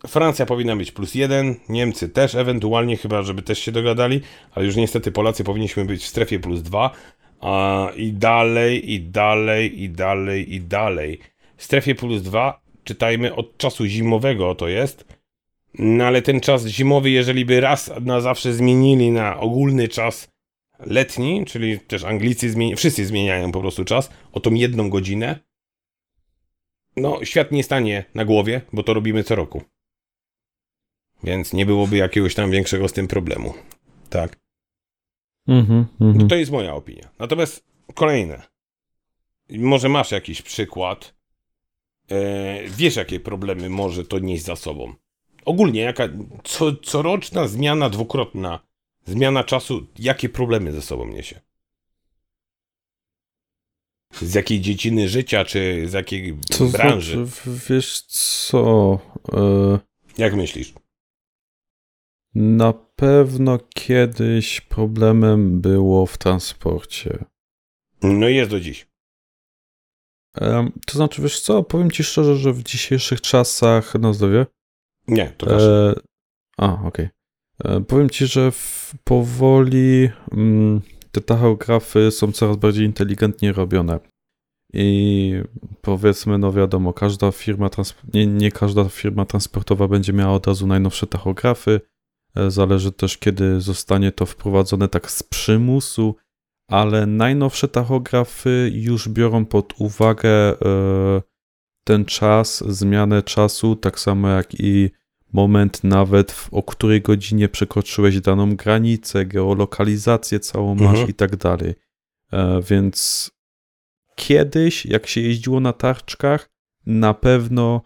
Francja 0.06 0.46
powinna 0.46 0.76
być 0.76 0.92
plus 0.92 1.14
jeden, 1.14 1.54
Niemcy 1.68 2.08
też 2.08 2.34
ewentualnie, 2.34 2.96
chyba 2.96 3.22
żeby 3.22 3.42
też 3.42 3.58
się 3.58 3.72
dogadali, 3.72 4.20
ale 4.54 4.66
już 4.66 4.76
niestety 4.76 5.12
Polacy 5.12 5.44
powinniśmy 5.44 5.84
być 5.84 6.02
w 6.02 6.06
strefie 6.06 6.38
plus 6.38 6.62
dwa, 6.62 6.90
a 7.40 7.88
i 7.96 8.12
dalej, 8.12 8.92
i 8.92 9.00
dalej, 9.00 9.82
i 9.82 9.90
dalej, 9.90 10.54
i 10.54 10.60
dalej. 10.60 11.18
W 11.56 11.64
strefie 11.64 11.94
plus 11.94 12.22
dwa 12.22 12.60
czytajmy 12.84 13.34
od 13.34 13.58
czasu 13.58 13.86
zimowego 13.86 14.54
to 14.54 14.68
jest, 14.68 15.04
no 15.78 16.04
ale 16.04 16.22
ten 16.22 16.40
czas 16.40 16.66
zimowy, 16.66 17.10
jeżeli 17.10 17.44
by 17.44 17.60
raz 17.60 17.90
na 18.00 18.20
zawsze 18.20 18.52
zmienili 18.52 19.10
na 19.10 19.40
ogólny 19.40 19.88
czas 19.88 20.28
letni, 20.86 21.44
czyli 21.46 21.80
też 21.80 22.04
Anglicy, 22.04 22.50
zmieni- 22.50 22.76
wszyscy 22.76 23.06
zmieniają 23.06 23.52
po 23.52 23.60
prostu 23.60 23.84
czas 23.84 24.10
o 24.32 24.40
tą 24.40 24.54
jedną 24.54 24.90
godzinę, 24.90 25.38
no, 26.96 27.24
świat 27.24 27.52
nie 27.52 27.62
stanie 27.62 28.04
na 28.14 28.24
głowie, 28.24 28.60
bo 28.72 28.82
to 28.82 28.94
robimy 28.94 29.24
co 29.24 29.34
roku. 29.34 29.62
Więc 31.24 31.52
nie 31.52 31.66
byłoby 31.66 31.96
jakiegoś 31.96 32.34
tam 32.34 32.50
większego 32.50 32.88
z 32.88 32.92
tym 32.92 33.08
problemu. 33.08 33.54
Tak. 34.10 34.36
Mhm. 35.48 35.86
Mhm. 36.00 36.28
To 36.28 36.34
jest 36.34 36.52
moja 36.52 36.74
opinia. 36.74 37.10
Natomiast 37.18 37.64
kolejne. 37.94 38.42
Może 39.50 39.88
masz 39.88 40.10
jakiś 40.10 40.42
przykład. 40.42 41.14
E, 42.10 42.68
wiesz, 42.68 42.96
jakie 42.96 43.20
problemy 43.20 43.70
może 43.70 44.04
to 44.04 44.18
nieść 44.18 44.44
za 44.44 44.56
sobą. 44.56 44.94
Ogólnie, 45.44 45.80
jaka 45.80 46.08
co, 46.44 46.72
coroczna 46.76 47.48
zmiana, 47.48 47.90
dwukrotna 47.90 48.60
zmiana 49.06 49.44
czasu, 49.44 49.86
jakie 49.98 50.28
problemy 50.28 50.72
ze 50.72 50.82
sobą 50.82 51.06
niesie? 51.08 51.40
Z 54.20 54.34
jakiej 54.34 54.60
dziedziny 54.60 55.08
życia, 55.08 55.44
czy 55.44 55.88
z 55.88 55.92
jakiej 55.92 56.38
branży? 56.72 57.26
znaczy, 57.26 57.60
wiesz 57.68 58.00
co, 58.02 58.98
e, 59.32 59.78
Jak 60.18 60.34
myślisz? 60.34 60.74
Na 62.36 62.72
pewno 62.96 63.58
kiedyś 63.74 64.60
problemem 64.60 65.60
było 65.60 66.06
w 66.06 66.18
transporcie. 66.18 67.24
No 68.02 68.28
jest 68.28 68.50
do 68.50 68.60
dziś. 68.60 68.86
Em, 70.34 70.72
To 70.86 70.92
znaczy, 70.98 71.22
wiesz 71.22 71.40
co, 71.40 71.62
powiem 71.62 71.90
ci 71.90 72.04
szczerze, 72.04 72.36
że 72.36 72.52
w 72.52 72.62
dzisiejszych 72.62 73.20
czasach, 73.20 73.94
na 73.94 74.12
zdrowie, 74.12 74.46
Nie, 75.08 75.28
to 75.36 75.46
też. 75.46 75.62
E, 75.62 75.94
a, 76.58 76.82
okej. 76.84 77.08
E, 77.64 77.80
Powiem 77.80 78.10
ci, 78.10 78.26
że 78.26 78.52
powoli 79.04 80.10
mm, 80.32 80.80
te 81.12 81.20
tachografy 81.20 82.10
są 82.10 82.32
coraz 82.32 82.56
bardziej 82.56 82.86
inteligentnie 82.86 83.52
robione. 83.52 84.00
I 84.72 85.34
powiedzmy, 85.82 86.38
no 86.38 86.52
wiadomo, 86.52 86.92
każda 86.92 87.32
firma, 87.32 87.70
nie, 88.14 88.26
nie 88.26 88.50
każda 88.50 88.88
firma 88.88 89.24
transportowa 89.24 89.88
będzie 89.88 90.12
miała 90.12 90.34
od 90.34 90.46
razu 90.46 90.66
najnowsze 90.66 91.06
tachografy. 91.06 91.80
E, 92.36 92.50
Zależy 92.50 92.92
też, 92.92 93.18
kiedy 93.18 93.60
zostanie 93.60 94.12
to 94.12 94.26
wprowadzone 94.26 94.88
tak 94.88 95.10
z 95.10 95.22
przymusu, 95.22 96.16
ale 96.68 97.06
najnowsze 97.06 97.68
tachografy 97.68 98.70
już 98.74 99.08
biorą 99.08 99.44
pod 99.44 99.74
uwagę 99.78 100.30
e, 100.30 100.56
ten 101.84 102.04
czas, 102.04 102.64
zmianę 102.68 103.22
czasu, 103.22 103.76
tak 103.76 104.00
samo 104.00 104.28
jak 104.28 104.60
i 104.60 104.90
moment 105.32 105.84
nawet, 105.84 106.32
w, 106.32 106.54
o 106.54 106.62
której 106.62 107.02
godzinie 107.02 107.48
przekroczyłeś 107.48 108.20
daną 108.20 108.56
granicę, 108.56 109.26
geolokalizację 109.26 110.40
całą 110.40 110.74
masz 110.74 110.86
Mhm. 110.88 111.08
i 111.08 111.14
tak 111.14 111.36
dalej. 111.36 111.74
E, 112.32 112.62
więc 112.62 113.30
kiedyś, 114.16 114.86
jak 114.86 115.06
się 115.06 115.20
jeździło 115.20 115.60
na 115.60 115.72
tarczkach, 115.72 116.48
na 116.86 117.14
pewno 117.14 117.82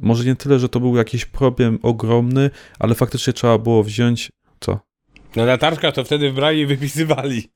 może 0.00 0.24
nie 0.24 0.36
tyle, 0.36 0.58
że 0.58 0.68
to 0.68 0.80
był 0.80 0.96
jakiś 0.96 1.24
problem 1.24 1.78
ogromny, 1.82 2.50
ale 2.78 2.94
faktycznie 2.94 3.32
trzeba 3.32 3.58
było 3.58 3.82
wziąć. 3.84 4.30
Co? 4.60 4.80
Na 5.36 5.44
latarkach 5.44 5.94
to 5.94 6.04
wtedy 6.04 6.32
brali 6.32 6.60
i 6.60 6.66
wypisywali. 6.66 7.48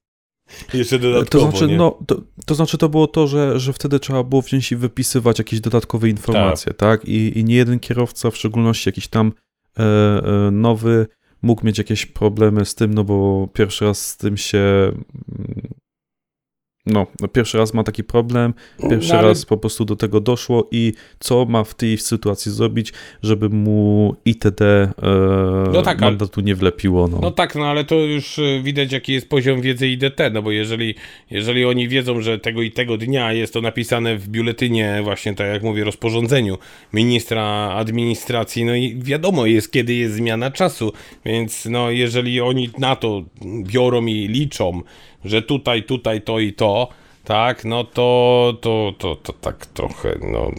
Jeszcze 0.75 0.99
To 0.99 1.03
dodatkowo, 1.03 1.51
znaczy, 1.51 1.67
nie? 1.67 1.77
no, 1.77 1.99
to, 2.07 2.23
to 2.47 2.55
znaczy, 2.55 2.79
to 2.79 2.89
było 2.89 3.07
to, 3.07 3.27
że, 3.27 3.61
że 3.61 3.73
wtedy 3.73 4.01
trzeba 4.01 4.25
było 4.25 4.43
wziąć 4.43 4.73
i 4.73 4.77
wypisywać 4.77 5.39
jakieś 5.39 5.61
dodatkowe 5.61 6.09
informacje, 6.09 6.75
tak? 6.75 7.05
I, 7.05 7.39
I 7.39 7.45
nie 7.45 7.55
jeden 7.55 7.81
kierowca, 7.81 8.31
w 8.31 8.37
szczególności 8.37 8.89
jakiś 8.89 9.09
tam 9.09 9.33
e, 9.79 9.83
e, 9.83 10.51
nowy, 10.51 11.07
mógł 11.43 11.67
mieć 11.67 11.79
jakieś 11.79 12.07
problemy 12.07 12.65
z 12.65 12.75
tym, 12.75 12.95
no 12.95 13.05
bo 13.05 13.49
pierwszy 13.53 13.85
raz 13.85 14.07
z 14.07 14.17
tym 14.17 14.37
się. 14.37 14.93
No, 16.93 17.07
no 17.21 17.29
pierwszy 17.29 17.59
raz 17.59 17.75
ma 17.75 17.85
taki 17.85 18.05
problem, 18.05 18.55
pierwszy 18.91 19.15
ale- 19.15 19.29
raz 19.29 19.45
po 19.47 19.57
prostu 19.57 19.85
do 19.85 19.97
tego 19.97 20.21
doszło 20.21 20.69
i 20.71 20.93
co 21.19 21.45
ma 21.45 21.65
w 21.65 21.75
tej 21.75 21.99
sytuacji 21.99 22.53
zrobić, 22.53 22.93
żeby 23.23 23.49
mu 23.49 24.17
ITD 24.25 24.63
e, 24.63 24.91
No 25.73 25.83
tak, 25.83 26.01
mandatu 26.01 26.41
nie 26.41 26.55
wlepiło. 26.55 27.09
No. 27.09 27.19
No 27.23 27.31
tak, 27.31 27.55
no 27.55 27.67
ale 27.67 27.85
to 27.85 27.95
już 27.95 28.39
y, 28.39 28.61
widać, 28.63 28.93
jaki 28.93 29.13
jest 29.13 29.29
poziom 29.29 29.61
wiedzy 29.61 29.89
IDT, 29.89 30.21
no 30.33 30.43
bo 30.43 30.51
jeżeli, 30.51 30.95
jeżeli 31.31 31.65
oni 31.65 31.89
wiedzą, 31.89 32.21
że 32.21 32.39
tego 32.39 32.63
i 32.63 32.71
tego 32.71 32.97
dnia 32.97 33.33
jest 33.33 33.53
to 33.53 33.61
napisane 33.61 34.17
w 34.17 34.29
biuletynie, 34.29 35.01
właśnie 35.05 35.35
tak 35.35 35.47
jak 35.49 35.63
mówię, 35.63 35.85
rozporządzeniu 35.85 36.59
ministra 36.93 37.71
administracji, 37.75 38.65
no 38.65 38.75
i 38.75 38.97
wiadomo 39.03 39.47
jest, 39.47 39.73
kiedy 39.73 39.95
jest 39.95 40.15
zmiana 40.15 40.51
czasu, 40.51 40.93
więc 41.25 41.67
no 41.67 41.91
jeżeli 41.91 42.41
oni 42.41 42.71
na 42.79 42.97
to 42.97 43.25
biorą 43.65 44.07
i 44.07 44.29
liczą, 44.29 44.83
że 45.25 45.43
tutaj, 45.43 45.83
tutaj, 45.83 46.23
to 46.23 46.41
i 46.41 46.53
to, 46.53 46.89
tak, 47.25 47.65
no 47.65 47.85
to, 47.85 48.59
to, 48.61 48.95
to, 48.99 49.17
to 49.17 49.33
tak 49.33 49.67
trochę, 49.67 50.19
no... 50.33 50.51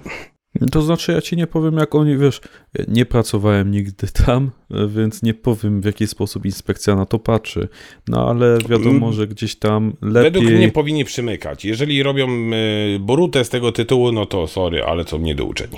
To 0.72 0.82
znaczy, 0.82 1.12
ja 1.12 1.22
ci 1.22 1.38
nie 1.38 1.48
powiem, 1.48 1.78
jak 1.78 1.96
oni, 1.96 2.18
wiesz, 2.18 2.42
nie 2.88 3.06
pracowałem 3.06 3.72
nigdy 3.72 4.08
tam, 4.26 4.52
więc 4.88 5.24
nie 5.24 5.34
powiem, 5.34 5.82
w 5.82 5.86
jaki 5.86 6.08
sposób 6.08 6.46
inspekcja 6.46 6.96
na 6.96 7.06
to 7.06 7.20
patrzy. 7.20 7.68
No 8.08 8.30
ale 8.30 8.58
wiadomo, 8.70 9.14
że 9.14 9.28
gdzieś 9.28 9.56
tam 9.56 9.94
lepiej. 10.02 10.32
Według 10.32 10.46
mnie 10.46 10.72
powinni 10.72 11.06
przymykać. 11.06 11.66
Jeżeli 11.66 12.04
robią 12.04 12.28
y, 12.30 13.00
borutę 13.00 13.46
z 13.46 13.50
tego 13.50 13.72
tytułu, 13.72 14.12
no 14.12 14.26
to 14.26 14.48
sorry, 14.48 14.84
ale 14.84 15.04
są 15.04 15.20
niedouczeni. 15.20 15.78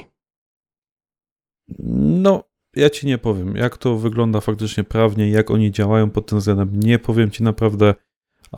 No, 1.99 2.43
ja 2.75 2.89
ci 2.89 3.07
nie 3.07 3.17
powiem, 3.17 3.55
jak 3.55 3.77
to 3.77 3.97
wygląda 3.97 4.41
faktycznie 4.41 4.83
prawnie, 4.83 5.29
jak 5.29 5.51
oni 5.51 5.71
działają 5.71 6.09
pod 6.09 6.25
tym 6.25 6.39
względem. 6.39 6.79
Nie 6.79 6.99
powiem 6.99 7.31
ci 7.31 7.43
naprawdę, 7.43 7.95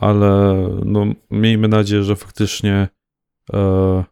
ale 0.00 0.56
no, 0.84 1.06
miejmy 1.30 1.68
nadzieję, 1.68 2.02
że 2.02 2.16
faktycznie 2.16 2.88
e, 3.54 4.04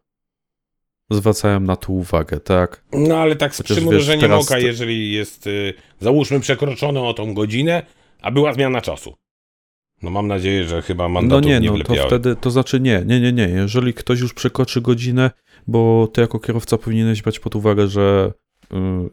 zwracają 1.11 1.59
na 1.59 1.75
to 1.75 1.93
uwagę, 1.93 2.39
tak? 2.39 2.83
No 2.93 3.17
ale 3.17 3.35
tak 3.35 3.55
z 3.55 3.57
Chociaż 3.57 3.77
przymrużeniem 3.77 4.31
wiesz, 4.31 4.45
oka, 4.45 4.55
to- 4.55 4.59
jeżeli 4.59 5.11
jest, 5.11 5.47
y, 5.47 5.73
załóżmy, 5.99 6.39
przekroczone 6.39 7.01
o 7.01 7.13
tą 7.13 7.33
godzinę, 7.33 7.83
a 8.21 8.31
była 8.31 8.53
zmiana 8.53 8.81
czasu. 8.81 9.15
No 10.01 10.09
mam 10.11 10.27
nadzieję, 10.27 10.63
że 10.67 10.81
chyba 10.81 11.03
No 11.03 11.09
mandatów 11.09 11.45
nie, 11.45 11.59
nie 11.59 11.71
no 11.71 11.77
to 11.77 11.83
wlepiały. 11.83 12.07
wtedy, 12.07 12.35
to 12.35 12.51
znaczy 12.51 12.79
nie, 12.79 13.03
nie, 13.05 13.19
nie, 13.21 13.33
nie. 13.33 13.47
Jeżeli 13.47 13.93
ktoś 13.93 14.19
już 14.19 14.33
przekroczy 14.33 14.81
godzinę, 14.81 15.31
bo 15.67 16.07
ty 16.13 16.21
jako 16.21 16.39
kierowca 16.39 16.77
powinieneś 16.77 17.21
brać 17.21 17.39
pod 17.39 17.55
uwagę, 17.55 17.87
że 17.87 18.31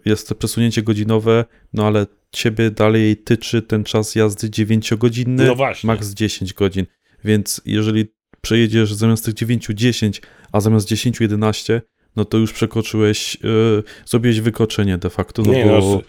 jest 0.04 0.28
to 0.28 0.34
przesunięcie 0.34 0.82
godzinowe, 0.82 1.44
no 1.72 1.86
ale 1.86 2.06
ciebie 2.32 2.70
dalej 2.70 3.16
tyczy 3.16 3.62
ten 3.62 3.84
czas 3.84 4.14
jazdy 4.14 4.48
9-godzinny, 4.48 5.46
No 5.46 5.54
właśnie. 5.54 5.86
maks 5.86 6.10
10 6.10 6.54
godzin. 6.54 6.86
Więc 7.24 7.60
jeżeli 7.64 8.06
przejedziesz 8.40 8.94
zamiast 8.94 9.24
tych 9.24 9.34
9 9.34 9.66
10, 9.74 10.22
a 10.52 10.60
zamiast 10.60 10.88
10 10.88 11.20
11, 11.20 11.82
no 12.16 12.24
to 12.24 12.38
już 12.38 12.52
przekroczyłeś, 12.52 13.34
y, 13.34 13.82
zrobiłeś 14.06 14.40
wykroczenie 14.40 14.98
de 14.98 15.10
facto, 15.10 15.42
no 15.42 15.52
Nie, 15.52 15.64
bo 15.66 16.02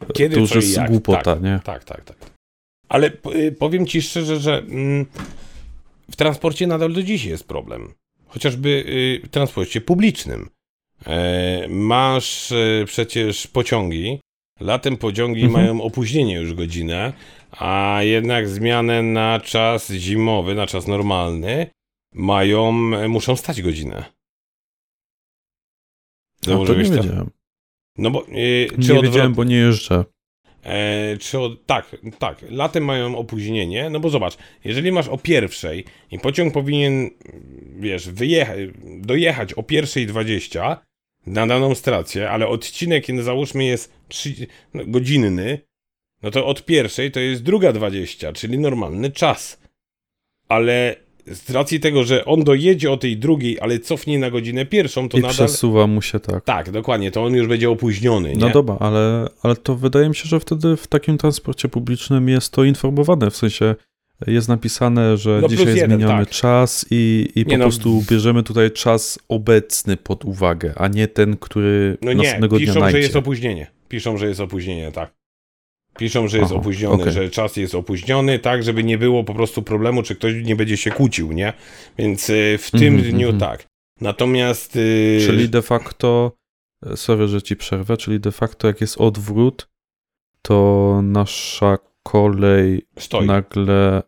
no, 0.00 0.06
Kiedy, 0.14 0.34
to 0.34 0.40
już 0.40 0.54
jest 0.54 0.76
jak. 0.76 0.90
głupota, 0.90 1.22
tak, 1.34 1.42
nie? 1.42 1.60
Tak, 1.64 1.84
tak, 1.84 2.04
tak. 2.04 2.16
Ale 2.88 3.10
y, 3.36 3.52
powiem 3.52 3.86
ci 3.86 4.02
szczerze, 4.02 4.40
że 4.40 4.58
mm, 4.58 5.06
w 6.10 6.16
transporcie 6.16 6.66
nadal 6.66 6.92
do 6.92 7.02
dziś 7.02 7.24
jest 7.24 7.48
problem. 7.48 7.94
Chociażby 8.26 8.68
y, 9.24 9.26
w 9.26 9.28
transporcie 9.30 9.80
publicznym. 9.80 10.48
E, 11.06 11.66
masz 11.68 12.52
e, 12.52 12.84
przecież 12.86 13.46
pociągi. 13.46 14.20
Latem 14.60 14.96
pociągi 14.96 15.42
Mhm. 15.44 15.62
mają 15.64 15.82
opóźnienie 15.82 16.34
już 16.34 16.54
godzinę, 16.54 17.12
a 17.50 17.98
jednak 18.02 18.48
zmianę 18.48 19.02
na 19.02 19.40
czas 19.40 19.90
zimowy, 19.92 20.54
na 20.54 20.66
czas 20.66 20.86
normalny 20.86 21.66
mają, 22.14 22.68
e, 22.96 23.08
muszą 23.08 23.36
stać 23.36 23.62
godzinę. 23.62 24.04
A 26.42 26.44
to 26.44 26.50
Założyłeś 26.50 26.90
nie 26.90 26.96
to? 26.96 27.02
wiedziałem. 27.02 27.30
No 27.98 28.10
bo 28.10 28.22
czy 28.22 28.30
Nie 28.32 28.68
odwrot- 28.78 29.02
wiedziałem, 29.02 29.34
bo 29.34 29.44
nie 29.44 29.56
jeżdżę. 29.56 30.04
E, 30.64 31.16
czy 31.16 31.38
o, 31.38 31.50
tak, 31.66 31.96
tak, 32.18 32.44
latem 32.50 32.84
mają 32.84 33.16
opóźnienie, 33.18 33.90
no 33.90 34.00
bo 34.00 34.10
zobacz, 34.10 34.36
jeżeli 34.64 34.92
masz 34.92 35.08
o 35.08 35.18
pierwszej 35.18 35.84
i 36.10 36.18
pociąg 36.18 36.54
powinien, 36.54 37.10
wiesz, 37.76 38.08
wyjechać, 38.08 38.58
dojechać 39.00 39.52
o 39.54 39.62
pierwszej 39.62 40.06
20 40.06 40.80
na 41.26 41.46
daną 41.46 41.74
stację, 41.74 42.30
ale 42.30 42.48
odcinek, 42.48 43.08
no 43.08 43.22
załóżmy, 43.22 43.64
jest 43.64 43.92
3, 44.08 44.34
no, 44.74 44.82
godzinny, 44.86 45.58
no 46.22 46.30
to 46.30 46.46
od 46.46 46.64
pierwszej 46.64 47.10
to 47.10 47.20
jest 47.20 47.42
druga 47.42 47.72
20, 47.72 48.32
czyli 48.32 48.58
normalny 48.58 49.10
czas. 49.10 49.62
Ale 50.48 50.96
z 51.26 51.50
racji 51.50 51.80
tego, 51.80 52.04
że 52.04 52.24
on 52.24 52.44
dojedzie 52.44 52.92
o 52.92 52.96
tej 52.96 53.16
drugiej, 53.16 53.60
ale 53.60 53.78
cofnie 53.78 54.18
na 54.18 54.30
godzinę 54.30 54.66
pierwszą, 54.66 55.08
to 55.08 55.18
I 55.18 55.20
nadal... 55.20 55.34
przesuwa 55.34 55.86
mu 55.86 56.02
się 56.02 56.20
tak. 56.20 56.44
Tak, 56.44 56.70
dokładnie, 56.70 57.10
to 57.10 57.24
on 57.24 57.34
już 57.34 57.46
będzie 57.46 57.70
opóźniony, 57.70 58.28
nie? 58.28 58.40
No 58.40 58.50
dobra, 58.50 58.76
ale, 58.80 59.28
ale 59.42 59.56
to 59.56 59.76
wydaje 59.76 60.08
mi 60.08 60.14
się, 60.14 60.28
że 60.28 60.40
wtedy 60.40 60.76
w 60.76 60.86
takim 60.86 61.18
transporcie 61.18 61.68
publicznym 61.68 62.28
jest 62.28 62.52
to 62.52 62.64
informowane, 62.64 63.30
w 63.30 63.36
sensie 63.36 63.74
jest 64.26 64.48
napisane, 64.48 65.16
że 65.16 65.38
No 65.42 65.48
dzisiaj 65.48 65.66
jeden, 65.66 65.90
zmieniamy 65.90 66.24
tak. 66.26 66.34
czas 66.34 66.86
i, 66.90 67.28
i 67.34 67.38
Nie 67.38 67.44
po 67.44 67.50
no, 67.58 67.64
prostu 67.64 68.02
bierzemy 68.10 68.42
tutaj 68.42 68.70
czas 68.70 69.18
obecny 69.28 69.96
pod 69.96 70.24
uwagę, 70.24 70.72
a 70.76 70.88
nie 70.88 71.08
ten, 71.08 71.36
który 71.36 71.98
No 72.02 72.12
nie, 72.12 72.22
następnego 72.22 72.56
dnia 72.56 72.66
piszą, 72.66 72.74
że 72.74 72.80
najdzie. 72.80 72.98
jest 72.98 73.16
opóźnienie. 73.16 73.66
Piszą, 73.88 74.16
że 74.16 74.26
jest 74.28 74.40
opóźnienie, 74.40 74.92
tak. 74.92 75.12
Piszą, 75.98 76.28
że 76.28 76.38
jest 76.38 76.52
Aha, 76.52 76.60
opóźniony, 76.60 77.02
okej. 77.02 77.12
że 77.12 77.30
czas 77.30 77.56
jest 77.56 77.74
opóźniony, 77.74 78.38
tak, 78.38 78.62
żeby 78.62 78.84
nie 78.84 78.98
było 78.98 79.24
po 79.24 79.34
prostu 79.34 79.62
problemu, 79.62 80.02
czy 80.02 80.14
ktoś 80.16 80.34
nie 80.44 80.56
będzie 80.56 80.76
się 80.76 80.90
kłócił, 80.90 81.32
nie? 81.32 81.52
Więc 81.98 82.30
y, 82.30 82.58
w 82.60 82.70
tym 82.70 82.94
Mhm, 82.94 83.12
dniu 83.12 83.28
mhm. 83.30 83.38
tak. 83.50 83.66
Natomiast. 84.00 84.76
y, 84.76 85.18
Czyli 85.26 85.48
de 85.48 85.62
facto, 85.62 86.32
sorry, 86.96 87.28
że 87.28 87.42
ci 87.42 87.56
przerwę, 87.56 87.96
czyli 87.96 88.20
de 88.20 88.32
facto 88.32 88.66
jak 88.66 88.80
jest 88.80 89.00
odwrót, 89.00 89.68
to 90.42 91.00
nasza 91.04 91.78
kolej 92.02 92.82
Stoi. 92.98 93.26
nagle. 93.26 94.02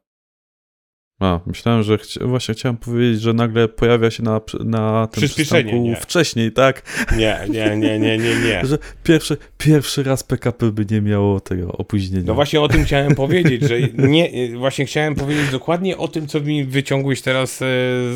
A, 1.21 1.41
myślałem, 1.47 1.83
że 1.83 1.99
chci... 1.99 2.21
właśnie 2.21 2.55
chciałem 2.55 2.77
powiedzieć, 2.77 3.21
że 3.21 3.33
nagle 3.33 3.69
pojawia 3.69 4.11
się 4.11 4.23
na, 4.23 4.41
na 4.65 5.07
tym 5.07 5.29
przystanku 5.29 5.77
nie. 5.77 5.97
wcześniej, 5.97 6.53
tak? 6.53 6.83
Nie, 7.17 7.41
nie, 7.49 7.77
nie, 7.77 7.99
nie, 7.99 8.19
nie, 8.19 8.37
nie. 8.37 8.61
Że 8.67 8.79
pierwszy, 9.05 9.37
pierwszy 9.59 10.03
raz 10.03 10.23
PKP 10.23 10.73
by 10.73 10.87
nie 10.91 11.01
miało 11.01 11.41
tego 11.41 11.73
opóźnienia. 11.73 12.25
No 12.27 12.35
właśnie 12.35 12.61
o 12.61 12.69
tym 12.69 12.85
chciałem 12.85 13.15
powiedzieć, 13.25 13.63
że 13.63 13.81
nie, 14.09 14.49
właśnie 14.57 14.87
chciałem 14.87 15.15
powiedzieć 15.15 15.51
dokładnie 15.51 15.99
o 15.99 16.09
tym, 16.09 16.27
co 16.27 16.41
mi 16.41 16.65
wyciągłeś 16.65 17.23
teraz 17.23 17.63
e, 17.63 17.67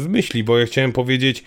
z 0.03 0.07
myśli, 0.09 0.45
bo 0.45 0.59
ja 0.59 0.67
chciałem 0.67 0.93
powiedzieć 0.93 1.45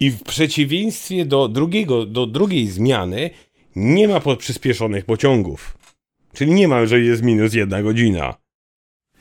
i 0.00 0.10
w 0.10 0.22
przeciwieństwie 0.22 1.24
do 1.24 1.48
drugiego, 1.48 2.06
do 2.06 2.26
drugiej 2.26 2.66
zmiany 2.66 3.30
nie 3.76 4.08
ma 4.08 4.20
przyspieszonych 4.36 5.04
pociągów. 5.04 5.78
Czyli 6.32 6.52
nie 6.52 6.68
ma, 6.68 6.86
że 6.86 7.00
jest 7.00 7.22
minus 7.22 7.54
jedna 7.54 7.82
godzina. 7.82 8.34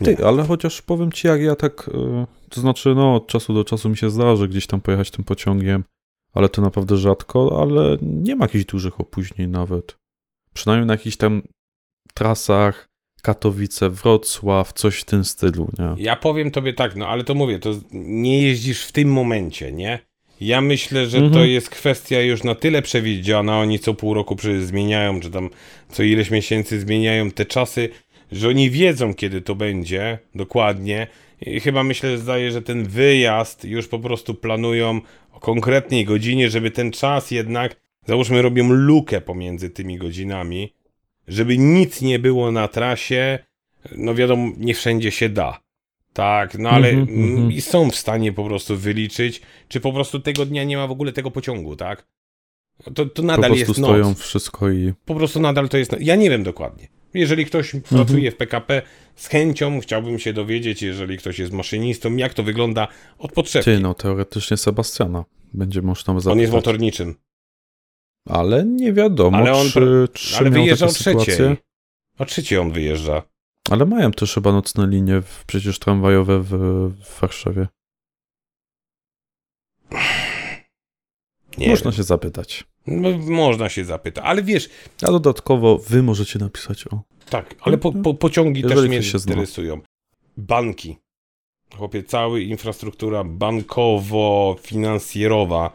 Ty, 0.03 0.25
ale 0.25 0.43
chociaż 0.43 0.81
powiem 0.81 1.11
ci, 1.11 1.27
jak 1.27 1.41
ja 1.41 1.55
tak, 1.55 1.89
e, 1.93 2.25
to 2.49 2.61
znaczy, 2.61 2.95
no, 2.95 3.15
od 3.15 3.27
czasu 3.27 3.53
do 3.53 3.63
czasu 3.63 3.89
mi 3.89 3.97
się 3.97 4.09
zdarzy 4.09 4.47
gdzieś 4.47 4.67
tam 4.67 4.81
pojechać 4.81 5.11
tym 5.11 5.25
pociągiem, 5.25 5.83
ale 6.33 6.49
to 6.49 6.61
naprawdę 6.61 6.97
rzadko, 6.97 7.61
ale 7.61 7.97
nie 8.01 8.35
ma 8.35 8.45
jakichś 8.45 8.65
dużych 8.65 8.99
opóźnień 8.99 9.49
nawet. 9.49 9.97
Przynajmniej 10.53 10.87
na 10.87 10.93
jakichś 10.93 11.17
tam 11.17 11.41
trasach 12.13 12.87
Katowice, 13.21 13.89
Wrocław, 13.89 14.73
coś 14.73 14.99
w 14.99 15.05
tym 15.05 15.25
stylu, 15.25 15.69
nie? 15.79 16.03
Ja 16.03 16.15
powiem 16.15 16.51
tobie 16.51 16.73
tak, 16.73 16.95
no 16.95 17.07
ale 17.07 17.23
to 17.23 17.33
mówię, 17.35 17.59
to 17.59 17.69
nie 17.91 18.41
jeździsz 18.41 18.83
w 18.85 18.91
tym 18.91 19.11
momencie, 19.11 19.71
nie? 19.71 19.99
Ja 20.41 20.61
myślę, 20.61 21.07
że 21.07 21.19
to 21.19 21.25
Mhm. 21.25 21.49
jest 21.49 21.69
kwestia 21.69 22.21
już 22.21 22.43
na 22.43 22.55
tyle 22.55 22.81
przewidziana, 22.81 23.59
oni 23.59 23.79
co 23.79 23.93
pół 23.93 24.13
roku 24.13 24.35
zmieniają, 24.59 25.19
czy 25.19 25.31
tam 25.31 25.49
co 25.89 26.03
ileś 26.03 26.31
miesięcy 26.31 26.79
zmieniają 26.79 27.31
te 27.31 27.45
czasy, 27.45 27.89
że 28.31 28.49
oni 28.49 28.69
wiedzą, 28.69 29.13
kiedy 29.13 29.41
to 29.41 29.55
będzie, 29.55 30.19
dokładnie. 30.35 31.07
I 31.41 31.59
chyba 31.59 31.83
myślę, 31.83 32.17
zdaje, 32.17 32.51
że 32.51 32.61
ten 32.61 32.83
wyjazd 32.83 33.65
już 33.65 33.87
po 33.87 33.99
prostu 33.99 34.33
planują 34.33 35.01
o 35.31 35.39
konkretnej 35.39 36.05
godzinie, 36.05 36.49
żeby 36.49 36.71
ten 36.71 36.91
czas 36.91 37.31
jednak, 37.31 37.75
załóżmy, 38.07 38.41
robią 38.41 38.69
lukę 38.69 39.21
pomiędzy 39.21 39.69
tymi 39.69 39.97
godzinami, 39.97 40.73
żeby 41.27 41.57
nic 41.57 42.01
nie 42.01 42.19
było 42.19 42.51
na 42.51 42.67
trasie, 42.67 43.39
no 43.91 44.15
wiadomo, 44.15 44.51
nie 44.57 44.73
wszędzie 44.73 45.11
się 45.11 45.29
da. 45.29 45.59
Tak, 46.13 46.57
no 46.57 46.69
ale 46.69 46.89
mm, 46.89 47.09
mhm. 47.09 47.51
i 47.51 47.61
są 47.61 47.91
w 47.91 47.95
stanie 47.95 48.33
po 48.33 48.43
prostu 48.43 48.77
wyliczyć, 48.77 49.41
czy 49.67 49.79
po 49.79 49.93
prostu 49.93 50.19
tego 50.19 50.45
dnia 50.45 50.63
nie 50.63 50.77
ma 50.77 50.87
w 50.87 50.91
ogóle 50.91 51.11
tego 51.11 51.31
pociągu, 51.31 51.75
tak? 51.75 52.07
To, 52.83 53.05
to 53.05 53.05
Po 53.05 53.21
nadal 53.21 53.51
prostu 53.51 53.71
jest 53.71 53.79
stoją 53.79 54.09
noc. 54.09 54.21
wszystko 54.21 54.69
i... 54.69 54.93
Po 55.05 55.15
prostu 55.15 55.39
nadal 55.39 55.69
to 55.69 55.77
jest 55.77 55.91
noc. 55.91 56.01
Ja 56.03 56.15
nie 56.15 56.29
wiem 56.29 56.43
dokładnie. 56.43 56.87
Jeżeli 57.15 57.45
ktoś 57.45 57.75
Mhm. 57.75 58.05
pracuje 58.05 58.31
w 58.31 58.35
PKP, 58.35 58.81
z 59.15 59.27
chęcią 59.27 59.79
chciałbym 59.79 60.19
się 60.19 60.33
dowiedzieć, 60.33 60.81
jeżeli 60.81 61.17
ktoś 61.17 61.39
jest 61.39 61.53
maszynistą, 61.53 62.15
jak 62.15 62.33
to 62.33 62.43
wygląda 62.43 62.87
od 63.17 63.31
potrzeby. 63.31 63.65
Ty, 63.65 63.79
no, 63.79 63.93
teoretycznie 63.93 64.57
Sebastiana 64.57 65.25
będzie 65.53 65.81
można 65.81 66.13
zapytać. 66.13 66.31
On 66.33 66.39
jest 66.39 66.53
motorniczym, 66.53 67.15
Ale 68.29 68.65
nie 68.65 68.93
wiadomo, 68.93 69.37
Ale 69.37 69.53
on 69.53 69.67
czy, 69.67 70.07
czy 70.13 70.37
ale 70.37 70.49
wyjeżdża 70.49 70.85
o 70.85 70.89
trzeciej. 70.89 71.57
O 72.19 72.25
trzeciej 72.25 72.57
on 72.57 72.71
wyjeżdża. 72.71 73.21
Ale 73.69 73.85
mają 73.85 74.11
też 74.11 74.33
chyba 74.33 74.51
nocne 74.51 74.87
linie 74.87 75.21
w, 75.21 75.43
przecież 75.47 75.79
tramwajowe 75.79 76.39
w, 76.39 76.49
w 77.03 77.19
Warszawie. 77.21 77.67
Nie 81.57 81.69
Można 81.69 81.91
wiem. 81.91 81.97
się 81.97 82.03
zapytać. 82.03 82.63
No, 82.87 83.17
można 83.17 83.69
się 83.69 83.85
zapytać, 83.85 84.23
ale 84.27 84.43
wiesz, 84.43 84.69
A 85.01 85.05
dodatkowo 85.11 85.77
wy 85.77 86.03
możecie 86.03 86.39
napisać 86.39 86.87
o. 86.87 87.01
Tak, 87.29 87.55
ale 87.61 87.77
po, 87.77 87.91
po, 87.91 88.13
pociągi 88.13 88.61
Jeżeli 88.61 88.81
też 88.81 88.89
mnie 88.89 89.03
się 89.03 89.19
zna. 89.19 89.33
interesują. 89.33 89.81
Banki. 90.37 90.97
Chłopie, 91.77 92.03
cała 92.03 92.39
infrastruktura 92.39 93.23
bankowo-finansjerowa, 93.23 95.69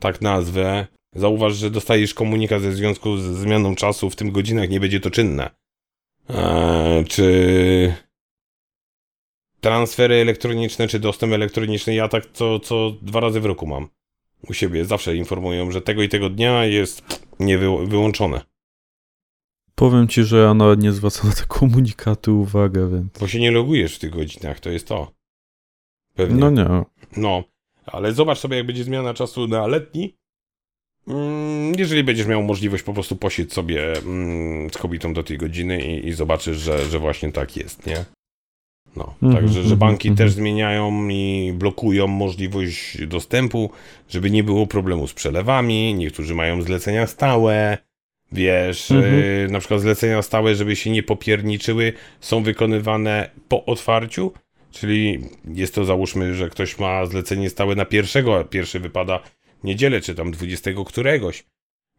tak 0.00 0.20
nazwę. 0.20 0.86
Zauważ, 1.14 1.54
że 1.54 1.70
dostajesz 1.70 2.14
komunikat 2.14 2.62
ze 2.62 2.72
związku 2.72 3.16
ze 3.16 3.34
zmianą 3.34 3.74
czasu, 3.74 4.10
w 4.10 4.16
tym 4.16 4.32
godzinach 4.32 4.68
nie 4.70 4.80
będzie 4.80 5.00
to 5.00 5.10
czynne. 5.10 5.50
Eee, 6.28 7.04
czy 7.04 7.94
transfery 9.60 10.14
elektroniczne, 10.14 10.88
czy 10.88 10.98
dostęp 10.98 11.32
elektroniczny, 11.32 11.94
ja 11.94 12.08
tak 12.08 12.24
co, 12.32 12.60
co 12.60 12.90
dwa 13.02 13.20
razy 13.20 13.40
w 13.40 13.46
roku 13.46 13.66
mam. 13.66 13.88
U 14.48 14.54
siebie 14.54 14.84
zawsze 14.84 15.16
informują, 15.16 15.70
że 15.70 15.80
tego 15.80 16.02
i 16.02 16.08
tego 16.08 16.30
dnia 16.30 16.64
jest 16.64 17.26
nie 17.40 17.58
wy, 17.58 17.86
wyłączone. 17.86 18.40
Powiem 19.74 20.08
ci, 20.08 20.24
że 20.24 20.38
ja 20.38 20.54
nawet 20.54 20.82
nie 20.82 20.92
zwracam 20.92 21.28
na 21.30 21.36
te 21.36 21.44
komunikaty 21.48 22.32
uwagę, 22.32 22.90
więc. 22.90 23.18
Bo 23.20 23.28
się 23.28 23.40
nie 23.40 23.50
logujesz 23.50 23.96
w 23.96 23.98
tych 23.98 24.10
godzinach, 24.10 24.60
to 24.60 24.70
jest 24.70 24.88
to. 24.88 25.12
Pewnie. 26.14 26.40
No 26.40 26.50
nie. 26.50 26.66
No, 27.16 27.44
ale 27.86 28.12
zobacz 28.12 28.38
sobie, 28.38 28.56
jak 28.56 28.66
będzie 28.66 28.84
zmiana 28.84 29.14
czasu 29.14 29.48
na 29.48 29.66
letni. 29.66 30.16
Mm, 31.08 31.72
Jeżeli 31.78 32.04
będziesz 32.04 32.26
miał 32.26 32.42
możliwość, 32.42 32.82
po 32.82 32.94
prostu 32.94 33.16
posiedź 33.16 33.52
sobie 33.52 33.92
mm, 33.96 34.70
z 34.70 34.78
kobietą 34.78 35.14
do 35.14 35.22
tej 35.22 35.38
godziny 35.38 35.86
i, 35.86 36.08
i 36.08 36.12
zobaczysz, 36.12 36.58
że, 36.58 36.84
że 36.84 36.98
właśnie 36.98 37.32
tak 37.32 37.56
jest, 37.56 37.86
nie? 37.86 38.04
No, 38.96 39.14
Mhm, 39.22 39.42
także, 39.42 39.54
że 39.54 39.60
mhm, 39.60 39.78
banki 39.78 40.08
mhm. 40.08 40.16
też 40.28 40.36
zmieniają 40.36 41.08
i 41.08 41.52
blokują 41.54 42.06
możliwość 42.06 43.06
dostępu, 43.06 43.70
żeby 44.08 44.30
nie 44.30 44.44
było 44.44 44.66
problemu 44.66 45.06
z 45.06 45.12
przelewami. 45.12 45.94
Niektórzy 45.94 46.34
mają 46.34 46.62
zlecenia 46.62 47.06
stałe, 47.06 47.78
wiesz, 48.32 48.90
Mhm. 48.90 49.14
y, 49.14 49.48
na 49.50 49.58
przykład 49.58 49.80
zlecenia 49.80 50.22
stałe, 50.22 50.54
żeby 50.54 50.76
się 50.76 50.90
nie 50.90 51.02
popierniczyły, 51.02 51.92
są 52.20 52.42
wykonywane 52.42 53.30
po 53.48 53.64
otwarciu, 53.64 54.32
czyli 54.70 55.18
jest 55.54 55.74
to 55.74 55.84
załóżmy, 55.84 56.34
że 56.34 56.50
ktoś 56.50 56.78
ma 56.78 57.06
zlecenie 57.06 57.50
stałe 57.50 57.74
na 57.74 57.84
pierwszego, 57.84 58.38
a 58.38 58.44
pierwszy 58.44 58.80
wypada 58.80 59.20
niedzielę, 59.64 60.00
czy 60.00 60.14
tam 60.14 60.30
dwudziestego 60.30 60.84
któregoś. 60.84 61.44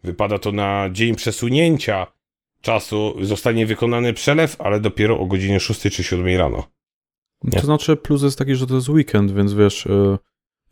Wypada 0.04 0.40
to 0.40 0.52
na 0.52 0.90
dzień 0.92 1.16
przesunięcia 1.16 2.08
czasu, 2.62 3.16
zostanie 3.22 3.66
wykonany 3.66 4.14
przelew, 4.14 4.62
ale 4.62 4.80
dopiero 4.80 5.20
o 5.20 5.26
godzinie 5.26 5.60
6 5.60 5.82
czy 5.82 6.04
7 6.04 6.38
rano. 6.38 6.68
Nie. 7.44 7.60
To 7.60 7.66
znaczy 7.66 7.96
plus 7.96 8.24
jest 8.24 8.38
taki, 8.38 8.56
że 8.56 8.68
to 8.68 8.76
jest 8.76 8.90
weekend, 8.90 9.32
więc 9.32 9.54
wiesz, 9.54 9.88
e, 9.88 10.18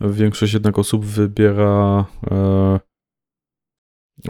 większość 0.01 0.53
jednak 0.53 0.79
osób 0.79 1.05
wybiera 1.05 2.05
e, 2.31 2.79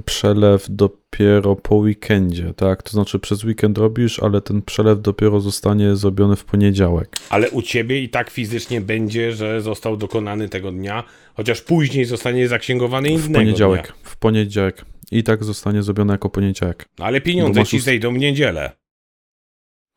przelew 0.06 0.66
dopiero 0.70 1.56
po 1.56 1.76
weekendzie, 1.76 2.54
tak? 2.54 2.84
To 2.84 2.92
znaczy 2.92 3.20
przez 3.20 3.44
weekend 3.44 3.78
robisz, 3.78 4.20
ale 4.20 4.42
ten 4.42 4.62
przelew 4.62 5.02
dopiero 5.02 5.40
zostanie 5.40 5.96
zrobiony 5.96 6.36
w 6.36 6.46
poniedziałek. 6.46 7.16
Ale 7.30 7.50
u 7.50 7.62
ciebie 7.62 8.04
i 8.04 8.10
tak 8.10 8.30
fizycznie 8.30 8.82
będzie, 8.82 9.32
że 9.32 9.62
został 9.62 9.98
dokonany 9.98 10.50
tego 10.50 10.72
dnia, 10.72 11.04
chociaż 11.34 11.62
później 11.62 12.06
zostanie 12.06 12.48
zaksięgowany 12.48 13.10
innego 13.10 13.28
W 13.28 13.34
poniedziałek. 13.34 13.82
Dnia. 13.84 13.96
W 14.04 14.18
poniedziałek. 14.18 14.86
I 15.12 15.24
tak 15.24 15.44
zostanie 15.44 15.84
zrobione 15.84 16.14
jako 16.14 16.30
poniedziałek. 16.30 16.86
No, 17.00 17.06
ale 17.06 17.22
pieniądze 17.22 17.60
masz 17.60 17.70
ci 17.70 17.80
zejdą 17.80 18.14
w 18.14 18.18
niedzielę. 18.18 18.72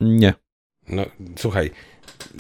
Nie. 0.01 0.34
No 0.88 1.07
słuchaj. 1.36 1.70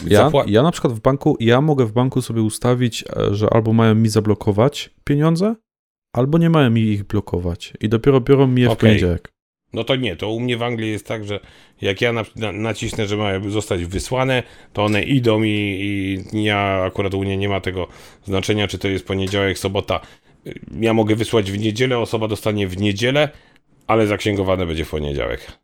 Ja, 0.08 0.30
zapła- 0.30 0.44
ja 0.46 0.62
na 0.62 0.70
przykład 0.70 0.92
w 0.92 1.00
banku, 1.00 1.36
ja 1.40 1.60
mogę 1.60 1.86
w 1.86 1.92
banku 1.92 2.22
sobie 2.22 2.42
ustawić, 2.42 3.04
e, 3.16 3.34
że 3.34 3.48
albo 3.52 3.72
mają 3.72 3.94
mi 3.94 4.08
zablokować 4.08 4.90
pieniądze, 5.04 5.54
albo 6.12 6.38
nie 6.38 6.50
mają 6.50 6.70
mi 6.70 6.80
ich 6.80 7.04
blokować. 7.04 7.72
I 7.80 7.88
dopiero 7.88 8.20
biorą 8.20 8.46
mi 8.46 8.62
je 8.62 8.68
w 8.68 8.70
Okej. 8.70 8.90
poniedziałek. 8.90 9.34
No 9.72 9.84
to 9.84 9.96
nie, 9.96 10.16
to 10.16 10.30
u 10.30 10.40
mnie 10.40 10.56
w 10.56 10.62
Anglii 10.62 10.90
jest 10.90 11.06
tak, 11.06 11.24
że 11.24 11.40
jak 11.80 12.00
ja 12.00 12.12
na, 12.12 12.24
na, 12.36 12.52
nacisnę, 12.52 13.06
że 13.06 13.16
mają 13.16 13.50
zostać 13.50 13.84
wysłane, 13.84 14.42
to 14.72 14.84
one 14.84 15.02
idą 15.02 15.42
i, 15.42 16.24
i 16.32 16.44
ja 16.44 16.82
akurat 16.86 17.14
u 17.14 17.20
mnie 17.20 17.36
nie 17.36 17.48
ma 17.48 17.60
tego 17.60 17.88
znaczenia, 18.24 18.68
czy 18.68 18.78
to 18.78 18.88
jest 18.88 19.06
poniedziałek, 19.06 19.58
sobota. 19.58 20.00
Ja 20.80 20.94
mogę 20.94 21.16
wysłać 21.16 21.52
w 21.52 21.58
niedzielę, 21.58 21.98
osoba 21.98 22.28
dostanie 22.28 22.68
w 22.68 22.76
niedzielę, 22.76 23.28
ale 23.86 24.06
zaksięgowane 24.06 24.66
będzie 24.66 24.84
w 24.84 24.90
poniedziałek. 24.90 25.63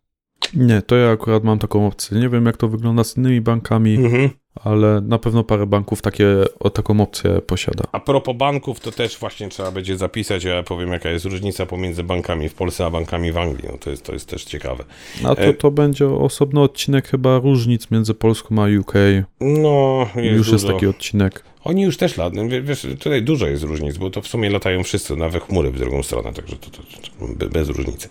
Nie, 0.55 0.83
to 0.83 0.97
ja 0.97 1.11
akurat 1.11 1.45
mam 1.45 1.59
taką 1.59 1.87
opcję. 1.87 2.19
Nie 2.21 2.29
wiem, 2.29 2.47
jak 2.47 2.57
to 2.57 2.69
wygląda 2.69 3.05
z 3.05 3.17
innymi 3.17 3.41
bankami, 3.41 3.95
Mhm. 3.97 4.31
ale 4.55 5.01
na 5.01 5.19
pewno 5.19 5.45
parę 5.45 5.67
banków 5.67 6.03
takie, 6.03 6.27
o 6.61 6.71
taką 6.71 7.01
opcję 7.01 7.41
posiada. 7.41 7.85
A 7.93 8.01
propos 8.01 8.37
banków, 8.37 8.81
to 8.81 8.93
też 8.93 9.19
właśnie 9.19 9.49
trzeba 9.49 9.71
będzie 9.71 9.97
zapisać, 9.97 10.45
ja 10.45 10.63
powiem 10.63 10.93
jaka 10.93 11.11
jest 11.11 11.25
różnica 11.25 11.67
pomiędzy 11.67 12.03
bankami 12.05 12.49
w 12.49 12.55
Polsce 12.55 12.87
a 12.87 12.91
bankami 12.91 13.33
w 13.33 13.39
Anglii. 13.39 13.69
No 13.73 13.79
to 13.79 13.91
jest, 13.91 14.03
to 14.05 14.13
jest 14.13 14.29
też 14.29 14.45
ciekawe. 14.45 14.85
A 15.25 15.35
to, 15.35 15.43
E- 15.43 15.55
to 15.55 15.71
będzie 15.71 16.09
osobny 16.09 16.61
odcinek 16.61 17.09
chyba 17.09 17.39
różnic 17.39 17.91
między 17.91 18.15
Polską 18.15 18.63
a 18.63 18.67
UK. 18.81 18.95
No, 19.41 20.07
jest 20.17 20.37
Już 20.39 20.53
jest 20.53 20.65
dużo. 20.65 20.75
taki 20.75 20.87
odcinek. 20.87 21.45
Oni 21.65 21.83
już 21.83 21.97
też 21.97 22.17
latają, 22.17 22.49
wiesz, 22.63 22.87
tutaj 22.99 23.23
dużo 23.23 23.47
jest 23.47 23.63
różnic, 23.63 23.97
bo 23.99 24.11
to 24.11 24.23
w 24.23 24.27
sumie 24.27 24.51
latają 24.51 24.83
wszyscy, 24.83 25.17
nawet 25.17 25.43
chmury 25.45 25.71
w 25.71 25.79
drugą 25.79 26.03
stronę, 26.03 26.33
także 26.33 26.57
to, 26.57 26.71
to, 26.71 26.77
to 26.83 27.35
be- 27.35 27.49
bez 27.49 27.69
różnicy. 27.69 28.09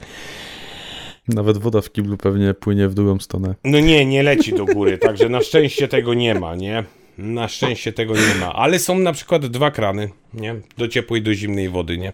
Nawet 1.34 1.58
woda 1.58 1.82
w 1.82 1.92
kiblu 1.92 2.18
pewnie 2.18 2.54
płynie 2.54 2.88
w 2.88 2.94
drugą 2.94 3.20
stronę. 3.20 3.56
No 3.64 3.80
nie, 3.80 4.06
nie 4.06 4.24
leci 4.24 4.54
do 4.54 4.66
góry, 4.66 4.98
także 4.98 5.30
na 5.30 5.42
szczęście 5.42 5.88
tego 5.88 6.14
nie 6.14 6.36
ma, 6.36 6.56
nie? 6.56 6.84
Na 7.18 7.48
szczęście 7.48 7.94
tego 7.94 8.14
nie 8.16 8.36
ma, 8.40 8.54
ale 8.54 8.80
są 8.80 9.00
na 9.00 9.14
przykład 9.14 9.46
dwa 9.46 9.72
krany, 9.72 10.10
nie? 10.34 10.56
Do 10.78 10.88
ciepłej, 10.88 11.22
do 11.22 11.34
zimnej 11.34 11.70
wody, 11.70 11.98
nie? 11.98 12.14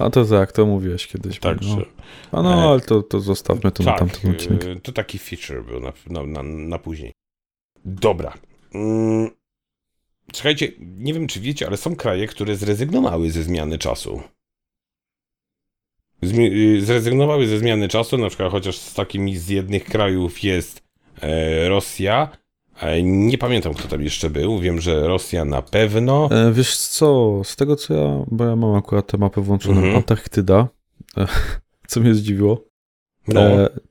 A 0.00 0.10
to 0.10 0.24
tak, 0.24 0.52
to 0.52 0.66
mówiłeś 0.66 1.06
kiedyś. 1.06 1.38
Także, 1.38 1.76
No. 1.76 1.82
A 2.32 2.42
no, 2.42 2.50
e, 2.54 2.68
ale 2.68 2.80
to, 2.80 3.02
to 3.02 3.20
zostawmy 3.20 3.72
to 3.72 3.82
na 3.82 3.90
tak, 3.90 3.98
tamten 3.98 4.30
odcinek. 4.30 4.64
y, 4.64 4.80
to 4.82 4.92
taki 4.92 5.18
feature 5.18 5.64
był 5.64 5.80
na, 5.80 5.92
na, 6.10 6.22
na, 6.26 6.42
na 6.42 6.78
później. 6.78 7.12
Dobra. 7.84 8.32
Mm, 8.74 9.30
Słuchajcie, 10.32 10.72
nie 10.78 11.14
wiem 11.14 11.26
czy 11.26 11.40
wiecie, 11.40 11.66
ale 11.66 11.76
są 11.76 11.96
kraje, 11.96 12.26
które 12.26 12.56
zrezygnowały 12.56 13.30
ze 13.30 13.42
zmiany 13.42 13.78
czasu. 13.78 14.22
Y, 16.24 16.80
zrezygnowały 16.84 17.46
ze 17.46 17.58
zmiany 17.58 17.88
czasu, 17.88 18.18
na 18.18 18.28
przykład 18.28 18.52
chociaż 18.52 18.76
z 18.78 18.94
takimi 18.94 19.36
z 19.36 19.48
jednych 19.48 19.84
krajów 19.84 20.42
jest 20.42 20.82
e, 21.22 21.68
Rosja. 21.68 22.28
E, 22.80 23.02
nie 23.02 23.38
pamiętam, 23.38 23.74
kto 23.74 23.88
tam 23.88 24.02
jeszcze 24.02 24.30
był. 24.30 24.58
Wiem, 24.58 24.80
że 24.80 25.06
Rosja 25.06 25.44
na 25.44 25.62
pewno. 25.62 26.28
E, 26.30 26.52
wiesz 26.52 26.76
co, 26.76 27.40
z 27.44 27.56
tego 27.56 27.76
co 27.76 27.94
ja, 27.94 28.24
bo 28.30 28.44
ja 28.44 28.56
mam 28.56 28.74
akurat 28.74 29.06
tę 29.06 29.18
mapę 29.18 29.40
włączoną, 29.40 29.76
Mhm. 29.76 29.96
Antarktyda, 29.96 30.68
co 31.88 32.00
mnie 32.00 32.14
zdziwiło, 32.14 32.64
No, 33.28 33.40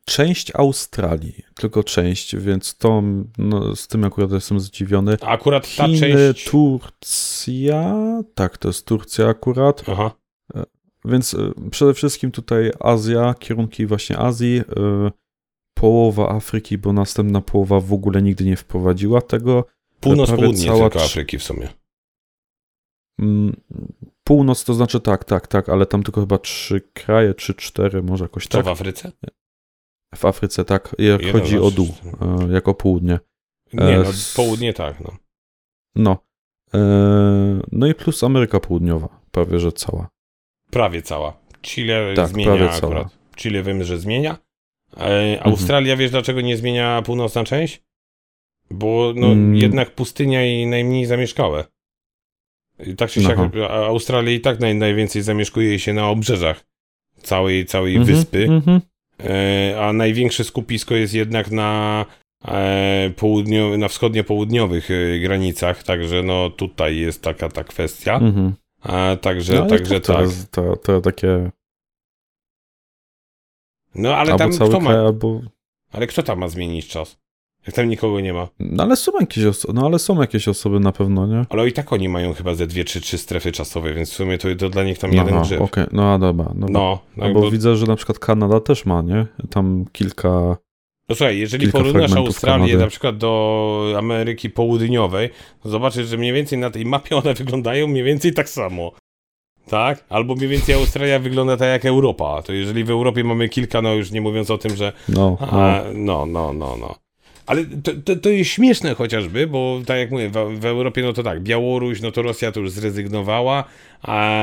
część 0.05 0.51
Australii, 0.55 1.43
tylko 1.55 1.83
część, 1.83 2.35
więc 2.35 2.77
to, 2.77 3.03
no, 3.37 3.75
z 3.75 3.87
tym 3.87 4.03
akurat 4.03 4.31
jestem 4.31 4.59
zdziwiony. 4.59 5.17
akurat 5.21 5.75
ta 5.75 5.85
Chiny, 5.87 5.99
część. 5.99 6.49
Turcja, 6.49 7.95
tak, 8.35 8.57
to 8.57 8.69
jest 8.69 8.85
Turcja 8.85 9.27
akurat, 9.27 9.83
Aha. 9.87 10.11
Więc 11.05 11.33
e, 11.33 11.51
przede 11.71 11.93
wszystkim 11.93 12.31
tutaj 12.31 12.71
Azja, 12.79 13.33
kierunki 13.33 13.85
właśnie 13.85 14.17
Azji, 14.17 14.57
e, 14.57 15.11
połowa 15.73 16.29
Afryki, 16.29 16.77
bo 16.77 16.93
następna 16.93 17.41
połowa 17.41 17.79
w 17.79 17.93
ogóle 17.93 18.21
nigdy 18.21 18.45
nie 18.45 18.57
wprowadziła 18.57 19.21
tego. 19.21 19.65
Północ, 19.99 20.27
prawie 20.27 20.43
południe 20.43 20.65
cała 20.65 20.89
tylko 20.89 21.05
Afryki 21.05 21.37
w 21.37 21.43
sumie. 21.43 21.69
Mm, 23.19 23.55
Północ 24.23 24.63
to 24.63 24.73
znaczy 24.73 24.99
tak, 24.99 25.25
tak, 25.25 25.47
tak, 25.47 25.69
ale 25.69 25.85
tam 25.85 26.03
tylko 26.03 26.21
chyba 26.21 26.37
trzy 26.37 26.81
kraje, 26.93 27.33
czy 27.33 27.53
cztery, 27.53 28.03
może 28.03 28.25
jakoś 28.25 28.47
Co 28.47 28.57
tak. 28.57 28.65
w 28.65 28.69
Afryce? 28.69 29.11
W 30.15 30.25
Afryce 30.25 30.65
tak, 30.65 30.95
jak 30.99 31.21
Jeden, 31.21 31.41
chodzi 31.41 31.59
o 31.59 31.71
dół, 31.71 31.87
e, 32.21 32.53
jako 32.53 32.73
południe. 32.73 33.19
Nie, 33.73 33.83
E, 33.83 33.97
no, 34.03 34.09
południe 34.35 34.73
tak, 34.73 34.99
no. 34.99 35.15
No. 35.95 36.17
E, 36.73 36.79
No 37.71 37.87
i 37.87 37.95
plus 37.95 38.23
Ameryka 38.23 38.59
Południowa, 38.59 39.21
prawie 39.31 39.59
że 39.59 39.71
cała. 39.71 40.09
Prawie 40.71 41.01
cała. 41.01 41.37
Chile 41.61 42.13
Tak, 42.15 42.27
zmienia 42.27 42.51
prawie 42.55 42.67
cała. 42.67 42.77
akurat. 42.77 43.17
Chile 43.35 43.63
wiem, 43.63 43.83
że 43.83 43.99
zmienia. 43.99 44.37
E, 44.97 45.39
Australia, 45.43 45.95
wiesz 45.97 46.11
dlaczego 46.11 46.41
nie 46.41 46.57
zmienia 46.57 47.01
północna 47.01 47.43
część? 47.43 47.81
Bo 48.71 49.13
no, 49.15 49.27
Mm. 49.27 49.55
jednak 49.55 49.91
pustynia 49.95 50.45
i 50.45 50.65
najmniej 50.65 51.05
zamieszkałe. 51.05 51.63
I 52.85 52.95
tak 52.95 53.09
czy 53.09 53.21
siak, 53.21 53.37
Australia 53.69 54.31
i 54.31 54.39
tak 54.39 54.59
naj, 54.59 54.75
najwięcej 54.75 55.21
zamieszkuje 55.21 55.79
się 55.79 55.93
na 55.93 56.09
obrzeżach 56.09 56.65
całej, 57.21 57.65
całej 57.65 57.95
Mhm, 57.95 58.15
wyspy, 58.17 58.43
mhm. 58.43 58.81
e, 59.19 59.75
a 59.81 59.93
największe 59.93 60.43
skupisko 60.43 60.95
jest 60.95 61.13
jednak 61.13 61.51
na 61.51 62.05
e, 62.47 63.11
południo, 63.15 63.77
na 63.77 63.87
wschodnio-południowych 63.87 64.89
e, 64.91 65.19
granicach, 65.19 65.83
także 65.83 66.23
no 66.23 66.49
tutaj 66.49 66.97
jest 66.97 67.21
taka 67.21 67.49
ta 67.49 67.63
kwestia. 67.63 68.15
Mhm. 68.15 68.53
A 68.81 69.15
także, 69.21 69.53
No, 69.53 69.65
także 69.65 69.99
to, 70.01 70.13
tak. 70.13 70.27
To, 70.51 70.75
to 70.75 71.01
takie 71.01 71.51
No 73.95 74.15
ale 74.15 74.37
tam 74.37 74.51
kto 74.51 74.79
ma, 74.79 74.89
albo... 74.89 75.41
ale 75.91 76.07
kto 76.07 76.23
tam 76.23 76.39
ma 76.39 76.47
zmienić 76.47 76.87
czas? 76.87 77.21
Jak 77.67 77.75
tam 77.75 77.89
nikogo 77.89 78.19
nie 78.19 78.33
ma. 78.33 78.47
No 78.59 78.83
ale 78.83 78.95
są 78.95 79.11
jakieś 79.19 79.45
osoby, 79.45 79.73
no 79.73 79.85
ale 79.85 79.99
są 79.99 80.21
jakieś 80.21 80.47
osoby 80.47 80.79
na 80.79 80.91
pewno, 80.91 81.27
nie? 81.27 81.45
Ale 81.49 81.67
i 81.67 81.73
tak 81.73 81.93
oni 81.93 82.09
mają 82.09 82.33
chyba 82.33 82.55
ze 82.55 82.67
dwie 82.67 82.83
czy 82.83 83.01
trzy 83.01 83.17
strefy 83.17 83.51
czasowe, 83.51 83.93
więc 83.93 84.09
w 84.09 84.13
sumie 84.13 84.37
to, 84.37 84.55
to 84.55 84.69
dla 84.69 84.83
nich 84.83 84.97
tam 84.99 85.13
jeden 85.13 85.33
Aha, 85.33 85.41
grzyb. 85.43 85.61
okej, 85.61 85.85
no 85.91 86.13
a 86.13 86.17
dobra. 86.19 86.45
dobra. 86.45 86.67
No, 86.69 86.79
No, 86.79 87.27
no, 87.27 87.33
bo 87.33 87.41
bo, 87.41 87.51
widzę, 87.51 87.75
że 87.75 87.85
na 87.85 87.95
przykład 87.95 88.19
Kanada 88.19 88.59
też 88.59 88.85
ma, 88.85 89.01
nie? 89.01 89.25
Tam 89.49 89.85
kilka... 89.91 90.57
no 91.11 91.15
słuchaj, 91.15 91.39
jeżeli 91.39 91.63
kilka 91.63 91.77
porównasz 91.77 92.11
Australię 92.13 92.65
Kanady. 92.65 92.83
na 92.83 92.87
przykład 92.87 93.17
do 93.17 93.93
Ameryki 93.97 94.49
Południowej, 94.49 95.29
to 95.63 95.69
zobaczysz, 95.69 96.07
że 96.07 96.17
mniej 96.17 96.33
więcej 96.33 96.59
na 96.59 96.69
tej 96.69 96.85
mapie 96.85 97.15
one 97.15 97.33
wyglądają 97.43 97.87
mniej 97.87 98.03
więcej 98.03 98.33
tak 98.33 98.49
samo. 98.49 98.91
Tak? 99.67 100.05
Albo 100.09 100.35
mniej 100.35 100.49
więcej 100.49 100.75
Australia 100.75 101.19
wygląda 101.19 101.57
tak 101.57 101.67
jak 101.67 101.85
Europa. 101.85 102.41
To 102.41 102.53
jeżeli 102.53 102.83
w 102.83 102.89
Europie 102.89 103.23
mamy 103.23 103.49
kilka, 103.49 103.81
no 103.81 103.93
już 103.93 104.11
nie 104.11 104.21
mówiąc 104.21 104.51
o 104.51 104.57
tym, 104.57 104.75
że 104.75 104.93
No, 105.09 105.37
no. 105.41 105.47
A, 105.51 105.83
no, 105.93 106.25
no, 106.25 106.53
no, 106.53 106.77
no. 106.79 106.95
Ale 107.45 107.65
to, 107.83 107.91
to, 108.05 108.15
to 108.15 108.29
jest 108.29 108.49
śmieszne 108.49 108.95
chociażby, 108.95 109.47
bo 109.47 109.81
tak 109.85 109.97
jak 109.97 110.11
mówię, 110.11 110.29
w, 110.29 110.59
w 110.59 110.65
Europie 110.65 111.01
no 111.01 111.13
to 111.13 111.23
tak, 111.23 111.41
Białoruś, 111.41 112.01
no 112.01 112.11
to 112.11 112.21
Rosja 112.21 112.51
to 112.51 112.59
już 112.59 112.71
zrezygnowała, 112.71 113.63
a 114.03 114.41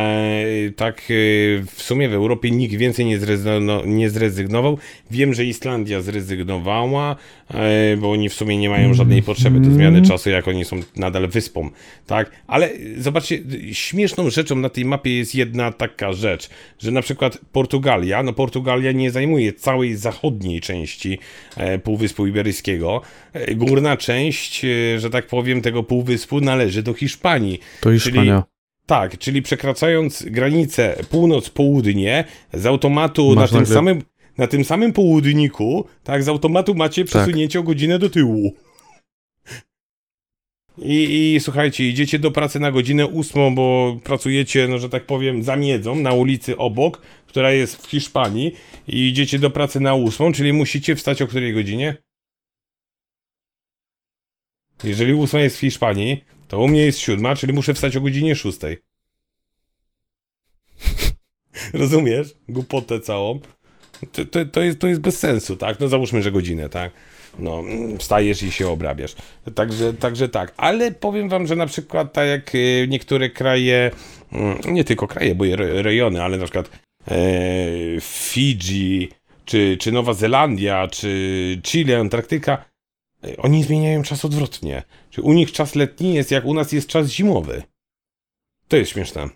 tak 0.76 1.02
y, 1.11 1.64
w 1.74 1.82
sumie 1.82 2.09
w 2.09 2.12
Europie 2.12 2.50
nikt 2.50 2.74
więcej 2.74 3.06
nie, 3.06 3.18
zrezygno, 3.18 3.82
nie 3.86 4.11
zrezygnował. 4.11 4.78
Wiem, 5.11 5.34
że 5.34 5.44
Islandia 5.44 6.00
zrezygnowała, 6.00 7.16
e, 7.50 7.96
bo 7.96 8.11
oni 8.11 8.28
w 8.28 8.34
sumie 8.34 8.59
nie 8.59 8.68
mają 8.68 8.94
żadnej 8.94 9.22
potrzeby 9.22 9.61
do 9.61 9.70
zmiany 9.70 10.02
czasu, 10.02 10.30
jak 10.30 10.48
oni 10.48 10.64
są 10.64 10.80
nadal 10.96 11.28
wyspą, 11.28 11.70
tak? 12.06 12.30
Ale 12.46 12.70
zobaczcie, 12.96 13.38
śmieszną 13.72 14.30
rzeczą 14.30 14.56
na 14.56 14.68
tej 14.68 14.84
mapie 14.84 15.16
jest 15.16 15.34
jedna 15.34 15.72
taka 15.72 16.12
rzecz, 16.12 16.50
że 16.78 16.90
na 16.90 17.02
przykład 17.02 17.38
Portugalia, 17.52 18.22
no 18.22 18.32
Portugalia 18.32 18.92
nie 18.92 19.11
zajmuje 19.11 19.52
całej 19.52 19.96
zachodniej 19.96 20.61
części 20.61 21.18
e, 21.56 21.78
Półwyspu 21.78 22.26
Iberyjskiego, 22.26 23.02
e, 23.32 23.54
górna 23.54 23.96
część, 23.96 24.64
e, 24.64 25.00
że 25.00 25.11
tak 25.11 25.26
powiem, 25.26 25.62
tego 25.62 25.82
półwyspu 25.82 26.40
należy 26.40 26.82
do 26.82 26.94
Hiszpanii. 26.94 27.61
To 27.80 27.92
Hiszpania. 27.92 28.57
Tak, 28.89 29.18
czyli 29.18 29.43
przekraczając 29.43 30.22
granicę 30.22 30.97
północ-południe, 31.11 32.24
z 32.53 32.66
automatu 32.66 33.34
Masz 33.34 33.53
na 33.53 33.59
tym, 33.59 33.66
samym, 33.66 34.03
na 34.39 34.47
tym 34.47 34.64
samym 34.64 34.93
południku, 34.93 35.84
tak, 36.05 36.22
z 36.22 36.28
automatu 36.28 36.74
macie 36.74 37.05
przesunięcie 37.05 37.61
o 37.61 37.62
godzinę 37.62 37.99
do 37.99 38.11
tyłu. 38.11 38.55
I, 40.78 41.34
I 41.34 41.41
słuchajcie, 41.41 41.89
idziecie 41.89 42.18
do 42.18 42.30
pracy 42.30 42.61
na 42.61 42.72
godzinę 42.72 43.07
ósmą, 43.07 43.55
bo 43.55 43.97
pracujecie, 44.05 44.68
no 44.68 44.78
że 44.78 44.89
tak 44.89 45.07
powiem, 45.07 45.43
za 45.43 45.57
miedzą 45.57 45.95
na 45.95 46.12
ulicy 46.12 46.57
obok, 46.57 47.03
która 47.26 47.53
jest 47.53 47.86
w 47.86 47.91
Hiszpanii 47.91 48.55
i 48.86 49.09
idziecie 49.09 49.39
do 49.39 49.51
pracy 49.51 49.80
na 49.80 49.95
ósmą, 49.95 50.32
czyli 50.32 50.53
musicie 50.53 50.97
wstać 50.97 51.22
o 51.22 51.26
której 51.26 51.55
godzinie? 51.55 51.97
Jeżeli 54.84 55.14
ósma 55.14 55.41
jest 55.41 55.57
w 55.57 55.61
Hiszpanii, 55.61 56.24
to 56.49 56.59
u 56.59 56.68
mnie 56.68 56.80
jest 56.80 56.99
siódma, 56.99 57.36
czyli 57.36 57.53
muszę 57.53 57.74
wstać 57.74 57.96
o 57.96 58.01
godzinie 58.01 58.36
szóstej. 58.36 58.78
Rozumiesz? 61.74 62.34
Głupotę 62.49 63.01
całą. 63.01 63.40
To, 64.12 64.24
to, 64.24 64.44
to, 64.44 64.61
jest, 64.61 64.78
to 64.78 64.86
jest 64.86 65.01
bez 65.01 65.18
sensu, 65.18 65.57
tak? 65.57 65.80
No 65.80 65.88
załóżmy, 65.88 66.22
że 66.22 66.32
godzinę, 66.32 66.68
tak? 66.68 66.92
No, 67.38 67.62
wstajesz 67.99 68.42
i 68.42 68.53
się 68.53 68.68
obrabiasz. 68.68 69.14
Także, 69.55 69.94
także 69.94 70.28
tak. 70.28 70.55
Ale 70.57 70.92
powiem 70.92 71.28
wam, 71.28 71.46
że 71.46 71.57
na 71.57 71.66
przykład 71.66 72.12
tak 72.12 72.28
jak 72.28 72.55
y, 72.55 72.86
niektóre 72.88 73.30
kraje, 73.30 73.90
mm, 74.32 74.59
nie 74.66 74.84
tylko 74.84 75.07
kraje, 75.07 75.34
bo 75.34 75.46
re- 75.46 75.82
rejony, 75.82 76.22
ale 76.22 76.38
na 76.38 76.44
przykład 76.44 76.70
e, 77.09 77.16
Fidżi, 78.01 79.09
czy, 79.44 79.76
czy 79.80 79.92
Nowa 79.92 80.12
Zelandia, 80.12 80.88
czy 80.88 81.61
Chile, 81.62 81.99
Antarktyka, 81.99 82.64
oni 83.38 83.62
zmieniają 83.64 84.02
czas 84.02 84.24
odwrotnie. 84.24 84.82
Czyli 85.10 85.26
u 85.26 85.32
nich 85.32 85.52
czas 85.52 85.74
letni 85.74 86.14
jest 86.14 86.30
jak 86.30 86.44
u 86.44 86.54
nas 86.54 86.72
jest 86.72 86.88
czas 86.88 87.08
zimowy. 87.08 87.62
To 88.68 88.76
jest 88.76 88.90
śmieszne. 88.92 89.28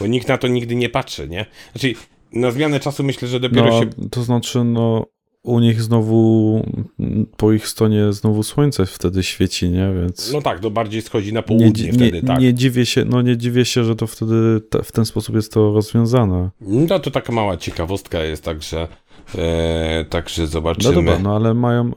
Bo 0.00 0.06
nikt 0.06 0.28
na 0.28 0.38
to 0.38 0.48
nigdy 0.48 0.74
nie 0.74 0.88
patrzy, 0.88 1.28
nie? 1.28 1.46
Znaczy, 1.72 1.92
na 2.32 2.50
zmianę 2.50 2.80
czasu 2.80 3.04
myślę, 3.04 3.28
że 3.28 3.40
dopiero 3.40 3.66
No, 3.66 3.80
się. 3.80 3.90
to 4.10 4.22
znaczy, 4.22 4.64
no, 4.64 5.06
u 5.42 5.60
nich 5.60 5.82
znowu, 5.82 6.62
mm, 7.00 7.26
po 7.36 7.52
ich 7.52 7.68
stronie 7.68 8.12
znowu 8.12 8.42
słońce 8.42 8.86
wtedy 8.86 9.22
świeci, 9.22 9.68
nie? 9.70 9.92
Więc 10.02 10.32
No 10.32 10.42
tak, 10.42 10.60
to 10.60 10.70
bardziej 10.70 11.02
schodzi 11.02 11.32
na 11.32 11.40
nie, 11.40 11.44
południe 11.44 11.72
dzi- 11.72 11.92
wtedy, 11.92 12.12
nie, 12.12 12.22
tak. 12.22 12.40
nie 12.40 12.54
dziwię 12.54 12.86
się, 12.86 13.04
no 13.04 13.22
nie 13.22 13.36
dziwię 13.36 13.64
się, 13.64 13.84
że 13.84 13.96
to 13.96 14.06
wtedy 14.06 14.60
te, 14.70 14.82
w 14.82 14.92
ten 14.92 15.04
sposób 15.04 15.34
jest 15.34 15.52
to 15.52 15.72
rozwiązane. 15.72 16.50
No 16.60 16.98
to 17.00 17.10
taka 17.10 17.32
mała 17.32 17.56
ciekawostka 17.56 18.24
jest, 18.24 18.44
także. 18.44 18.88
E, 19.34 20.04
także 20.10 20.42
No 20.42 20.48
zobaczymy. 20.48 20.94
dobra, 20.94 21.18
no 21.18 21.36
ale 21.36 21.54
mają, 21.54 21.90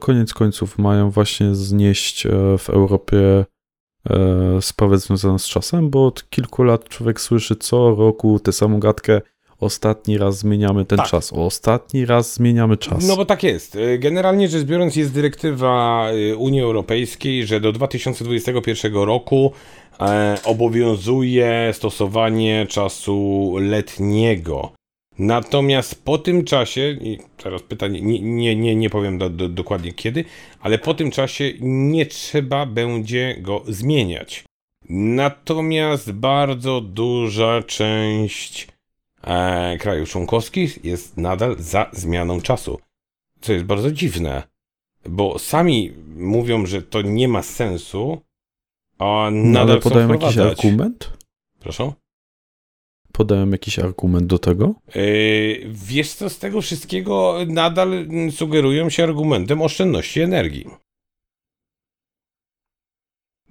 koniec 0.00 0.34
końców 0.34 0.78
mają 0.78 1.10
właśnie 1.10 1.54
znieść 1.54 2.26
e, 2.26 2.30
w 2.58 2.70
Europie 2.70 3.44
e, 4.10 4.62
sprawę 4.62 4.98
związaną 4.98 5.38
z 5.38 5.46
czasem, 5.46 5.90
bo 5.90 6.06
od 6.06 6.30
kilku 6.30 6.62
lat 6.62 6.88
człowiek 6.88 7.20
słyszy 7.20 7.56
co 7.56 7.94
roku 7.94 8.40
tę 8.40 8.52
samą 8.52 8.80
gadkę, 8.80 9.20
ostatni 9.60 10.18
raz 10.18 10.38
zmieniamy 10.38 10.84
ten 10.84 10.98
Tak. 10.98 11.08
czas, 11.08 11.32
ostatni 11.32 12.06
raz 12.06 12.34
zmieniamy 12.34 12.76
czas. 12.76 13.08
No 13.08 13.16
bo 13.16 13.24
tak 13.24 13.42
jest. 13.42 13.78
Generalnie 13.98 14.48
rzecz 14.48 14.64
biorąc, 14.64 14.96
jest 14.96 15.14
dyrektywa 15.14 16.06
Unii 16.38 16.60
Europejskiej, 16.60 17.46
że 17.46 17.60
do 17.60 17.72
2021 17.72 18.94
roku 18.94 19.52
e, 20.00 20.38
obowiązuje 20.44 21.70
stosowanie 21.72 22.66
czasu 22.68 23.52
letniego. 23.60 24.72
Natomiast 25.18 26.04
po 26.04 26.18
tym 26.18 26.44
czasie, 26.44 26.96
i 27.00 27.18
teraz 27.36 27.62
pytanie, 27.62 28.00
nie, 28.00 28.20
nie, 28.20 28.56
nie, 28.56 28.76
nie 28.76 28.90
powiem 28.90 29.18
do, 29.18 29.30
do, 29.30 29.48
dokładnie 29.48 29.92
kiedy, 29.92 30.24
ale 30.60 30.78
po 30.78 30.94
tym 30.94 31.10
czasie 31.10 31.52
nie 31.60 32.06
trzeba 32.06 32.66
będzie 32.66 33.36
go 33.40 33.62
zmieniać. 33.68 34.44
Natomiast 34.88 36.12
bardzo 36.12 36.80
duża 36.80 37.62
część 37.62 38.68
e, 39.22 39.78
krajów 39.78 40.08
członkowskich 40.08 40.84
jest 40.84 41.16
nadal 41.16 41.56
za 41.58 41.90
zmianą 41.92 42.40
czasu. 42.40 42.78
Co 43.40 43.52
jest 43.52 43.64
bardzo 43.64 43.90
dziwne, 43.90 44.42
bo 45.08 45.38
sami 45.38 45.92
mówią, 46.16 46.66
że 46.66 46.82
to 46.82 47.02
nie 47.02 47.28
ma 47.28 47.42
sensu, 47.42 48.20
a 48.98 49.28
No, 49.32 49.50
nadal 49.50 49.70
ale 49.70 49.80
chcą 49.80 49.90
podają 49.90 50.12
jakiś 50.12 50.38
argument? 50.38 51.12
Proszę? 51.60 51.92
Podają 53.14 53.50
jakiś 53.50 53.78
argument 53.78 54.26
do 54.26 54.38
tego? 54.38 54.74
Yy, 54.94 55.66
wiesz 55.68 56.12
co, 56.12 56.30
z 56.30 56.38
tego 56.38 56.60
wszystkiego 56.60 57.38
nadal 57.46 58.06
sugerują 58.30 58.90
się 58.90 59.02
argumentem 59.04 59.62
oszczędności 59.62 60.20
energii. 60.20 60.66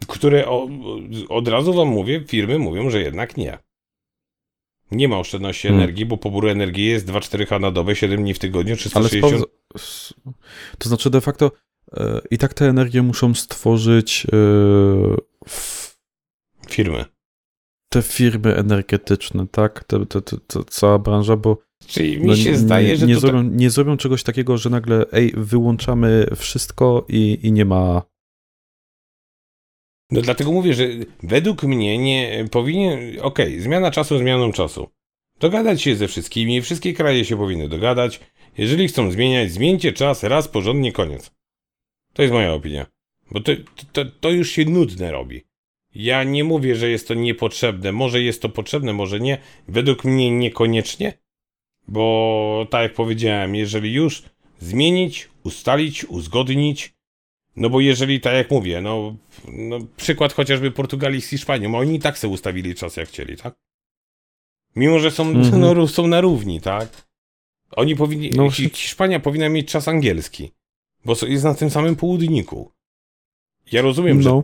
Które 0.08 0.48
o, 0.48 0.70
od 1.30 1.48
razu 1.48 1.74
wam 1.74 1.88
mówię, 1.88 2.24
firmy 2.28 2.60
mówią, 2.60 2.90
że 2.90 3.02
jednak 3.02 3.38
nie. 3.38 3.58
Nie 4.92 5.08
ma 5.08 5.20
oszczędności 5.20 5.68
Hmm. 5.68 5.84
energii, 5.84 6.06
bo 6.06 6.18
pobór 6.18 6.48
energii 6.48 6.86
jest 6.86 7.08
2-4H 7.08 7.60
na 7.62 7.72
dobę, 7.72 7.96
7 7.96 8.22
dni 8.24 8.34
w 8.34 8.40
tygodniu, 8.40 8.72
Ale 8.74 8.78
360... 9.10 9.34
sprawdza- 9.34 9.46
s- 9.76 10.14
to 10.78 10.90
znaczy 10.90 11.10
de 11.10 11.22
facto 11.22 11.52
e, 11.98 12.22
i 12.32 12.38
tak 12.38 12.54
te 12.54 12.66
energie 12.70 13.02
muszą 13.02 13.34
stworzyć 13.34 14.26
e, 14.26 14.30
w 15.48 15.94
firmy. 16.70 17.06
Te 17.94 18.02
firmy 18.02 18.56
energetyczne, 18.56 19.48
tak? 19.48 19.84
Te, 19.84 20.06
te, 20.06 20.22
te, 20.22 20.38
te, 20.38 20.60
cała 20.70 21.00
branża, 21.00 21.38
bo 21.38 21.58
Czyli 21.88 22.20
mi 22.20 22.28
no, 22.28 22.36
się 22.36 22.52
nie, 22.52 22.58
zdaje, 22.58 22.98
że 22.98 23.08
nie, 23.08 23.16
to 23.16 23.22
tak- 23.22 23.30
zrobią, 23.30 23.50
nie 23.50 23.70
zrobią 23.70 23.98
czegoś 23.98 24.24
takiego, 24.24 24.58
że 24.58 24.70
nagle 24.70 25.06
ej, 25.12 25.34
wyłączamy 25.38 26.28
wszystko 26.36 27.06
i, 27.10 27.40
i 27.44 27.52
nie 27.52 27.66
ma. 27.66 28.02
No 30.12 30.22
dlatego 30.22 30.52
mówię, 30.52 30.74
że 30.74 30.88
według 31.24 31.64
mnie 31.64 31.98
nie 31.98 32.46
powinien. 32.52 33.00
Okej, 33.22 33.62
zmiana 33.62 33.92
czasu 33.92 34.18
zmianą 34.18 34.52
czasu. 34.52 34.88
Dogadać 35.40 35.82
się 35.82 35.96
ze 35.96 36.08
wszystkimi, 36.08 36.62
wszystkie 36.62 36.94
kraje 36.94 37.26
się 37.26 37.38
powinny 37.38 37.70
dogadać. 37.70 38.20
Jeżeli 38.58 38.88
chcą 38.88 39.12
zmieniać, 39.12 39.52
zmieńcie 39.52 39.94
czas 39.94 40.24
raz 40.24 40.48
porządnie, 40.48 40.92
koniec. 40.92 41.32
To 42.14 42.22
jest 42.22 42.34
moja 42.34 42.54
opinia. 42.54 42.86
Bo 43.32 43.40
to, 43.40 43.52
to, 43.92 44.06
to 44.06 44.30
już 44.30 44.50
się 44.50 44.66
nudne 44.66 45.12
robi. 45.12 45.44
Ja 45.96 46.24
nie 46.24 46.44
mówię, 46.44 46.76
że 46.76 46.90
jest 46.90 47.08
to 47.08 47.14
niepotrzebne. 47.14 47.92
Może 47.92 48.22
jest 48.22 48.42
to 48.42 48.50
potrzebne, 48.50 48.94
może 48.94 49.20
nie. 49.20 49.38
Według 49.68 50.04
mnie 50.06 50.32
niekoniecznie. 50.32 51.14
Bo 51.88 52.68
tak 52.70 52.84
jak 52.84 52.94
powiedziałem, 52.94 53.56
jeżeli 53.56 53.94
już 53.94 54.24
zmienić, 54.60 55.30
ustalić, 55.44 56.06
uzgodnić, 56.06 56.94
no 57.56 57.70
bo 57.70 57.80
jeżeli, 57.82 58.20
tak 58.22 58.34
jak 58.34 58.52
mówię, 58.52 58.82
no, 58.82 59.16
no 59.54 59.80
przykład 59.98 60.34
chociażby 60.34 60.72
Portugalii 60.72 61.22
z 61.22 61.30
Hiszpanią, 61.30 61.76
oni 61.76 61.96
i 61.96 62.00
tak 62.00 62.18
sobie 62.18 62.34
ustawili 62.34 62.76
czas 62.76 62.98
jak 62.98 63.10
chcieli, 63.10 63.38
tak? 63.38 63.56
Mimo, 64.76 65.00
że 65.00 65.12
są, 65.12 65.28
Mhm. 65.28 65.60
no, 65.62 65.88
są 65.88 66.08
na 66.08 66.22
równi, 66.22 66.62
tak? 66.62 67.08
Oni 67.72 67.96
powinni, 67.96 68.30
No, 68.30 68.50
Hi- 68.52 68.70
Hiszpania 68.70 69.20
powinna 69.20 69.50
mieć 69.50 69.72
czas 69.72 69.88
angielski, 69.88 70.52
bo 71.06 71.16
jest 71.28 71.44
na 71.44 71.56
tym 71.56 71.70
samym 71.70 71.96
południku. 71.96 72.72
Ja 73.72 73.82
rozumiem, 73.82 74.22
że 74.22 74.30
No, 74.30 74.44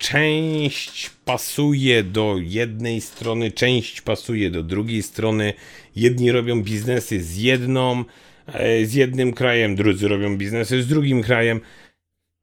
część 0.00 1.10
pasuje 1.24 2.02
do 2.02 2.36
jednej 2.38 3.00
strony, 3.00 3.50
część 3.50 4.00
pasuje 4.00 4.50
do 4.50 4.62
drugiej 4.62 5.02
strony. 5.02 5.54
Jedni 5.96 6.32
robią 6.32 6.62
biznesy 6.62 7.22
z 7.22 7.36
jedną, 7.36 8.04
e, 8.46 8.86
z 8.86 8.94
jednym 8.94 9.32
krajem, 9.32 9.76
drudzy 9.76 10.08
robią 10.08 10.36
biznesy 10.36 10.82
z 10.82 10.86
drugim 10.86 11.22
krajem. 11.22 11.60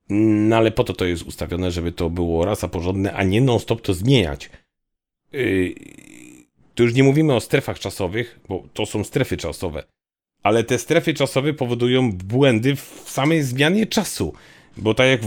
No 0.10 0.55
ale 0.55 0.72
po 0.72 0.84
to 0.84 0.93
to 0.93 1.05
jest 1.05 1.24
ustawione, 1.24 1.72
żeby 1.72 1.91
to 1.91 2.10
było 2.10 2.45
raz 2.45 2.64
a 2.64 2.68
porządne, 2.68 3.14
a 3.14 3.24
nie 3.24 3.41
non-stop 3.41 3.82
to 3.82 3.93
zmieniać. 3.93 4.49
Yy, 5.32 5.76
Tu 6.76 6.84
już 6.84 6.93
nie 6.93 7.03
mówimy 7.03 7.36
o 7.36 7.39
strefach 7.39 7.80
czasowych, 7.80 8.39
bo 8.49 8.64
to 8.74 8.86
są 8.86 9.03
strefy 9.03 9.38
czasowe. 9.38 9.84
Ale 10.43 10.64
te 10.64 10.78
strefy 10.78 11.14
czasowe 11.14 11.53
powodują 11.53 12.12
błędy 12.12 12.76
w 12.76 13.03
samej 13.05 13.43
zmianie 13.43 13.86
czasu. 13.86 14.34
Bo 14.78 14.93
tak 14.93 15.08
jak, 15.08 15.22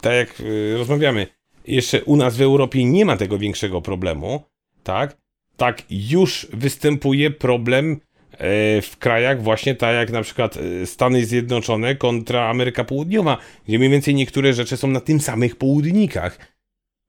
tak 0.00 0.12
jak 0.14 0.40
yy, 0.40 0.76
rozmawiamy, 0.76 1.26
jeszcze 1.66 2.04
u 2.04 2.16
nas 2.16 2.36
w 2.36 2.42
Europie 2.42 2.84
nie 2.84 3.04
ma 3.04 3.16
tego 3.16 3.38
większego 3.38 3.82
problemu, 3.82 4.42
tak? 4.82 5.16
Tak 5.56 5.82
już 5.90 6.46
występuje 6.52 7.30
problem 7.30 8.00
e, 8.30 8.82
w 8.82 8.96
krajach 8.98 9.42
właśnie 9.42 9.74
tak 9.74 9.94
jak 9.94 10.10
na 10.10 10.22
przykład 10.22 10.56
e, 10.56 10.86
Stany 10.86 11.26
Zjednoczone 11.26 11.94
kontra 11.94 12.48
Ameryka 12.48 12.84
Południowa, 12.84 13.38
gdzie 13.68 13.78
mniej 13.78 13.90
więcej 13.90 14.14
niektóre 14.14 14.52
rzeczy 14.52 14.76
są 14.76 14.88
na 14.88 15.00
tym 15.00 15.20
samych 15.20 15.56
południkach. 15.56 16.54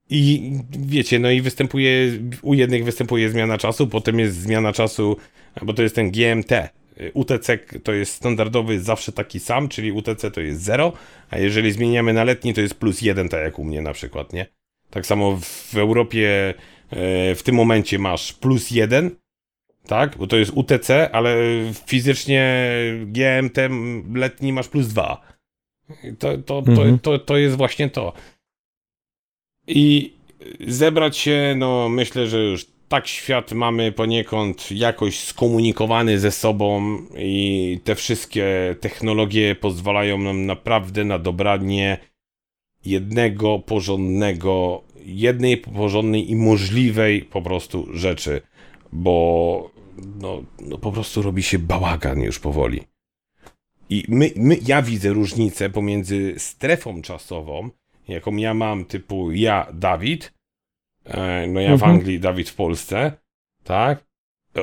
I 0.10 0.52
wiecie, 0.70 1.20
no 1.20 1.32
i 1.32 1.42
występuje, 1.42 2.12
u 2.42 2.54
jednych 2.54 2.86
występuje 2.86 3.30
zmiana 3.30 3.58
czasu, 3.58 3.88
potem 3.88 4.20
jest 4.20 4.38
zmiana 4.42 4.74
czasu, 4.74 5.18
bo 5.62 5.74
to 5.74 5.84
jest 5.84 5.96
ten 5.96 6.12
GMT. 6.12 6.52
UTC 7.14 7.58
to 7.84 7.94
jest 7.94 8.14
standardowy, 8.14 8.80
zawsze 8.80 9.12
taki 9.12 9.40
sam, 9.40 9.70
czyli 9.70 9.92
UTC 9.92 10.32
to 10.32 10.42
jest 10.42 10.62
0, 10.62 10.94
a 11.30 11.38
jeżeli 11.38 11.72
zmieniamy 11.72 12.14
na 12.14 12.24
letni, 12.24 12.54
to 12.54 12.62
jest 12.62 12.76
plus 12.76 13.02
1, 13.02 13.30
tak 13.30 13.42
jak 13.44 13.60
u 13.60 13.64
mnie 13.64 13.82
na 13.82 13.94
przykład, 13.94 14.34
nie? 14.34 14.46
Tak 14.90 15.06
samo 15.06 15.38
w 15.42 15.76
Europie 15.78 16.54
e, 16.90 17.36
w 17.36 17.44
tym 17.44 17.56
momencie 17.56 18.00
masz 18.00 18.34
plus 18.34 18.72
1, 18.72 19.16
tak? 19.88 20.18
Bo 20.18 20.28
to 20.28 20.38
jest 20.38 20.52
UTC, 20.56 21.12
ale 21.12 21.36
fizycznie 21.86 22.66
GMT 23.06 23.58
letni 24.14 24.54
masz 24.54 24.68
plus 24.68 24.88
2. 24.88 25.22
To, 26.20 26.38
to, 26.38 26.64
Mhm. 26.68 27.00
to, 27.00 27.18
to, 27.18 27.26
to 27.26 27.38
jest 27.38 27.58
właśnie 27.58 27.90
to. 27.90 28.14
I 29.68 30.14
zebrać 30.68 31.18
się, 31.18 31.56
no 31.58 31.90
myślę, 31.90 32.28
że 32.28 32.44
już 32.44 32.66
tak 32.88 33.08
świat 33.08 33.52
mamy 33.52 33.92
poniekąd 33.92 34.72
jakoś 34.72 35.20
skomunikowany 35.20 36.20
ze 36.20 36.32
sobą 36.32 36.98
i 37.18 37.80
te 37.84 37.96
wszystkie 37.96 38.76
technologie 38.80 39.56
pozwalają 39.56 40.18
nam 40.18 40.46
naprawdę 40.46 41.04
na 41.04 41.20
dobranie 41.20 41.98
jednego 42.86 43.60
porządnego, 43.60 44.84
jednej 45.06 45.58
porządnej 45.58 46.32
i 46.32 46.36
możliwej 46.36 47.22
po 47.22 47.42
prostu 47.42 47.88
rzeczy, 47.94 48.42
bo 48.92 49.72
no, 50.20 50.44
no 50.62 50.78
po 50.78 50.92
prostu 50.92 51.22
robi 51.22 51.44
się 51.44 51.60
bałagan 51.60 52.22
już 52.22 52.40
powoli. 52.40 52.82
I 53.90 54.04
my, 54.08 54.32
my, 54.36 54.58
ja 54.68 54.82
widzę 54.82 55.10
różnicę 55.10 55.70
pomiędzy 55.70 56.34
strefą 56.38 57.02
czasową, 57.02 57.70
jaką 58.08 58.36
ja 58.36 58.54
mam, 58.54 58.86
typu 58.86 59.32
ja, 59.32 59.68
Dawid, 59.74 60.34
no 61.48 61.62
ja 61.62 61.70
w 61.70 61.74
Mhm. 61.74 61.92
Anglii, 61.92 62.20
Dawid 62.20 62.50
w 62.50 62.56
Polsce, 62.56 63.12
tak? 63.64 64.06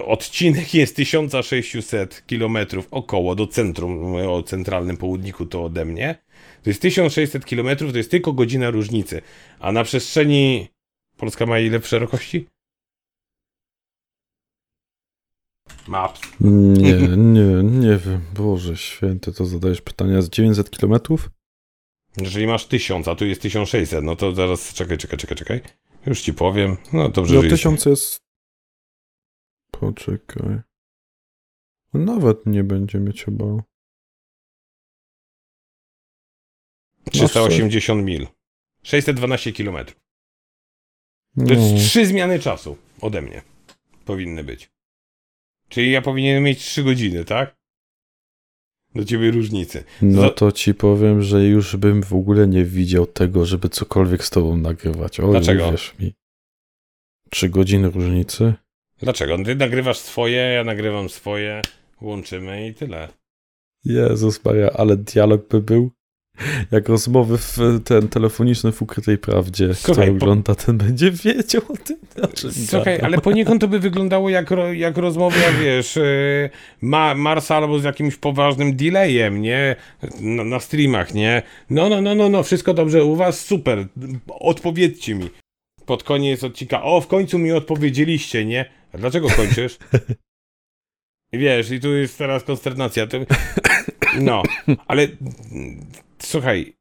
Odcinek 0.07 0.75
jest 0.75 0.97
1600 0.97 2.25
km 2.29 2.59
około 2.91 3.35
do 3.35 3.47
centrum, 3.47 4.15
o 4.15 4.43
centralnym 4.43 4.97
południku 4.97 5.47
to 5.47 5.65
ode 5.65 5.85
mnie. 5.85 6.15
To 6.63 6.71
jest 6.71 6.83
1600 6.83 7.45
km, 7.45 7.77
to 7.77 7.99
jest 7.99 8.11
tylko 8.11 8.33
godzina 8.33 8.71
różnicy. 8.71 9.23
A 9.61 9.73
na 9.73 9.85
przestrzeni. 9.85 10.69
Polska 11.17 11.47
ma 11.47 11.59
ile 11.59 11.81
w 11.81 11.87
szerokości? 11.89 12.47
Maps. 15.89 16.21
Nie, 16.41 16.93
nie, 17.35 17.63
nie 17.63 17.97
wiem. 17.97 18.21
Boże 18.35 18.77
święty, 18.77 19.33
to 19.33 19.45
zadajesz 19.45 19.81
pytania 19.81 20.23
z 20.23 20.29
900 20.31 20.71
kilometrów? 20.71 21.31
Jeżeli 22.17 22.47
masz 22.47 22.67
1000, 22.67 23.09
a 23.09 23.15
tu 23.15 23.27
jest 23.27 23.43
1600, 23.43 24.05
no 24.05 24.17
to 24.17 24.35
zaraz 24.35 24.75
czekaj, 24.75 24.99
czekaj, 24.99 25.19
czekaj, 25.19 25.37
czekaj. 25.37 25.61
Już 26.07 26.21
ci 26.21 26.35
powiem. 26.35 26.77
No 26.93 27.09
dobrze, 27.09 27.35
No 27.35 27.43
że. 27.43 27.49
1000 27.49 27.87
jest... 27.87 28.19
Poczekaj. 29.71 30.61
Nawet 31.95 32.47
nie 32.47 32.65
będzie 32.65 32.99
mieć 32.99 33.25
chyba. 33.25 33.45
380 37.11 38.05
mil. 38.05 38.27
612 38.83 39.53
km. 39.53 39.87
To 39.87 39.93
No, 41.37 41.55
jest 41.55 41.87
trzy 41.89 42.07
zmiany 42.07 42.39
czasu 42.39 42.77
ode 43.01 43.23
mnie. 43.23 43.43
Powinny 44.05 44.45
być. 44.45 44.71
Czyli 45.69 45.93
ja 45.93 46.03
powinienem 46.03 46.43
mieć 46.43 46.59
3 46.59 46.83
godziny, 46.85 47.25
tak? 47.25 47.57
Do 48.95 49.05
ciebie 49.05 49.31
różnicy. 49.31 49.85
no 50.03 50.31
to 50.31 50.53
ci 50.53 50.75
powiem, 50.75 51.23
że 51.23 51.45
już 51.45 51.77
bym 51.77 52.03
w 52.03 52.13
ogóle 52.13 52.49
nie 52.49 52.65
widział 52.65 53.07
tego, 53.07 53.47
żeby 53.47 53.69
cokolwiek 53.69 54.25
z 54.25 54.31
tobą 54.31 54.57
nagrywać. 54.57 55.21
Oj, 55.21 55.31
Dlaczego? 55.31 55.71
Wiesz 55.73 55.95
mi. 55.99 56.15
Trzy 57.31 57.49
godziny 57.49 57.91
różnicy? 57.91 58.55
Dlaczego? 58.99 59.45
Ty 59.45 59.55
nagrywasz 59.55 59.99
swoje, 59.99 60.37
ja 60.37 60.65
nagrywam 60.65 61.09
swoje, 61.09 61.63
łączymy 62.01 62.69
i 62.69 62.75
tyle. 62.75 63.09
Jezus 63.85 64.45
Maria, 64.45 64.71
ale 64.71 64.97
dialog 64.97 65.49
by 65.49 65.61
był. 65.61 65.91
Jak 66.71 66.89
rozmowy 66.89 67.39
w 67.39 67.59
ten 67.85 68.09
telefoniczny 68.09 68.73
w 68.73 68.83
ukrytej 68.83 69.19
prawdzie. 69.19 69.75
Słuchaj, 69.75 70.07
Kto 70.07 70.13
po- 70.19 70.25
ogląda, 70.25 70.55
ten 70.55 70.79
będzie 70.79 71.11
wiedział 71.11 71.63
o 71.69 71.77
tym. 71.77 71.97
o 72.23 72.27
czym 72.27 72.53
Słuchaj, 72.53 73.01
ale 73.01 73.19
poniekąd 73.19 73.61
to 73.61 73.69
by 73.69 73.79
wyglądało 73.79 74.31
jak, 74.31 74.51
jak 74.73 74.97
rozmowa, 74.97 75.53
wiesz, 75.63 75.97
yy, 75.97 76.51
ma, 76.83 77.15
Marsa 77.15 77.57
albo 77.57 77.79
z 77.79 77.85
jakimś 77.85 78.17
poważnym 78.17 78.77
delayem, 78.77 79.43
nie? 79.43 79.77
Na, 80.21 80.45
na 80.45 80.61
streamach, 80.61 81.15
nie? 81.15 81.43
No, 81.71 81.89
no, 81.89 82.01
no, 82.01 82.15
no, 82.15 82.29
no, 82.29 82.43
wszystko 82.43 82.75
dobrze 82.75 83.05
u 83.05 83.17
was? 83.17 83.41
Super. 83.45 83.87
Odpowiedzcie 84.29 85.15
mi. 85.15 85.31
Pod 85.87 86.03
koniec 86.03 86.45
odcinka. 86.45 86.83
O, 86.83 87.01
w 87.01 87.07
końcu 87.07 87.39
mi 87.39 87.53
odpowiedzieliście, 87.53 88.45
nie? 88.45 88.65
A 88.93 88.99
dlaczego 88.99 89.29
kończysz? 89.29 89.79
Wiesz, 91.33 91.71
i 91.71 91.81
tu 91.81 91.95
jest 91.95 92.19
teraz 92.19 92.45
konsternacja. 92.45 93.07
No, 94.21 94.43
ale 94.87 95.09
słuchaj, 96.33 96.73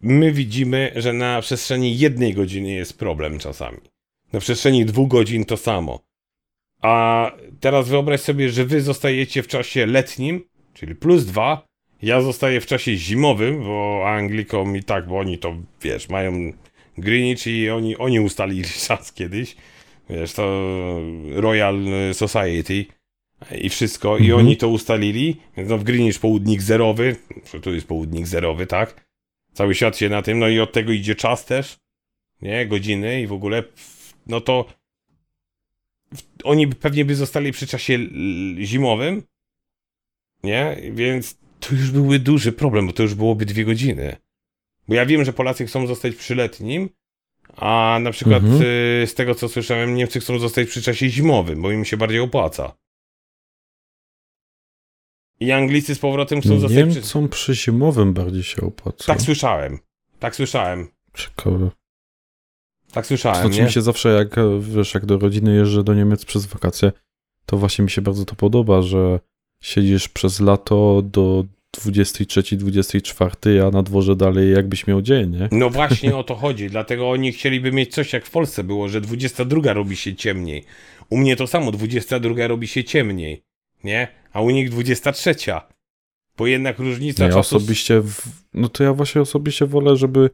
my 0.00 0.32
widzimy, 0.32 0.92
że 0.96 1.12
na 1.12 1.40
przestrzeni 1.40 1.98
jednej 1.98 2.34
godziny 2.34 2.70
jest 2.70 2.98
problem 2.98 3.38
czasami. 3.38 3.78
Na 4.32 4.40
przestrzeni 4.40 4.84
dwóch 4.84 5.08
godzin 5.08 5.44
to 5.44 5.56
samo. 5.56 6.00
A 6.82 7.32
teraz 7.60 7.88
wyobraź 7.88 8.20
sobie, 8.20 8.50
że 8.50 8.64
wy 8.64 8.80
zostajecie 8.80 9.42
w 9.42 9.48
czasie 9.48 9.86
letnim, 9.86 10.44
czyli 10.74 10.94
plus 10.94 11.24
dwa. 11.24 11.66
Ja 12.02 12.20
zostaję 12.20 12.60
w 12.60 12.66
czasie 12.66 12.96
zimowym, 12.96 13.64
bo 13.64 14.02
Anglikom 14.06 14.76
i 14.76 14.82
tak, 14.82 15.06
bo 15.06 15.18
oni 15.18 15.38
to, 15.38 15.56
wiesz, 15.82 16.08
mają 16.08 16.52
Greenwich 16.98 17.46
i 17.46 17.70
oni, 17.70 17.96
oni 17.96 18.20
ustalili 18.20 18.64
czas 18.86 19.12
kiedyś. 19.12 19.56
Wiesz, 20.10 20.32
to 20.32 20.70
Royal 21.34 21.84
Society 22.12 22.84
i 23.62 23.68
wszystko. 23.68 24.18
I 24.18 24.20
Mhm. 24.22 24.38
oni 24.38 24.56
to 24.56 24.68
ustalili. 24.68 25.36
No 25.56 25.78
w 25.78 25.84
Greenwich 25.84 26.18
południk 26.20 26.62
zerowy, 26.62 27.16
tu 27.62 27.74
jest 27.74 27.86
południk 27.86 28.26
zerowy, 28.26 28.66
tak? 28.66 29.06
Cały 29.52 29.74
świat 29.74 29.96
się 29.98 30.08
na 30.08 30.22
tym, 30.22 30.38
no 30.38 30.48
i 30.48 30.60
od 30.60 30.72
tego 30.72 30.92
idzie 30.92 31.14
czas 31.14 31.44
też, 31.44 31.76
nie? 32.42 32.66
Godziny 32.66 33.20
i 33.22 33.26
w 33.26 33.32
ogóle, 33.32 33.62
no 34.26 34.40
to 34.40 34.64
oni 36.44 36.66
pewnie 36.68 37.04
by 37.04 37.14
zostali 37.14 37.52
przy 37.52 37.66
czasie 37.66 37.98
zimowym, 38.60 39.22
nie? 40.44 40.76
Więc 40.92 41.38
to 41.60 41.74
już 41.74 41.90
byłby 41.90 42.18
duży 42.18 42.52
problem, 42.52 42.86
bo 42.86 42.92
to 42.92 43.02
już 43.02 43.14
byłoby 43.14 43.46
dwie 43.46 43.64
godziny. 43.64 44.16
Bo 44.88 44.94
ja 44.94 45.06
wiem, 45.06 45.24
że 45.24 45.32
Polacy 45.32 45.66
chcą 45.66 45.86
zostać 45.86 46.14
przy 46.16 46.34
letnim, 46.34 46.88
a 47.56 47.98
na 48.02 48.10
przykład 48.10 48.42
Mhm. 48.42 48.62
y, 48.62 49.06
z 49.06 49.14
tego 49.14 49.34
co 49.34 49.48
słyszałem, 49.48 49.94
Niemcy 49.94 50.20
chcą 50.20 50.38
zostać 50.38 50.68
przy 50.68 50.82
czasie 50.82 51.08
zimowym, 51.08 51.62
bo 51.62 51.70
im 51.72 51.84
się 51.84 51.96
bardziej 51.96 52.20
opłaca. 52.20 52.76
I 55.40 55.52
Anglicy 55.52 55.94
z 55.94 55.98
powrotem 55.98 56.40
chcą 56.40 56.58
zostać. 56.58 56.94
Niemcom 56.94 57.28
przy 57.28 57.54
zimowym 57.54 58.14
bardziej 58.14 58.42
się 58.42 58.62
opłaca. 58.62 59.04
Tak 59.06 59.22
słyszałem. 59.22 59.78
Tak 60.18 60.36
słyszałem. 60.36 60.88
Ciekawe. 61.14 61.70
Tak 62.92 63.06
słyszałem, 63.06 63.40
znaczy 63.40 63.58
nie? 63.58 63.64
mi 63.64 63.72
się 63.72 63.82
zawsze, 63.82 64.08
jak 64.08 64.36
wiesz, 64.60 64.94
jak 64.94 65.06
do 65.06 65.18
rodziny 65.18 65.54
jeżdżę 65.54 65.84
do 65.84 65.94
Niemiec 65.94 66.24
przez 66.24 66.46
wakacje, 66.46 66.92
to 67.46 67.56
właśnie 67.56 67.84
mi 67.84 67.90
się 67.90 68.02
bardzo 68.02 68.24
to 68.24 68.34
podoba, 68.34 68.82
że 68.82 69.20
siedzisz 69.62 70.08
przez 70.08 70.40
lato 70.40 71.02
do 71.02 71.44
23, 71.72 72.56
24, 72.56 73.62
a 73.66 73.70
na 73.70 73.82
dworze 73.82 74.16
dalej 74.16 74.52
jakbyś 74.52 74.86
miał 74.86 75.02
dzień, 75.02 75.30
nie? 75.30 75.48
No 75.52 75.70
właśnie 75.70 76.16
o 76.16 76.24
to 76.24 76.34
chodzi, 76.34 76.70
dlatego 76.70 77.10
oni 77.10 77.32
chcieliby 77.32 77.72
mieć 77.72 77.94
coś 77.94 78.12
jak 78.12 78.26
w 78.26 78.30
Polsce 78.30 78.64
było, 78.64 78.88
że 78.88 79.00
22 79.00 79.72
robi 79.72 79.96
się 79.96 80.14
ciemniej. 80.14 80.64
U 81.10 81.18
mnie 81.18 81.36
to 81.36 81.46
samo, 81.46 81.72
22 81.72 82.46
robi 82.46 82.68
się 82.68 82.84
ciemniej, 82.84 83.42
nie? 83.84 84.19
A 84.32 84.40
u 84.40 84.50
nich 84.50 84.70
23. 84.70 85.34
Bo 86.36 86.46
jednak 86.46 86.78
różnica 86.78 87.24
Ja 87.24 87.30
czasu... 87.30 87.56
osobiście, 87.56 88.00
w, 88.00 88.22
no 88.54 88.68
to 88.68 88.84
ja 88.84 88.92
właśnie 88.94 89.20
osobiście 89.20 89.66
wolę, 89.66 89.96
żeby 89.96 90.30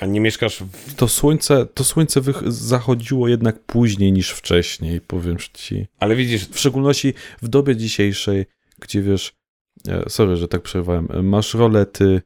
A 0.00 0.06
nie 0.06 0.20
mieszkasz 0.20 0.62
w... 0.62 0.94
to 0.94 1.08
słońce, 1.08 1.66
to 1.66 1.84
słońce 1.84 2.20
wych- 2.20 2.52
zachodziło 2.52 3.28
jednak 3.28 3.58
później 3.64 4.12
niż 4.12 4.30
wcześniej, 4.30 5.00
powiem 5.00 5.36
ci. 5.54 5.86
Ale 5.98 6.16
widzisz, 6.16 6.48
W 6.48 6.58
szczególności 6.58 7.14
w 7.42 7.48
dobie 7.48 7.76
dzisiejszej, 7.76 8.44
gdzie 8.78 9.02
wiesz, 9.02 9.32
e, 9.88 10.04
sorry, 10.10 10.36
że 10.36 10.48
tak 10.48 10.62
przerwałem, 10.62 11.08
e, 11.12 11.22
masz 11.22 11.54
rolety 11.54 12.22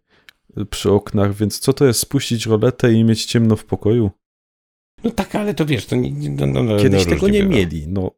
e, 0.56 0.64
przy 0.64 0.90
oknach, 0.92 1.34
więc 1.34 1.58
co 1.58 1.72
to 1.72 1.86
jest 1.86 2.00
spuścić 2.00 2.46
roletę 2.46 2.92
i 2.92 3.04
mieć 3.04 3.24
ciemno 3.24 3.56
w 3.56 3.64
pokoju? 3.64 4.10
no 5.04 5.10
tak, 5.10 5.34
ale 5.34 5.54
to 5.54 5.66
wiesz, 5.66 5.86
to 5.86 5.96
nie... 5.96 6.30
No, 6.30 6.46
no, 6.46 6.62
no, 6.62 6.76
Kiedyś 6.78 7.06
no, 7.06 7.10
tego 7.14 7.28
nie 7.28 7.42
bywa. 7.42 7.54
mieli, 7.54 7.88
no. 7.88 8.10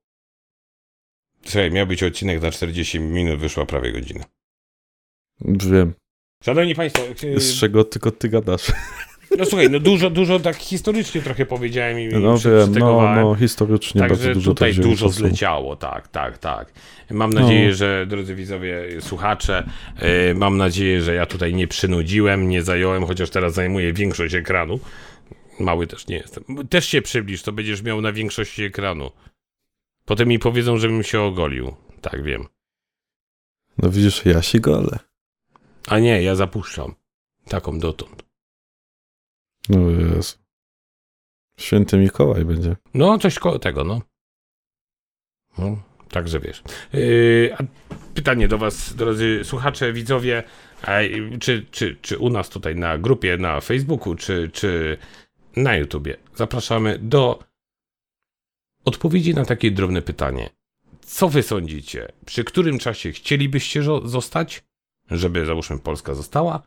Słuchaj, 1.44 1.70
miał 1.70 1.86
być 1.86 2.02
odcinek 2.02 2.42
na 2.42 2.50
40 2.50 3.00
minut, 3.00 3.38
wyszła 3.40 3.66
prawie 3.66 3.92
godzina. 3.92 4.24
Wiem, 5.40 5.94
Szanowni 6.44 6.74
Państwo, 6.74 7.02
yy, 7.22 7.40
z 7.40 7.60
czego 7.60 7.84
tylko 7.84 8.10
ty 8.10 8.28
gadasz. 8.28 8.72
no 9.38 9.44
słuchaj, 9.44 9.70
no 9.70 9.80
dużo, 9.80 10.10
dużo 10.10 10.40
tak 10.40 10.56
historycznie 10.56 11.22
trochę 11.22 11.46
powiedziałem 11.46 12.00
i 12.00 12.08
No 12.08 12.38
wiem, 12.38 12.74
no, 12.78 13.14
no 13.14 13.34
historycznie 13.34 14.00
bardzo 14.00 14.14
Także 14.16 14.34
dużo 14.34 14.50
tutaj 14.50 14.74
dużo 14.74 15.06
czasu. 15.06 15.18
zleciało, 15.18 15.76
tak, 15.76 16.08
tak, 16.08 16.38
tak. 16.38 16.72
Mam 17.10 17.30
No. 17.32 17.40
nadzieję, 17.40 17.74
że 17.74 18.06
drodzy 18.06 18.34
widzowie, 18.34 18.84
słuchacze, 19.00 19.68
yy, 20.02 20.34
mam 20.34 20.56
nadzieję, 20.56 21.02
że 21.02 21.14
ja 21.14 21.26
tutaj 21.26 21.54
nie 21.54 21.68
przynudziłem, 21.68 22.48
nie 22.48 22.62
zająłem, 22.62 23.06
chociaż 23.06 23.30
teraz 23.30 23.54
zajmuję 23.54 23.92
większość 23.92 24.34
ekranu. 24.34 24.80
Mały 25.60 25.86
też 25.86 26.06
nie 26.06 26.16
jestem. 26.16 26.44
Też 26.70 26.86
się 26.86 27.02
przybliż, 27.02 27.42
to 27.42 27.52
będziesz 27.52 27.82
miał 27.82 28.00
na 28.00 28.12
większości 28.12 28.62
ekranu. 28.64 29.10
Potem 30.12 30.28
mi 30.28 30.38
powiedzą, 30.38 30.78
żebym 30.78 31.02
się 31.02 31.20
ogolił. 31.20 31.74
Tak, 32.00 32.22
wiem. 32.22 32.46
No 33.78 33.90
widzisz, 33.90 34.26
ja 34.26 34.42
się 34.42 34.60
golę. 34.60 34.98
A 35.88 35.98
nie, 35.98 36.22
ja 36.22 36.34
zapuszczam. 36.34 36.94
Taką 37.48 37.78
dotąd. 37.78 38.24
No 39.68 39.90
Jezu. 39.90 40.36
Święty 41.58 41.98
Mikołaj 41.98 42.44
będzie. 42.44 42.76
No, 42.94 43.18
coś 43.18 43.38
koło 43.38 43.58
tego, 43.58 43.84
no. 43.84 44.00
no. 45.58 45.82
Także 46.10 46.40
wiesz. 46.40 46.62
Yy, 46.92 47.56
a 47.58 47.62
pytanie 48.14 48.48
do 48.48 48.58
Was, 48.58 48.94
drodzy 48.94 49.40
słuchacze, 49.44 49.92
widzowie, 49.92 50.42
czy, 51.40 51.66
czy, 51.70 51.96
czy 52.02 52.18
u 52.18 52.30
nas 52.30 52.48
tutaj 52.48 52.76
na 52.76 52.98
grupie, 52.98 53.36
na 53.36 53.60
Facebooku, 53.60 54.14
czy, 54.14 54.50
czy 54.52 54.98
na 55.56 55.76
YouTubie. 55.76 56.16
Zapraszamy 56.34 56.98
do 56.98 57.51
odpowiedzi 58.84 59.34
na 59.34 59.44
takie 59.44 59.70
drobne 59.70 60.02
pytanie. 60.02 60.50
Co 61.00 61.28
Wy 61.28 61.42
sądzicie? 61.42 62.12
Przy 62.26 62.44
którym 62.44 62.78
czasie 62.78 63.12
chcielibyście 63.12 63.82
zostać, 64.04 64.62
żeby 65.10 65.46
załóżmy 65.46 65.78
Polska 65.78 66.14
została? 66.14 66.62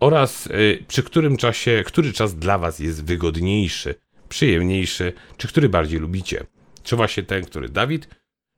Oraz 0.00 0.46
y, 0.46 0.84
przy 0.88 1.02
którym 1.02 1.36
czasie, 1.36 1.82
który 1.86 2.12
czas 2.12 2.34
dla 2.34 2.58
Was 2.58 2.78
jest 2.78 3.04
wygodniejszy, 3.04 3.94
przyjemniejszy, 4.28 5.12
czy 5.36 5.48
który 5.48 5.68
bardziej 5.68 6.00
lubicie? 6.00 6.46
Czy 6.82 6.96
właśnie 6.96 7.22
ten, 7.22 7.44
który 7.44 7.68
Dawid, 7.68 8.08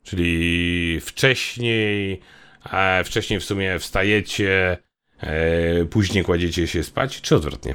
czyli 0.02 1.00
wcześniej, 1.00 2.20
e, 2.72 3.04
wcześniej 3.04 3.40
w 3.40 3.44
sumie 3.44 3.78
wstajecie, 3.78 4.78
e, 5.20 5.84
później 5.84 6.24
kładziecie 6.24 6.66
się 6.66 6.82
spać, 6.82 7.20
czy 7.20 7.36
odwrotnie? 7.36 7.74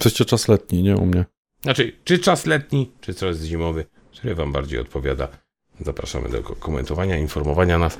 Coś 0.00 0.14
czas 0.14 0.48
letni, 0.48 0.82
nie 0.82 0.96
u 0.96 1.06
mnie. 1.06 1.24
Znaczy, 1.64 1.92
czy 2.04 2.18
czas 2.18 2.46
letni, 2.46 2.92
czy 3.00 3.14
czas 3.14 3.40
zimowy, 3.42 3.86
który 4.12 4.34
Wam 4.34 4.52
bardziej 4.52 4.78
odpowiada? 4.78 5.28
Zapraszamy 5.80 6.28
do 6.28 6.42
ko- 6.42 6.56
komentowania, 6.56 7.16
informowania 7.16 7.78
nas. 7.78 7.98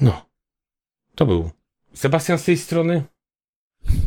No, 0.00 0.26
to 1.14 1.26
był 1.26 1.50
Sebastian 1.94 2.38
z 2.38 2.44
tej 2.44 2.56
strony. 2.56 3.04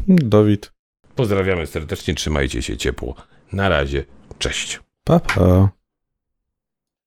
Dawid. 0.08 0.72
Pozdrawiamy 1.16 1.68
serdecznie, 1.68 2.16
trzymajcie 2.16 2.62
się 2.62 2.78
ciepło. 2.78 3.16
Na 3.52 3.70
razie, 3.70 4.04
cześć. 4.40 4.80
Pa, 5.04 5.20
pa. 5.20 5.70